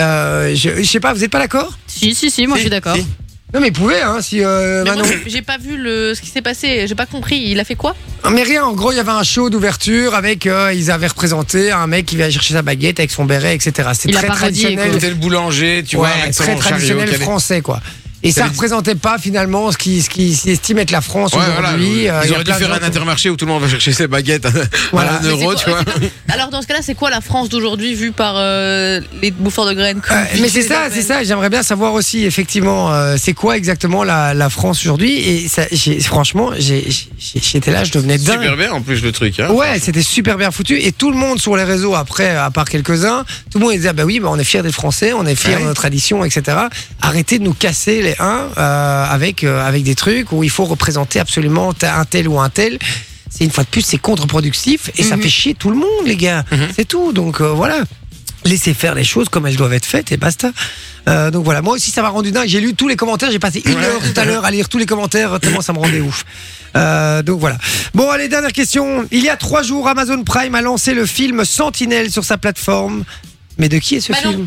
Euh, 0.00 0.54
je, 0.56 0.70
je 0.82 0.82
sais 0.82 1.00
pas, 1.00 1.12
vous 1.12 1.22
êtes 1.22 1.30
pas 1.30 1.38
d'accord? 1.38 1.72
Si, 1.86 2.14
si, 2.16 2.30
si, 2.32 2.46
moi 2.48 2.56
je 2.56 2.62
suis 2.62 2.70
d'accord. 2.70 2.96
Si. 2.96 3.06
Non, 3.52 3.60
mais 3.60 3.68
vous 3.70 3.80
pouvez, 3.80 4.00
hein, 4.00 4.18
si 4.20 4.42
euh, 4.44 4.84
Mais 4.84 4.90
moi, 4.92 5.02
Manon. 5.02 5.08
j'ai- 5.24 5.30
j'ai 5.30 5.42
pas 5.42 5.58
vu 5.58 5.76
le, 5.76 6.14
ce 6.14 6.20
qui 6.20 6.28
s'est 6.28 6.42
passé, 6.42 6.86
j'ai 6.86 6.94
pas 6.94 7.06
compris. 7.06 7.36
Il 7.46 7.58
a 7.58 7.64
fait 7.64 7.74
quoi? 7.74 7.96
Mais 8.30 8.42
rien, 8.44 8.64
en 8.64 8.72
gros, 8.74 8.92
il 8.92 8.96
y 8.96 9.00
avait 9.00 9.10
un 9.10 9.22
show 9.24 9.50
d'ouverture 9.50 10.14
avec, 10.14 10.46
euh, 10.46 10.72
ils 10.72 10.90
avaient 10.90 11.08
représenté 11.08 11.70
un 11.72 11.86
mec 11.86 12.06
qui 12.06 12.16
vient 12.16 12.30
chercher 12.30 12.54
sa 12.54 12.62
baguette 12.62 13.00
avec 13.00 13.10
son 13.10 13.24
béret, 13.24 13.54
etc. 13.54 13.88
C'était 13.94 14.10
Il 14.10 14.16
a 14.16 14.18
très 14.20 14.26
parodié, 14.28 14.40
traditionnel. 14.62 14.92
C'était 14.94 15.08
le 15.08 15.14
boulanger, 15.16 15.82
tu 15.86 15.96
ouais, 15.96 16.00
vois, 16.08 16.22
avec 16.22 16.34
son 16.34 16.42
très 16.44 16.52
chariot 16.52 16.60
traditionnel 16.68 17.10
qui 17.10 17.16
français, 17.16 17.60
quoi. 17.60 17.80
Et 18.22 18.32
ça 18.32 18.42
dit- 18.44 18.50
représentait 18.50 18.94
pas 18.94 19.16
finalement 19.18 19.72
ce 19.72 19.78
qui, 19.78 20.02
ce 20.02 20.10
qui 20.10 20.34
s'estime 20.34 20.78
être 20.78 20.90
la 20.90 21.00
France 21.00 21.32
Ouais, 21.32 21.38
voilà, 21.54 21.68
aujourd'hui. 21.70 22.08
Euh, 22.08 22.20
il 22.22 22.26
y 22.26 22.28
ils 22.30 22.34
auraient 22.34 22.44
dû 22.44 22.52
faire 22.52 22.72
un 22.72 22.82
intermarché 22.82 23.30
où 23.30 23.36
tout 23.36 23.46
le 23.46 23.52
monde 23.52 23.62
va 23.62 23.68
chercher 23.68 23.92
ses 23.92 24.06
baguettes 24.08 24.44
à 24.46 24.50
Voilà. 24.92 25.20
euro, 25.24 25.54
tu 25.54 25.70
vois. 25.70 25.80
Alors 26.28 26.50
dans 26.50 26.60
ce 26.60 26.66
cas-là, 26.66 26.80
c'est 26.82 26.94
quoi 26.94 27.08
la 27.10 27.20
France 27.22 27.48
d'aujourd'hui 27.48 27.94
vue 27.94 28.12
par 28.12 28.34
euh, 28.36 29.00
les 29.22 29.30
bouffeurs 29.30 29.66
de 29.66 29.72
graines 29.72 30.02
Euh, 30.10 30.24
mais 30.40 30.48
c'est 30.48 30.62
ça, 30.62 30.88
c'est 30.92 31.02
ça. 31.02 31.24
J'aimerais 31.24 31.48
bien 31.50 31.62
savoir 31.62 31.94
aussi, 31.94 32.24
effectivement, 32.24 32.92
euh, 32.92 33.16
c'est 33.18 33.32
quoi 33.32 33.56
exactement 33.56 34.04
la, 34.04 34.34
la 34.34 34.50
France 34.50 34.80
aujourd'hui? 34.80 35.12
Et 35.16 35.48
ça, 35.48 35.62
franchement, 36.02 36.50
j'étais 37.18 37.70
là, 37.70 37.84
je 37.84 37.92
devenais 37.92 38.18
dingue. 38.18 38.40
Super 38.40 38.56
bien 38.56 38.72
en 38.72 38.82
plus 38.82 39.02
le 39.02 39.12
truc. 39.12 39.40
Hein. 39.40 39.50
Ouais, 39.50 39.78
c'était 39.80 40.02
super 40.02 40.36
bien 40.36 40.50
foutu. 40.50 40.78
Et 40.82 40.92
tout 40.92 41.10
le 41.10 41.16
monde 41.16 41.40
sur 41.40 41.56
les 41.56 41.64
réseaux, 41.64 41.94
après, 41.94 42.36
à 42.36 42.50
part 42.50 42.68
quelques-uns, 42.68 43.24
tout 43.50 43.58
le 43.58 43.64
monde 43.64 43.74
disait, 43.74 43.88
ah 43.88 43.92
bah 43.92 44.04
oui, 44.04 44.20
bah 44.20 44.28
on 44.30 44.38
est 44.38 44.44
fiers 44.44 44.62
des 44.62 44.72
Français, 44.72 45.12
on 45.12 45.24
est 45.26 45.34
fiers 45.34 45.54
Ouais. 45.56 45.62
de 45.62 45.66
nos 45.66 45.74
traditions, 45.74 46.24
etc. 46.24 46.56
Arrêtez 47.00 47.38
de 47.38 47.44
nous 47.44 47.54
casser 47.54 48.02
les 48.02 48.09
uns 48.18 48.48
euh, 48.58 49.04
avec, 49.04 49.44
euh, 49.44 49.64
avec 49.66 49.82
des 49.84 49.94
trucs 49.94 50.32
où 50.32 50.42
il 50.42 50.50
faut 50.50 50.64
représenter 50.64 51.20
absolument 51.20 51.72
un 51.82 52.04
tel 52.04 52.28
ou 52.28 52.40
un 52.40 52.48
tel. 52.48 52.78
C'est 53.30 53.44
une 53.44 53.50
fois 53.52 53.64
de 53.64 53.68
plus, 53.68 53.82
c'est 53.82 53.98
contre-productif 53.98 54.90
et 54.96 55.02
ça 55.04 55.16
Mhm. 55.16 55.22
fait 55.22 55.28
chier 55.28 55.54
tout 55.54 55.70
le 55.70 55.76
monde, 55.76 56.06
les 56.06 56.16
gars. 56.16 56.44
Mhm. 56.50 56.68
C'est 56.74 56.86
tout. 56.88 57.12
Donc 57.12 57.40
euh, 57.40 57.48
voilà. 57.52 57.82
Laissez 58.46 58.72
faire 58.72 58.94
les 58.94 59.04
choses 59.04 59.28
comme 59.28 59.46
elles 59.46 59.56
doivent 59.56 59.74
être 59.74 59.84
faites 59.84 60.12
et 60.12 60.16
basta. 60.16 60.50
Euh, 61.08 61.30
donc 61.30 61.44
voilà, 61.44 61.60
moi 61.60 61.74
aussi 61.74 61.90
ça 61.90 62.00
m'a 62.00 62.08
rendu 62.08 62.32
dingue. 62.32 62.48
J'ai 62.48 62.60
lu 62.60 62.74
tous 62.74 62.88
les 62.88 62.96
commentaires, 62.96 63.30
j'ai 63.30 63.38
passé 63.38 63.62
une 63.66 63.74
Ouais. 63.74 63.84
heure 63.84 64.00
tout 64.00 64.18
à 64.18 64.24
l'heure 64.24 64.44
à 64.46 64.50
lire 64.50 64.68
tous 64.70 64.78
les 64.78 64.86
commentaires 64.86 65.38
tellement 65.40 65.60
ça 65.60 65.74
me 65.74 65.78
rendait 65.78 66.00
ouf. 66.00 66.24
Euh, 66.76 67.22
donc 67.22 67.38
voilà. 67.38 67.58
Bon 67.94 68.08
allez, 68.08 68.28
dernière 68.28 68.52
question. 68.52 69.06
Il 69.10 69.22
y 69.22 69.28
a 69.28 69.36
trois 69.36 69.62
jours, 69.62 69.86
Amazon 69.88 70.22
Prime 70.24 70.54
a 70.54 70.62
lancé 70.62 70.94
le 70.94 71.04
film 71.04 71.44
Sentinelle 71.44 72.10
sur 72.10 72.24
sa 72.24 72.38
plateforme. 72.38 73.04
Mais 73.58 73.68
de 73.68 73.76
qui 73.78 73.96
est 73.96 74.00
ce 74.00 74.12
Bah 74.12 74.18
non. 74.24 74.46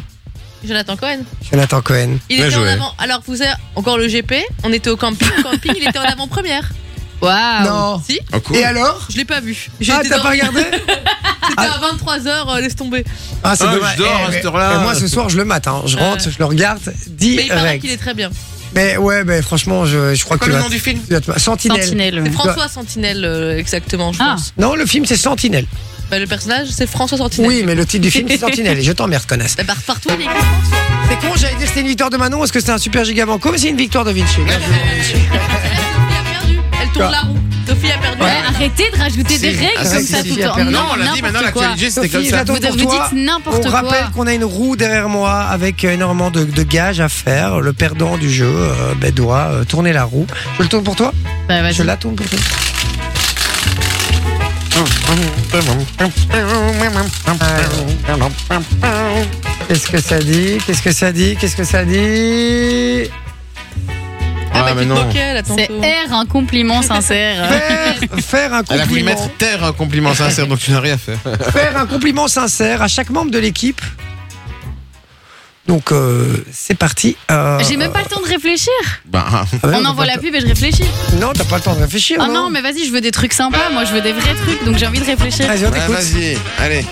Jonathan 0.65 0.95
Cohen. 0.95 1.19
Jonathan 1.52 1.82
Cohen. 1.82 2.17
Il 2.30 2.38
Bien 2.38 2.47
était 2.47 2.56
en 2.58 2.63
avant. 2.65 2.93
Alors 2.97 3.21
vous 3.28 3.41
avez 3.41 3.52
encore 3.76 3.97
le 3.97 4.08
GP. 4.08 4.34
On 4.63 4.71
était 4.73 4.89
au 4.89 4.97
camping. 4.97 5.28
Au 5.39 5.43
camping, 5.49 5.73
il 5.78 5.88
était 5.88 5.99
en 5.99 6.04
avant-première. 6.04 6.69
Waouh. 7.21 7.63
Non. 7.65 8.02
Si 8.06 8.19
Oh, 8.34 8.39
cool. 8.41 8.58
Et 8.58 8.63
alors 8.63 9.06
Je 9.10 9.17
l'ai 9.17 9.26
pas 9.26 9.39
vu. 9.39 9.69
J'ai 9.80 9.91
Ah, 9.93 9.99
été 9.99 10.10
t'as 10.10 10.17
dans- 10.17 10.23
pas 10.23 10.30
regardé 10.32 10.62
C'était 11.49 11.62
à 11.62 11.80
23h, 11.80 12.60
laisse 12.62 12.76
tomber. 12.76 13.04
Ah, 13.43 13.56
c'est 13.56 13.65
Ah, 13.67 13.73
dommage. 13.73 13.93
je 13.97 14.02
dors 14.04 14.15
à 14.15 14.28
mais- 14.30 14.36
cette 14.36 14.45
heure-là. 14.45 14.76
et 14.76 14.84
moi 14.84 14.95
ce 14.95 15.08
soir 15.08 15.30
je 15.30 15.38
le 15.38 15.45
mate. 15.45 15.67
Hein. 15.67 15.84
Je 15.86 15.97
rentre, 15.97 16.26
Ouais. 16.26 16.32
je 16.32 16.39
le 16.39 16.45
regarde 16.45 16.80
Mais 16.86 16.93
il 17.19 17.47
paraît 17.47 17.60
direct. 17.62 17.82
qu'il 17.82 17.91
est 17.91 17.97
très 17.97 18.13
bien. 18.13 18.30
Mais 18.76 18.97
ouais, 18.97 19.23
mais 19.23 19.41
franchement, 19.43 19.86
je, 19.86 20.15
je 20.15 20.23
crois 20.23 20.38
que 20.38 20.45
Quoi 20.45 20.47
tu 20.47 20.52
le 20.52 20.58
vas- 20.58 20.63
nom 20.63 20.69
du 20.69 20.80
film 20.80 20.99
tu 21.06 21.13
vas 21.13 21.21
te- 21.21 21.39
Sentinelle. 21.39 21.84
Sentinelle. 21.84 22.21
C'est. 22.26 22.32
François 22.32 22.67
Sentinelle, 22.67 23.23
euh, 23.23 23.58
exactement, 23.58 24.12
je 24.13 24.19
Ah. 24.21 24.34
pense. 24.36 24.54
Non, 24.58 24.76
le 24.76 24.86
film 24.86 25.06
c'est 25.06 25.15
Sentinelle. 25.17 25.67
Bah, 26.12 26.20
le 26.20 26.28
personnage, 26.28 26.68
c'est 26.70 26.88
François 26.88 27.18
Sentinelle. 27.18 27.50
Oui, 27.50 27.63
mais 27.66 27.74
le 27.76 27.86
titre 27.86 28.04
du 28.04 28.12
film 28.12 28.28
c'est 28.30 28.38
Sentinelle. 28.39 28.78
Et 28.80 28.84
je 28.84 28.92
t'emmerde, 28.92 29.26
connasse. 29.26 29.56
Bah, 29.56 29.63
par- 29.66 29.82
partout, 29.82 30.10
François. 30.10 30.32
C'est 31.10 31.16
con, 31.28 31.34
j'allais 31.36 31.54
dire 31.56 31.62
que 31.63 31.68
c'était 31.68 31.82
une 31.82 31.88
victoire 31.88 32.10
de 32.10 32.18
Manon, 32.18 32.44
est-ce 32.44 32.54
que 32.54 32.60
c'était 32.60 32.72
un 32.72 32.78
super 32.78 33.04
giga 33.04 33.26
banco, 33.26 33.52
mais 33.52 33.58
c'est 33.58 33.70
une 33.70 33.78
victoire 33.78 34.06
de 34.06 34.12
Vinci. 34.12 34.38
Bien 34.46 34.54
joué, 34.60 34.96
Vinci. 34.98 35.12
Sophie 35.13 35.28
a 35.34 36.39
perdu. 36.39 36.60
Elle 36.82 36.89
tourne 36.89 37.12
la 37.12 37.20
roue. 37.22 37.38
Sophie 37.68 37.92
a 37.92 37.98
perdu. 37.98 38.22
Arrêtez 38.56 38.92
de 38.94 38.98
rajouter 38.98 39.38
des 39.39 39.50
règles 39.50 39.72
Ah, 39.78 39.84
comme 39.84 40.00
si, 40.02 40.06
ça 40.12 40.18
si, 40.22 40.30
tout 40.30 40.36
si, 40.36 40.42
le 40.42 40.48
temps. 40.48 40.58
Non, 40.66 40.80
on 40.92 40.96
l'a 40.96 41.06
dit, 41.06 41.22
n'importe 41.22 41.22
maintenant 41.24 41.52
quoi. 41.52 41.62
l'actualité 41.63 41.89
c'était 41.89 42.10
comme 42.10 42.20
Sophie, 42.22 42.30
ça. 42.30 42.38
j'attends 42.38 42.54
Vous, 42.54 42.60
pour 42.60 42.72
vous 42.72 42.84
toi. 42.84 43.10
dites 43.12 43.26
n'importe 43.26 43.58
On 43.58 43.62
quoi. 43.62 43.72
rappelle 43.72 44.06
qu'on 44.13 44.28
a 44.28 44.34
une 44.34 44.44
roue 44.44 44.76
derrière 44.76 45.10
moi 45.10 45.39
avec 45.42 45.84
énormément 45.84 46.30
de, 46.32 46.44
de 46.44 46.63
gages 46.63 47.00
à 47.00 47.10
faire. 47.10 47.60
Le 47.62 47.74
perdant 47.74 48.18
du 48.18 48.30
jeu 48.32 48.46
euh, 48.48 48.94
ben, 48.98 49.12
doit 49.12 49.50
euh, 49.52 49.63
tourner 49.63 49.92
la 49.94 50.04
roue. 50.04 50.28
Je 50.60 50.63
le 50.63 50.70
tourne 50.70 50.84
pour 50.84 50.96
toi? 50.96 51.12
Bah, 51.48 51.62
vas-y. 51.62 51.74
Je 51.74 51.84
la 51.84 51.98
tourne 51.98 52.16
pour 52.16 52.28
toi. 52.30 52.39
Qu'est-ce 59.68 59.88
que 59.88 60.00
ça 60.02 60.20
dit? 60.20 60.58
Qu'est-ce 60.66 60.82
que 60.82 60.92
ça 60.92 61.12
dit? 61.12 61.36
Qu'est-ce 61.39 61.56
que 61.56 61.63
ça 61.63 61.86
dit? 61.86 63.10
Ah, 64.56 64.62
bah, 64.62 64.76
Ah, 64.80 64.86
non. 64.86 64.96
là, 64.96 65.42
C'est. 65.44 65.70
R, 66.10 66.13
un 66.13 66.26
compliment 66.26 66.82
sincère. 66.84 67.48
faire, 67.50 68.20
faire 68.24 68.54
un 68.54 68.62
Elle 68.70 68.82
a 68.82 68.86
voulu 68.86 69.02
compliment. 69.02 69.06
mettre 69.22 69.38
terre 69.38 69.63
un 69.63 69.74
compliment 69.74 70.13
sincère, 70.13 70.48
donc 70.48 70.60
tu 70.60 70.72
n'as 70.72 70.80
rien 70.80 70.98
fait. 70.98 71.18
faire 71.52 71.76
un 71.78 71.86
compliment 71.88 72.28
sincère 72.28 72.82
à 72.82 72.88
chaque 72.88 73.10
membre 73.10 73.32
de 73.32 73.39
l'équipe. 73.39 73.82
Donc 75.67 75.93
euh, 75.93 76.26
c'est 76.52 76.73
parti. 76.78 77.15
Euh, 77.32 77.58
J'ai 77.67 77.78
même 77.78 77.91
pas 77.93 77.99
le 78.02 78.06
temps 78.13 78.19
de 78.21 78.28
réfléchir. 78.28 78.73
Bah, 79.06 79.26
ah 79.32 79.45
ben 79.63 79.71
non, 79.71 79.78
On 79.80 79.86
envoie 79.91 80.06
pas 80.06 80.12
la 80.15 80.17
pub 80.17 80.36
et 80.36 80.41
je 80.41 80.47
réfléchis. 80.47 80.84
Non, 81.21 81.32
t'as 81.34 81.45
pas 81.45 81.56
le 81.56 81.62
temps 81.62 81.73
de 81.76 81.80
réfléchir. 81.82 82.17
Ah 82.19 82.28
non, 82.28 82.49
mais 82.49 82.62
vas-y, 82.62 82.86
je 82.86 82.91
veux 82.91 82.99
des 82.99 83.12
trucs 83.12 83.32
sympas. 83.32 83.69
Moi, 83.71 83.86
je 83.86 83.93
veux 83.93 84.02
des 84.02 84.12
vrais 84.12 84.36
trucs, 84.36 84.62
donc 84.65 84.78
j'ai 84.78 84.86
envie 84.88 84.99
de 84.99 85.06
réfléchir. 85.06 85.47
Vas-y, 85.47 85.60
t'écoute. 85.71 85.95
vas-y, 85.95 86.38
allez. 86.60 86.86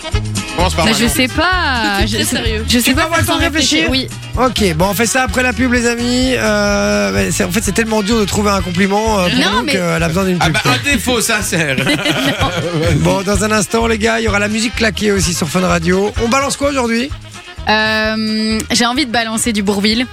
Commence 0.55 0.73
par 0.73 0.85
Mais 0.85 0.93
je 0.93 1.05
sais 1.07 1.27
pas. 1.27 2.05
Je, 2.05 2.23
sérieux. 2.23 2.63
je 2.67 2.77
sais 2.77 2.83
Tu 2.83 2.93
pas 2.95 3.03
avoir 3.03 3.19
le 3.19 3.25
temps 3.25 3.35
de 3.37 3.41
réfléchir. 3.41 3.89
réfléchir 3.89 4.09
Oui. 4.37 4.45
Ok, 4.45 4.73
bon, 4.77 4.87
on 4.89 4.93
fait 4.93 5.05
ça 5.05 5.23
après 5.23 5.43
la 5.43 5.51
pub, 5.51 5.71
les 5.73 5.85
amis. 5.87 6.33
Euh, 6.35 7.11
mais 7.13 7.31
c'est- 7.31 7.43
en 7.43 7.51
fait, 7.51 7.61
c'est 7.61 7.71
tellement 7.73 8.01
dur 8.03 8.19
de 8.19 8.25
trouver 8.25 8.51
un 8.51 8.61
compliment 8.61 9.19
euh, 9.19 9.29
pour 9.29 9.39
Non, 9.39 9.51
nous 9.57 9.63
mais- 9.63 9.71
qu'elle 9.73 10.03
a 10.03 10.07
besoin 10.07 10.23
d'une 10.25 10.37
Ah 10.39 10.45
pub. 10.45 10.53
bah 10.53 10.61
un 10.79 10.83
défaut 10.93 11.19
sincère. 11.19 11.75
Bon, 12.99 13.21
dans 13.21 13.43
un 13.43 13.51
instant, 13.51 13.87
les 13.87 13.97
gars, 13.97 14.19
il 14.19 14.25
y 14.25 14.27
aura 14.27 14.39
la 14.39 14.47
musique 14.47 14.75
claquée 14.75 15.11
aussi 15.11 15.33
sur 15.33 15.49
Fun 15.49 15.61
Radio. 15.61 16.11
On 16.23 16.29
balance 16.29 16.55
quoi 16.57 16.69
aujourd'hui? 16.69 17.09
Euh, 17.69 18.59
j'ai 18.71 18.85
envie 18.85 19.05
de 19.05 19.11
balancer 19.11 19.53
du 19.53 19.63
Bourville. 19.63 20.05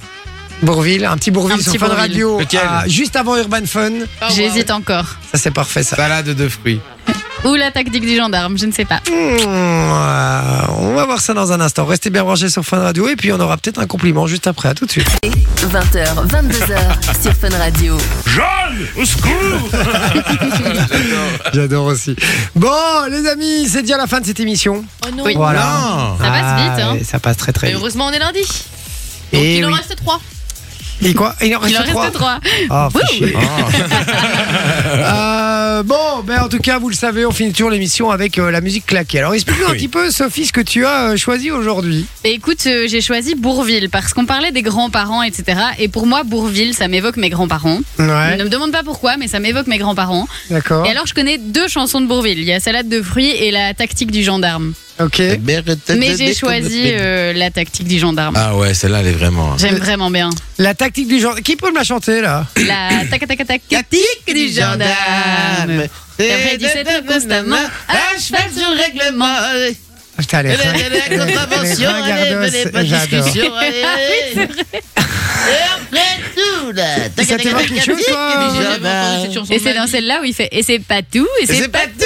Bourville, 0.63 1.05
un 1.05 1.17
petit 1.17 1.31
Bourville 1.31 1.59
Un 1.59 1.63
sur 1.63 1.73
petit 1.73 1.79
Fun 1.79 1.87
Bourville. 1.87 2.01
Radio. 2.03 2.39
Lequel 2.41 2.61
ah, 2.69 2.85
juste 2.89 3.17
avant 3.17 3.37
Urban 3.37 3.65
Fun. 3.67 3.93
Ah. 4.21 4.29
J'hésite 4.35 4.71
encore. 4.71 5.05
Ça, 5.33 5.39
c'est 5.39 5.51
parfait, 5.53 5.83
ça. 5.83 5.97
Salade 5.97 6.27
de 6.31 6.49
fruits. 6.49 6.81
Ou 7.45 7.55
la 7.55 7.71
tactique 7.71 8.05
du 8.05 8.17
gendarme, 8.17 8.59
je 8.59 8.67
ne 8.67 8.73
sais 8.73 8.85
pas. 8.85 8.97
Mmh, 8.97 9.13
euh, 9.13 10.61
on 10.81 10.95
va 10.95 11.05
voir 11.05 11.21
ça 11.21 11.35
dans 11.35 11.53
un 11.53 11.61
instant. 11.61 11.85
Restez 11.87 12.11
bien 12.11 12.25
branchés 12.25 12.49
sur 12.49 12.65
Fun 12.65 12.79
Radio 12.81 13.09
et 13.09 13.15
puis 13.15 13.33
on 13.33 13.39
aura 13.39 13.57
peut-être 13.57 13.79
un 13.79 13.87
compliment 13.87 14.27
juste 14.27 14.49
après. 14.49 14.69
À 14.71 14.75
tout 14.75 14.87
de 14.87 14.91
suite. 14.91 15.07
20h, 15.23 16.27
22h 16.27 17.13
sur 17.23 17.33
Fun 17.35 17.57
Radio. 17.57 17.97
J'adore 21.55 21.87
aussi. 21.87 22.17
Bon, 22.57 22.69
les 23.09 23.29
amis, 23.29 23.69
c'est 23.69 23.83
déjà 23.83 23.97
la 23.97 24.09
fin 24.09 24.21
de 24.21 24.27
cette 24.27 24.41
émission. 24.41 24.85
Oh 25.07 25.11
non. 25.17 25.23
Oui. 25.25 25.35
Voilà. 25.37 25.61
Non. 25.61 26.19
Ça 26.19 26.31
passe 26.31 26.63
vite, 26.63 26.85
hein. 26.85 26.93
ouais, 26.95 27.05
Ça 27.05 27.21
passe 27.21 27.37
très 27.37 27.53
très 27.53 27.69
Mais 27.69 27.73
vite. 27.73 27.81
heureusement, 27.81 28.07
on 28.07 28.11
est 28.13 28.19
lundi. 28.19 28.41
Donc 29.33 29.43
Et 29.43 29.59
il 29.59 29.65
en 29.65 29.69
oui. 29.69 29.75
reste 29.75 29.95
trois. 29.95 30.21
Et 31.03 31.15
quoi 31.15 31.35
Il 31.43 31.55
en 31.57 31.61
reste 31.61 31.75
Il 31.75 31.79
en 31.81 31.85
trois. 31.85 32.03
reste 32.03 32.15
trois. 32.15 32.39
Ah, 32.71 32.89
fait 32.93 33.15
chier. 33.15 33.35
Ah. 33.37 33.69
Euh, 34.89 35.83
bon, 35.83 36.23
ben 36.25 36.41
en 36.43 36.49
tout 36.49 36.59
cas, 36.59 36.79
vous 36.79 36.89
le 36.89 36.95
savez, 36.95 37.25
on 37.27 37.31
finit 37.31 37.53
toujours 37.53 37.71
l'émission 37.71 38.11
avec 38.11 38.39
euh, 38.39 38.51
la 38.51 38.61
musique 38.61 38.87
claquée. 38.87 39.19
Alors, 39.19 39.35
explique-nous 39.35 39.67
un 39.67 39.71
Oui. 39.73 39.77
petit 39.77 39.89
peu, 39.89 40.11
Sophie, 40.11 40.47
ce 40.47 40.53
que 40.53 40.61
tu 40.61 40.85
as 40.85 41.11
euh, 41.11 41.17
choisi 41.17 41.51
aujourd'hui. 41.51 42.07
Et 42.25 42.33
écoute, 42.33 42.59
euh, 42.67 42.87
j'ai 42.89 43.01
choisi 43.01 43.35
Bourville 43.35 43.89
parce 43.91 44.13
qu'on 44.13 44.27
parlait 44.27 44.51
des 44.51 44.63
grands-parents, 44.63 45.23
etc. 45.23 45.61
Et 45.79 45.89
pour 45.89 46.07
moi, 46.07 46.23
Bourville, 46.25 46.75
ça 46.75 46.89
m'évoque 46.89 47.17
mes 47.17 47.29
grands-parents. 47.31 47.81
Ouais, 47.99 48.37
Ne 48.37 48.45
me 48.45 48.49
demande 48.49 48.73
pas 48.73 48.83
pourquoi, 48.83 49.17
mais 49.19 49.29
ça 49.29 49.41
m'évoque 49.41 49.67
mes 49.69 49.79
grands-parents. 49.79 50.27
d'accord. 50.51 50.85
Et 50.87 50.91
alors, 50.91 51.07
je 51.07 51.15
connais 51.15 51.39
deux 51.39 51.69
chansons 51.69 52.01
de 52.01 52.07
Bourville. 52.07 52.39
Il 52.39 52.45
y 52.45 52.53
a 52.53 52.61
Salade 52.61 52.89
de 52.89 53.03
fruits 53.03 53.31
et 53.31 53.51
la 53.51 53.75
tactique 53.75 54.11
du 54.11 54.23
gendarme. 54.25 54.73
Ok. 55.01 55.19
Mais 55.97 56.17
j'ai 56.17 56.35
choisi 56.35 56.83
euh, 56.87 57.33
la 57.33 57.51
tactique 57.51 57.87
du 57.87 57.99
gendarme. 57.99 58.35
Ah 58.37 58.57
ouais, 58.57 58.75
celle-là, 58.75 59.01
elle 59.01 59.09
est 59.09 59.13
vraiment. 59.13 59.57
J'aime 59.59 59.77
vraiment 59.77 60.11
bien. 60.11 60.31
La 60.59 60.75
tactique 60.75 61.09
du 61.09 61.21
genre. 61.21 61.37
Qui 61.41 61.57
peut 61.57 61.71
me 61.71 61.77
la 61.77 61.85
chanter 61.85 62.21
là? 62.21 62.47
La 62.57 63.05
tac 63.11 63.27
tac 63.27 63.47
tac 63.47 63.63
tactique 63.69 64.35
du 64.35 64.49
gendarme. 64.49 65.85
Et 66.19 66.33
après, 66.33 66.51
il 66.55 66.59
dit 66.59 66.67
c'est 66.73 67.07
constamment 67.07 67.57
à 67.89 68.19
cheval 68.21 68.43
sur 68.57 68.69
le 68.71 68.77
règlement. 68.77 69.35
Putain, 70.19 70.41
elle 70.41 70.47
est 70.47 70.55
ring- 70.57 70.83
elle 71.07 71.13
est- 71.13 71.17
contravention, 71.17 71.91
elle 71.91 72.11
est 72.11 72.35
ringardos, 72.35 72.85
j'adore. 72.85 73.29
Ça 77.25 77.37
t'évoque 77.37 77.67
quelque 77.67 77.85
chose, 77.85 78.05
toi 78.07 78.33
Et 79.51 79.59
c'est 79.59 79.75
dans 79.75 79.87
celle-là 79.87 80.21
où 80.21 80.25
il 80.25 80.35
fait 80.35 80.49
et 80.53 80.63
c'est 80.63 80.79
pas 80.81 81.03
tout 81.03 81.27
et 81.41 81.47
c'est 81.47 81.69
pas 81.69 81.87
tout. 81.87 81.98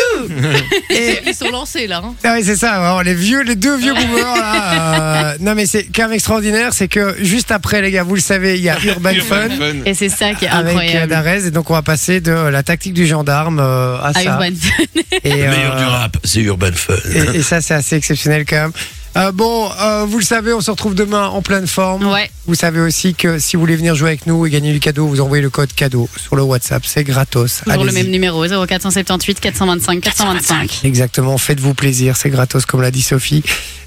Et- 0.91 1.19
Ils 1.27 1.35
sont 1.35 1.51
lancés 1.51 1.87
là. 1.87 2.03
hein. 2.05 2.15
Ah 2.25 2.35
oui, 2.37 2.43
c'est 2.45 2.57
ça, 2.57 2.79
vraiment, 2.79 3.01
les 3.03 3.15
vieux, 3.15 3.43
les 3.43 3.55
deux 3.57 3.77
vieux 3.77 3.95
boomers 3.95 4.37
là. 4.37 5.33
euh, 5.33 5.37
non, 5.41 5.55
mais 5.55 5.67
c'est 5.67 5.85
quand 5.85 6.03
même 6.05 6.13
extraordinaire, 6.13 6.73
c'est 6.73 6.89
que 6.89 7.17
juste 7.21 7.51
après, 7.51 7.81
les 7.83 7.91
gars, 7.91 8.03
vous 8.03 8.15
le 8.15 8.21
savez, 8.21 8.57
il 8.59 8.63
y 8.63 8.69
a 8.71 8.79
Urban 8.85 9.15
Fun 9.27 9.49
Et 9.87 9.95
c'est 9.95 10.09
ça 10.09 10.35
qui 10.35 10.45
est 10.45 10.49
avec 10.49 10.69
euh, 10.75 10.79
incroyable. 10.79 11.11
Darès, 11.11 11.47
et 11.47 11.51
donc 11.51 11.71
on 11.71 11.75
va 11.75 11.83
passer 11.83 12.21
de 12.21 12.33
la 12.33 12.63
tactique 12.63 12.95
du 12.95 13.07
gendarme 13.07 13.61
euh, 13.61 13.97
à 13.99 14.09
À 14.09 14.13
ça. 14.13 14.21
Urban 14.23 14.57
Fun. 14.61 14.85
Et, 15.25 15.31
Le 15.31 15.37
meilleur 15.37 15.77
euh, 15.77 15.79
du 15.79 15.85
rap, 15.85 16.17
c'est 16.25 16.41
Urban 16.41 16.73
Fun. 16.75 16.95
et, 17.15 17.39
et 17.39 17.43
ça, 17.43 17.61
c'est 17.61 17.75
assez 17.75 17.97
exceptionnel 17.97 18.45
quand 18.49 18.57
même. 18.63 18.73
Euh, 19.17 19.31
bon, 19.31 19.71
euh, 19.81 20.05
vous 20.07 20.19
le 20.19 20.25
savez, 20.25 20.53
on 20.55 20.61
se 20.63 20.71
retrouve 20.71 20.95
demain 20.95 21.29
en 21.29 21.43
pleine 21.43 21.67
forme. 21.67 22.11
Ouais. 22.11 22.31
Vous 22.47 22.55
savez 22.55 22.81
aussi 22.81 23.15
que 23.15 23.39
si 23.39 23.57
vous 23.57 23.61
voulez 23.61 23.77
venir 23.77 23.95
jouer 23.95 24.09
avec 24.11 24.27
nous 24.27 24.47
et 24.47 24.51
gagner 24.51 24.73
du 24.73 24.81
cadeau, 24.81 25.07
vous 25.07 25.21
envoyez 25.21 25.43
le 25.43 25.51
code 25.51 25.73
cadeau 25.75 26.09
sur 26.17 26.35
le 26.35 26.43
WhatsApp, 26.43 26.83
c'est 26.87 27.05
gratos. 27.05 27.61
Toujours 27.65 27.85
le 27.85 27.93
même 27.93 28.09
numéro 28.09 28.43
0478 28.47 29.39
425 29.41 30.01
425. 30.01 30.81
Exactement, 30.85 31.37
faites-vous 31.37 31.75
plaisir, 31.75 32.17
c'est 32.17 32.31
gratos 32.31 32.65
comme 32.65 32.81
l'a 32.81 32.91
dit 32.91 33.03
Sophie. 33.03 33.43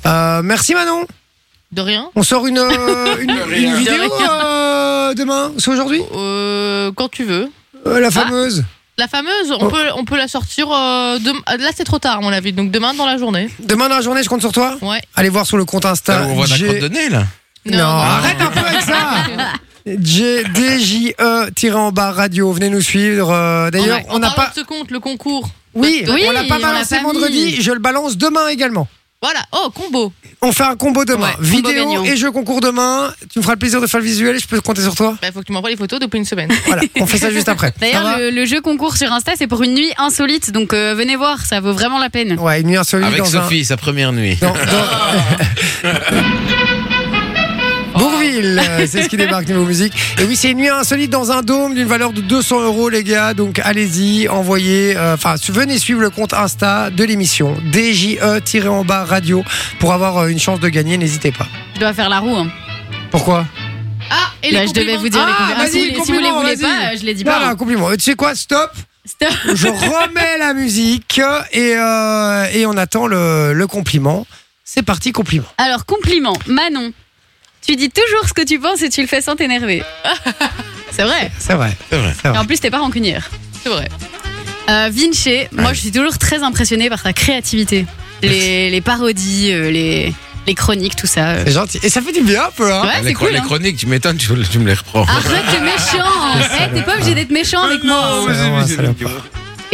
Euh, 0.06 0.42
merci 0.44 0.74
Manon. 0.76 1.06
De 1.72 1.82
rien. 1.82 2.10
On 2.16 2.22
sort 2.24 2.46
une, 2.46 2.60
euh, 2.60 3.18
une, 3.20 3.32
une 3.32 3.76
vidéo 3.78 3.96
De 4.04 4.30
euh, 4.30 5.14
demain 5.16 5.52
C'est 5.58 5.72
aujourd'hui 5.72 6.02
Euh, 6.16 6.92
quand 6.96 7.10
tu 7.10 7.24
veux. 7.26 7.50
Euh, 7.88 8.00
La 8.00 8.12
fameuse 8.12 8.64
La 8.98 9.08
fameuse, 9.10 9.52
on, 9.52 9.66
Oh. 9.66 9.68
peut, 9.70 9.88
on 9.98 10.06
peut 10.06 10.16
la 10.18 10.28
sortir. 10.30 10.68
euh, 10.72 11.20
dem- 11.20 11.42
Là, 11.60 11.70
c'est 11.76 11.84
trop 11.84 12.00
tard, 12.00 12.18
à 12.20 12.22
mon 12.22 12.32
avis. 12.32 12.54
Donc 12.54 12.72
demain 12.72 12.94
dans 12.94 13.06
la 13.06 13.18
journée. 13.18 13.50
Demain 13.60 13.90
dans 13.90 13.96
la 13.96 14.02
journée, 14.02 14.24
je 14.24 14.30
compte 14.30 14.40
sur 14.42 14.54
toi 14.54 14.78
Ouais. 14.82 15.02
Allez 15.16 15.30
voir 15.30 15.46
sur 15.46 15.58
le 15.58 15.66
compte 15.66 15.86
Insta. 15.86 16.24
on 16.28 16.36
voit 16.36 16.48
la 16.48 16.58
crotte 16.58 16.80
de 16.80 16.88
nez, 16.88 17.10
là. 17.10 17.24
Non, 17.66 17.84
arrête 17.84 18.40
un 18.40 18.48
peu 18.52 18.60
avec 18.60 18.82
ça 18.82 18.96
DJE 19.88 21.74
en 21.76 21.92
bas 21.92 22.12
radio, 22.12 22.52
venez 22.52 22.70
nous 22.70 22.82
suivre. 22.82 23.32
Euh, 23.32 23.70
D'ailleurs, 23.72 24.00
on 24.10 24.20
n'a 24.20 24.32
pas. 24.32 24.50
de 24.50 24.56
ce 24.56 24.62
compte, 24.62 24.92
le 24.92 25.00
concours. 25.00 25.50
Oui, 25.74 26.04
Oui, 26.08 26.24
on 26.28 26.32
l'a 26.32 26.44
pas 26.46 26.58
balancé 26.60 27.00
vendredi, 27.00 27.62
je 27.62 27.72
le 27.72 27.80
balance 27.80 28.18
demain 28.18 28.48
également. 28.48 28.88
Voilà. 29.26 29.44
Oh, 29.54 29.72
combo. 29.72 30.14
On 30.44 30.52
fait 30.52 30.66
un 30.66 30.76
combo 30.76 31.04
demain. 31.04 31.26
Ouais, 31.26 31.34
combo 31.34 31.48
Vidéo 31.48 31.72
gagnant. 31.74 32.04
et 32.04 32.16
jeu 32.16 32.32
concours 32.32 32.62
demain. 32.62 33.12
Tu 33.34 33.40
me 33.40 33.42
feras 33.42 33.56
le 33.56 33.60
plaisir 33.60 33.82
de 33.82 33.88
faire 33.88 34.00
le 34.00 34.06
visuel 34.06 34.36
et 34.36 34.40
je 34.40 34.48
peux 34.48 34.62
compter 34.62 34.84
sur 34.84 34.94
toi 34.94 35.18
Il 35.24 35.32
faut 35.32 35.40
que 35.40 35.46
tu 35.46 35.52
m'envoies 35.52 35.72
les 35.72 35.76
photos 35.78 36.00
depuis 36.00 36.20
une 36.20 36.26
semaine. 36.26 36.52
Voilà, 36.68 36.84
on 37.00 37.08
fait 37.08 37.18
ça 37.18 37.32
juste 37.32 37.50
après. 37.50 37.74
D'ailleurs, 37.82 38.20
le, 38.20 38.30
le 38.30 38.46
jeu 38.46 38.62
concours 38.62 38.98
sur 38.98 39.12
Insta, 39.12 39.32
c'est 39.36 39.48
pour 39.48 39.64
une 39.64 39.74
nuit 39.74 39.92
insolite. 39.98 40.52
Donc 40.52 40.74
euh, 40.74 40.94
venez 40.96 41.16
voir, 41.16 41.44
ça 41.44 41.60
vaut 41.60 41.74
vraiment 41.74 41.98
la 41.98 42.12
peine. 42.12 42.38
Ouais, 42.40 42.62
une 42.62 42.68
nuit 42.68 42.78
insolite 42.78 43.08
Avec 43.08 43.18
dans 43.20 43.26
Sophie, 43.26 43.66
sa 43.66 43.78
première 43.78 44.14
nuit. 44.14 44.36
Dans, 44.40 44.54
Bourville, 47.98 48.62
c'est 48.88 49.04
ce 49.04 49.08
qui 49.10 49.18
débarque 49.18 49.48
niveau 49.48 49.66
musique. 49.66 49.94
Et 50.20 50.24
oui, 50.26 50.36
c'est 50.36 50.52
une 50.52 50.58
nuit 50.58 50.70
insolite 50.70 51.10
dans 51.12 51.32
un 51.32 51.42
dôme 51.42 51.74
d'une 51.76 51.88
valeur 51.88 52.12
de 52.14 52.22
200 52.22 52.62
euros, 52.62 52.90
les 52.90 53.04
gars. 53.04 53.34
Donc 53.34 53.60
allez-y, 53.64 54.28
envoyez, 54.28 54.96
euh, 54.98 55.14
enfin, 55.16 55.36
venez 55.50 55.78
suivre 55.78 56.02
le 56.02 56.10
compte 56.10 56.34
Insta 56.34 56.90
de 56.90 57.04
l'émission 57.04 57.56
DJE-en 57.72 58.84
bas 58.86 59.04
radio 59.06 59.44
pour 59.80 59.94
avoir 59.94 60.18
euh, 60.18 60.28
une 60.28 60.40
chance 60.40 60.60
de 60.60 60.70
gagner. 60.70 60.98
N'hésitez 60.98 61.32
pas. 61.32 61.48
Je 61.76 61.80
dois 61.80 61.94
faire 61.94 62.10
la 62.10 62.20
roue. 62.20 62.36
hein. 62.36 62.48
Pourquoi? 63.12 63.46
Ah, 64.10 64.16
et 64.44 64.52
Bah, 64.54 64.62
les 64.62 64.68
je 64.68 64.74
devais 64.74 64.98
vous 64.98 65.10
dire 65.10 65.26
les 65.26 65.32
Ah, 65.34 65.38
compliments. 65.38 65.64
vas-y, 65.64 65.72
si, 65.72 65.80
vous 65.80 65.86
les- 65.86 65.94
si 66.06 66.12
vous 66.12 66.20
les 66.20 66.24
compliment, 66.30 66.42
voulez 66.42 66.58
pas, 66.58 66.96
je 67.00 67.06
les 67.06 67.14
dis 67.14 67.24
Non, 67.24 67.32
pas. 67.32 67.40
non, 67.40 67.46
un 67.48 67.56
compliment. 67.56 67.92
Tu 67.96 68.02
sais 68.02 68.16
quoi? 68.16 68.36
Stop 68.36 68.72
Stop. 69.08 69.30
Je 69.54 69.68
remets 69.68 70.38
la 70.40 70.54
musique 70.56 71.22
et, 71.54 71.76
euh, 71.78 72.46
et 72.54 72.66
on 72.66 72.76
attend 72.76 73.06
le, 73.06 73.54
le 73.54 73.68
compliment. 73.68 74.26
C'est 74.64 74.82
parti, 74.82 75.12
compliment. 75.12 75.46
Alors, 75.60 75.86
compliment. 75.86 76.36
Manon, 76.48 76.92
tu 77.66 77.76
dis 77.76 77.90
toujours 77.90 78.28
ce 78.28 78.34
que 78.34 78.44
tu 78.44 78.60
penses 78.60 78.82
et 78.82 78.90
tu 78.90 79.02
le 79.02 79.08
fais 79.08 79.22
sans 79.22 79.36
t'énerver. 79.36 79.84
C'est 80.92 81.04
vrai. 81.04 81.32
C'est 81.40 81.54
vrai. 81.54 81.76
C'est 81.90 81.98
vrai. 81.98 82.14
Et 82.26 82.38
en 82.38 82.46
plus, 82.46 82.60
t'es 82.60 82.70
pas 82.72 82.80
rancunière. 82.80 83.30
C'est 83.64 83.70
vrai. 83.70 83.88
Euh, 84.70 84.90
Vinci, 84.92 85.46
moi, 85.52 85.74
je 85.74 85.80
suis 85.82 85.92
toujours 85.92 86.18
très 86.18 86.42
impressionnée 86.44 86.90
par 86.90 87.04
ta 87.04 87.14
créativité. 87.14 87.86
Les, 88.24 88.70
les 88.70 88.82
parodies, 88.82 89.52
euh, 89.52 89.70
les, 89.70 90.14
les 90.48 90.56
chroniques, 90.56 90.96
tout 90.96 91.06
ça. 91.06 91.32
euh. 91.32 91.44
C'est 91.46 91.52
gentil. 91.52 91.80
Et 91.84 91.90
ça 91.90 92.02
fait 92.02 92.14
du 92.14 92.22
bien 92.22 92.46
un 92.46 92.52
peu, 92.52 92.72
hein 92.74 92.82
Ouais, 92.84 93.02
les, 93.02 93.08
c'est 93.10 93.14
chro- 93.14 93.26
cool. 93.26 93.32
les 93.34 93.38
hein. 93.40 93.44
chroniques, 93.46 93.78
tu 93.78 93.88
m'étonnes, 93.88 94.18
tu, 94.18 94.28
tu 94.50 94.60
me 94.60 94.68
les 94.68 94.74
reprends. 94.74 95.04
Arrête, 95.04 95.44
t'es 95.52 95.60
méchant. 95.60 96.10
Eh, 96.72 96.74
t'es 96.76 96.82
pas 96.82 96.96
obligé 96.96 97.14
d'être 97.14 97.32
méchant 97.32 97.62
avec 97.64 97.84
moi. 97.84 98.24
C'est 98.28 98.34
vraiment 98.34 98.58
un 98.60 98.68
salopard. 98.68 99.12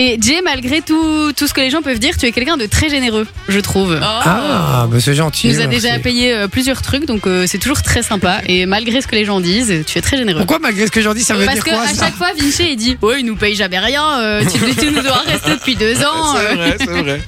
Et 0.04 0.18
Jay, 0.20 0.42
malgré 0.44 0.82
tout, 0.82 1.32
tout 1.34 1.46
ce 1.46 1.54
que 1.54 1.62
les 1.62 1.70
gens 1.70 1.84
peuvent 1.84 2.00
dire, 2.00 2.18
tu 2.18 2.26
es 2.26 2.32
quelqu'un 2.32 2.58
de 2.58 2.66
très 2.66 2.90
généreux, 2.90 3.28
je 3.48 3.60
trouve. 3.60 4.00
Ah, 4.02 4.88
bah 4.90 4.98
c'est 5.00 5.14
gentil. 5.14 5.50
Tu 5.50 5.54
nous 5.54 5.62
as 5.62 5.68
merci. 5.68 5.82
déjà 5.86 6.00
payé 6.00 6.34
euh, 6.34 6.48
plusieurs 6.48 6.82
trucs, 6.82 7.06
donc 7.06 7.28
euh, 7.28 7.46
c'est 7.46 7.60
toujours 7.60 7.84
très 7.84 8.02
sympa. 8.02 8.42
Et 8.48 8.66
malgré 8.66 9.02
ce 9.02 9.06
que 9.06 9.16
les 9.16 9.26
gens 9.26 9.40
disent, 9.40 9.84
tu 9.86 10.00
es 10.00 10.02
très 10.02 10.18
généreux. 10.18 10.40
Pourquoi, 10.40 10.58
malgré 10.58 10.88
ce 10.88 10.92
que 10.92 11.02
j'en 11.02 11.14
dis, 11.14 11.24
ça 11.24 11.36
veut 11.36 11.46
Parce 11.46 11.58
dire 11.58 11.66
que 11.66 11.70
quoi 11.70 11.84
à 11.84 11.94
ça 11.94 12.06
chaque 12.06 12.16
fois, 12.16 12.30
Vinci 12.36 12.72
il 12.72 12.78
dit 12.78 12.98
Ouais, 13.04 13.20
il 13.20 13.28
nous 13.28 13.36
paye 13.36 13.54
jamais 13.54 13.78
rien, 13.78 14.22
euh, 14.22 14.42
tu, 14.44 14.58
tu 14.74 14.92
nous 14.92 15.04
dois 15.04 15.22
rester 15.28 15.52
depuis 15.52 15.76
deux 15.76 15.96
ans. 16.04 16.36
C'est 16.36 16.48
euh. 16.48 16.56
vrai, 16.56 16.78
c'est 16.80 16.86
vrai. 17.04 17.22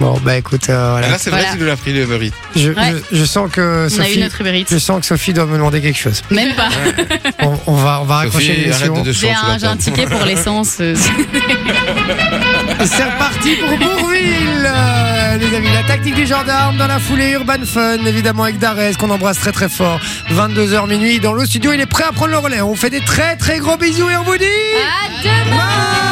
Bon, 0.00 0.16
bah 0.22 0.36
écoute, 0.36 0.68
euh, 0.70 0.90
voilà. 0.92 1.08
Là, 1.08 1.18
c'est 1.18 1.30
vrai, 1.30 1.40
Voilà. 1.40 1.54
tu 1.54 1.60
nous 1.60 1.66
l'as 1.66 1.76
pris 1.76 1.92
le 1.92 2.02
Uber 2.04 2.26
Eats. 2.26 2.32
Je, 2.54 2.70
Ouais. 2.70 2.94
je, 3.10 3.16
je 3.18 3.24
sens 3.24 3.50
que 3.50 3.60
On 3.60 3.82
a 3.84 3.86
eu 3.86 3.90
Sophie. 3.90 4.20
notre 4.20 4.40
Uber 4.40 4.56
Eats. 4.60 4.66
Je 4.70 4.78
sens 4.78 5.00
que 5.00 5.06
Sophie 5.06 5.32
doit 5.32 5.46
me 5.46 5.54
demander 5.56 5.80
quelque 5.80 5.98
chose. 5.98 6.22
Même 6.30 6.54
pas. 6.54 6.68
On, 7.40 7.58
on 7.66 7.74
va, 7.74 8.00
on 8.00 8.04
va 8.04 8.16
raccrocher 8.18 8.46
Sophie, 8.46 8.70
arrête 8.70 8.82
l'émission. 8.82 9.02
de 9.02 9.12
te 9.12 9.16
J'ai 9.16 9.30
un, 9.30 9.48
la 9.48 9.58
j'ai 9.58 9.66
un 9.66 9.76
ticket 9.76 10.06
pour 10.06 10.24
l'essence. 10.24 10.76
euh. 10.80 10.94
C'est 12.84 13.04
reparti 13.04 13.56
pour 13.56 13.76
Bourville, 13.76 14.66
euh, 14.66 15.36
les 15.38 15.56
amis. 15.56 15.68
La 15.74 15.82
tactique 15.82 16.14
du 16.14 16.26
gendarme 16.26 16.76
dans 16.76 16.86
la 16.86 16.98
foulée 17.00 17.30
Urban 17.32 17.64
Fun, 17.64 18.04
évidemment 18.06 18.44
avec 18.44 18.58
Darès, 18.58 18.96
qu'on 18.96 19.10
embrasse 19.10 19.38
très 19.40 19.52
très 19.52 19.68
fort. 19.68 20.00
22h 20.32 20.86
minuit 20.88 21.18
dans 21.18 21.32
le 21.32 21.44
studio, 21.44 21.72
il 21.72 21.80
est 21.80 21.86
prêt 21.86 22.04
à 22.08 22.12
prendre 22.12 22.30
le 22.30 22.38
relais. 22.38 22.60
On 22.60 22.76
fait 22.76 22.90
des 22.90 23.00
très 23.00 23.36
très 23.36 23.58
gros 23.58 23.76
bisous 23.76 24.08
et 24.08 24.16
on 24.16 24.22
vous 24.22 24.36
dit. 24.38 24.44
À 24.44 25.22
demain 25.22 26.07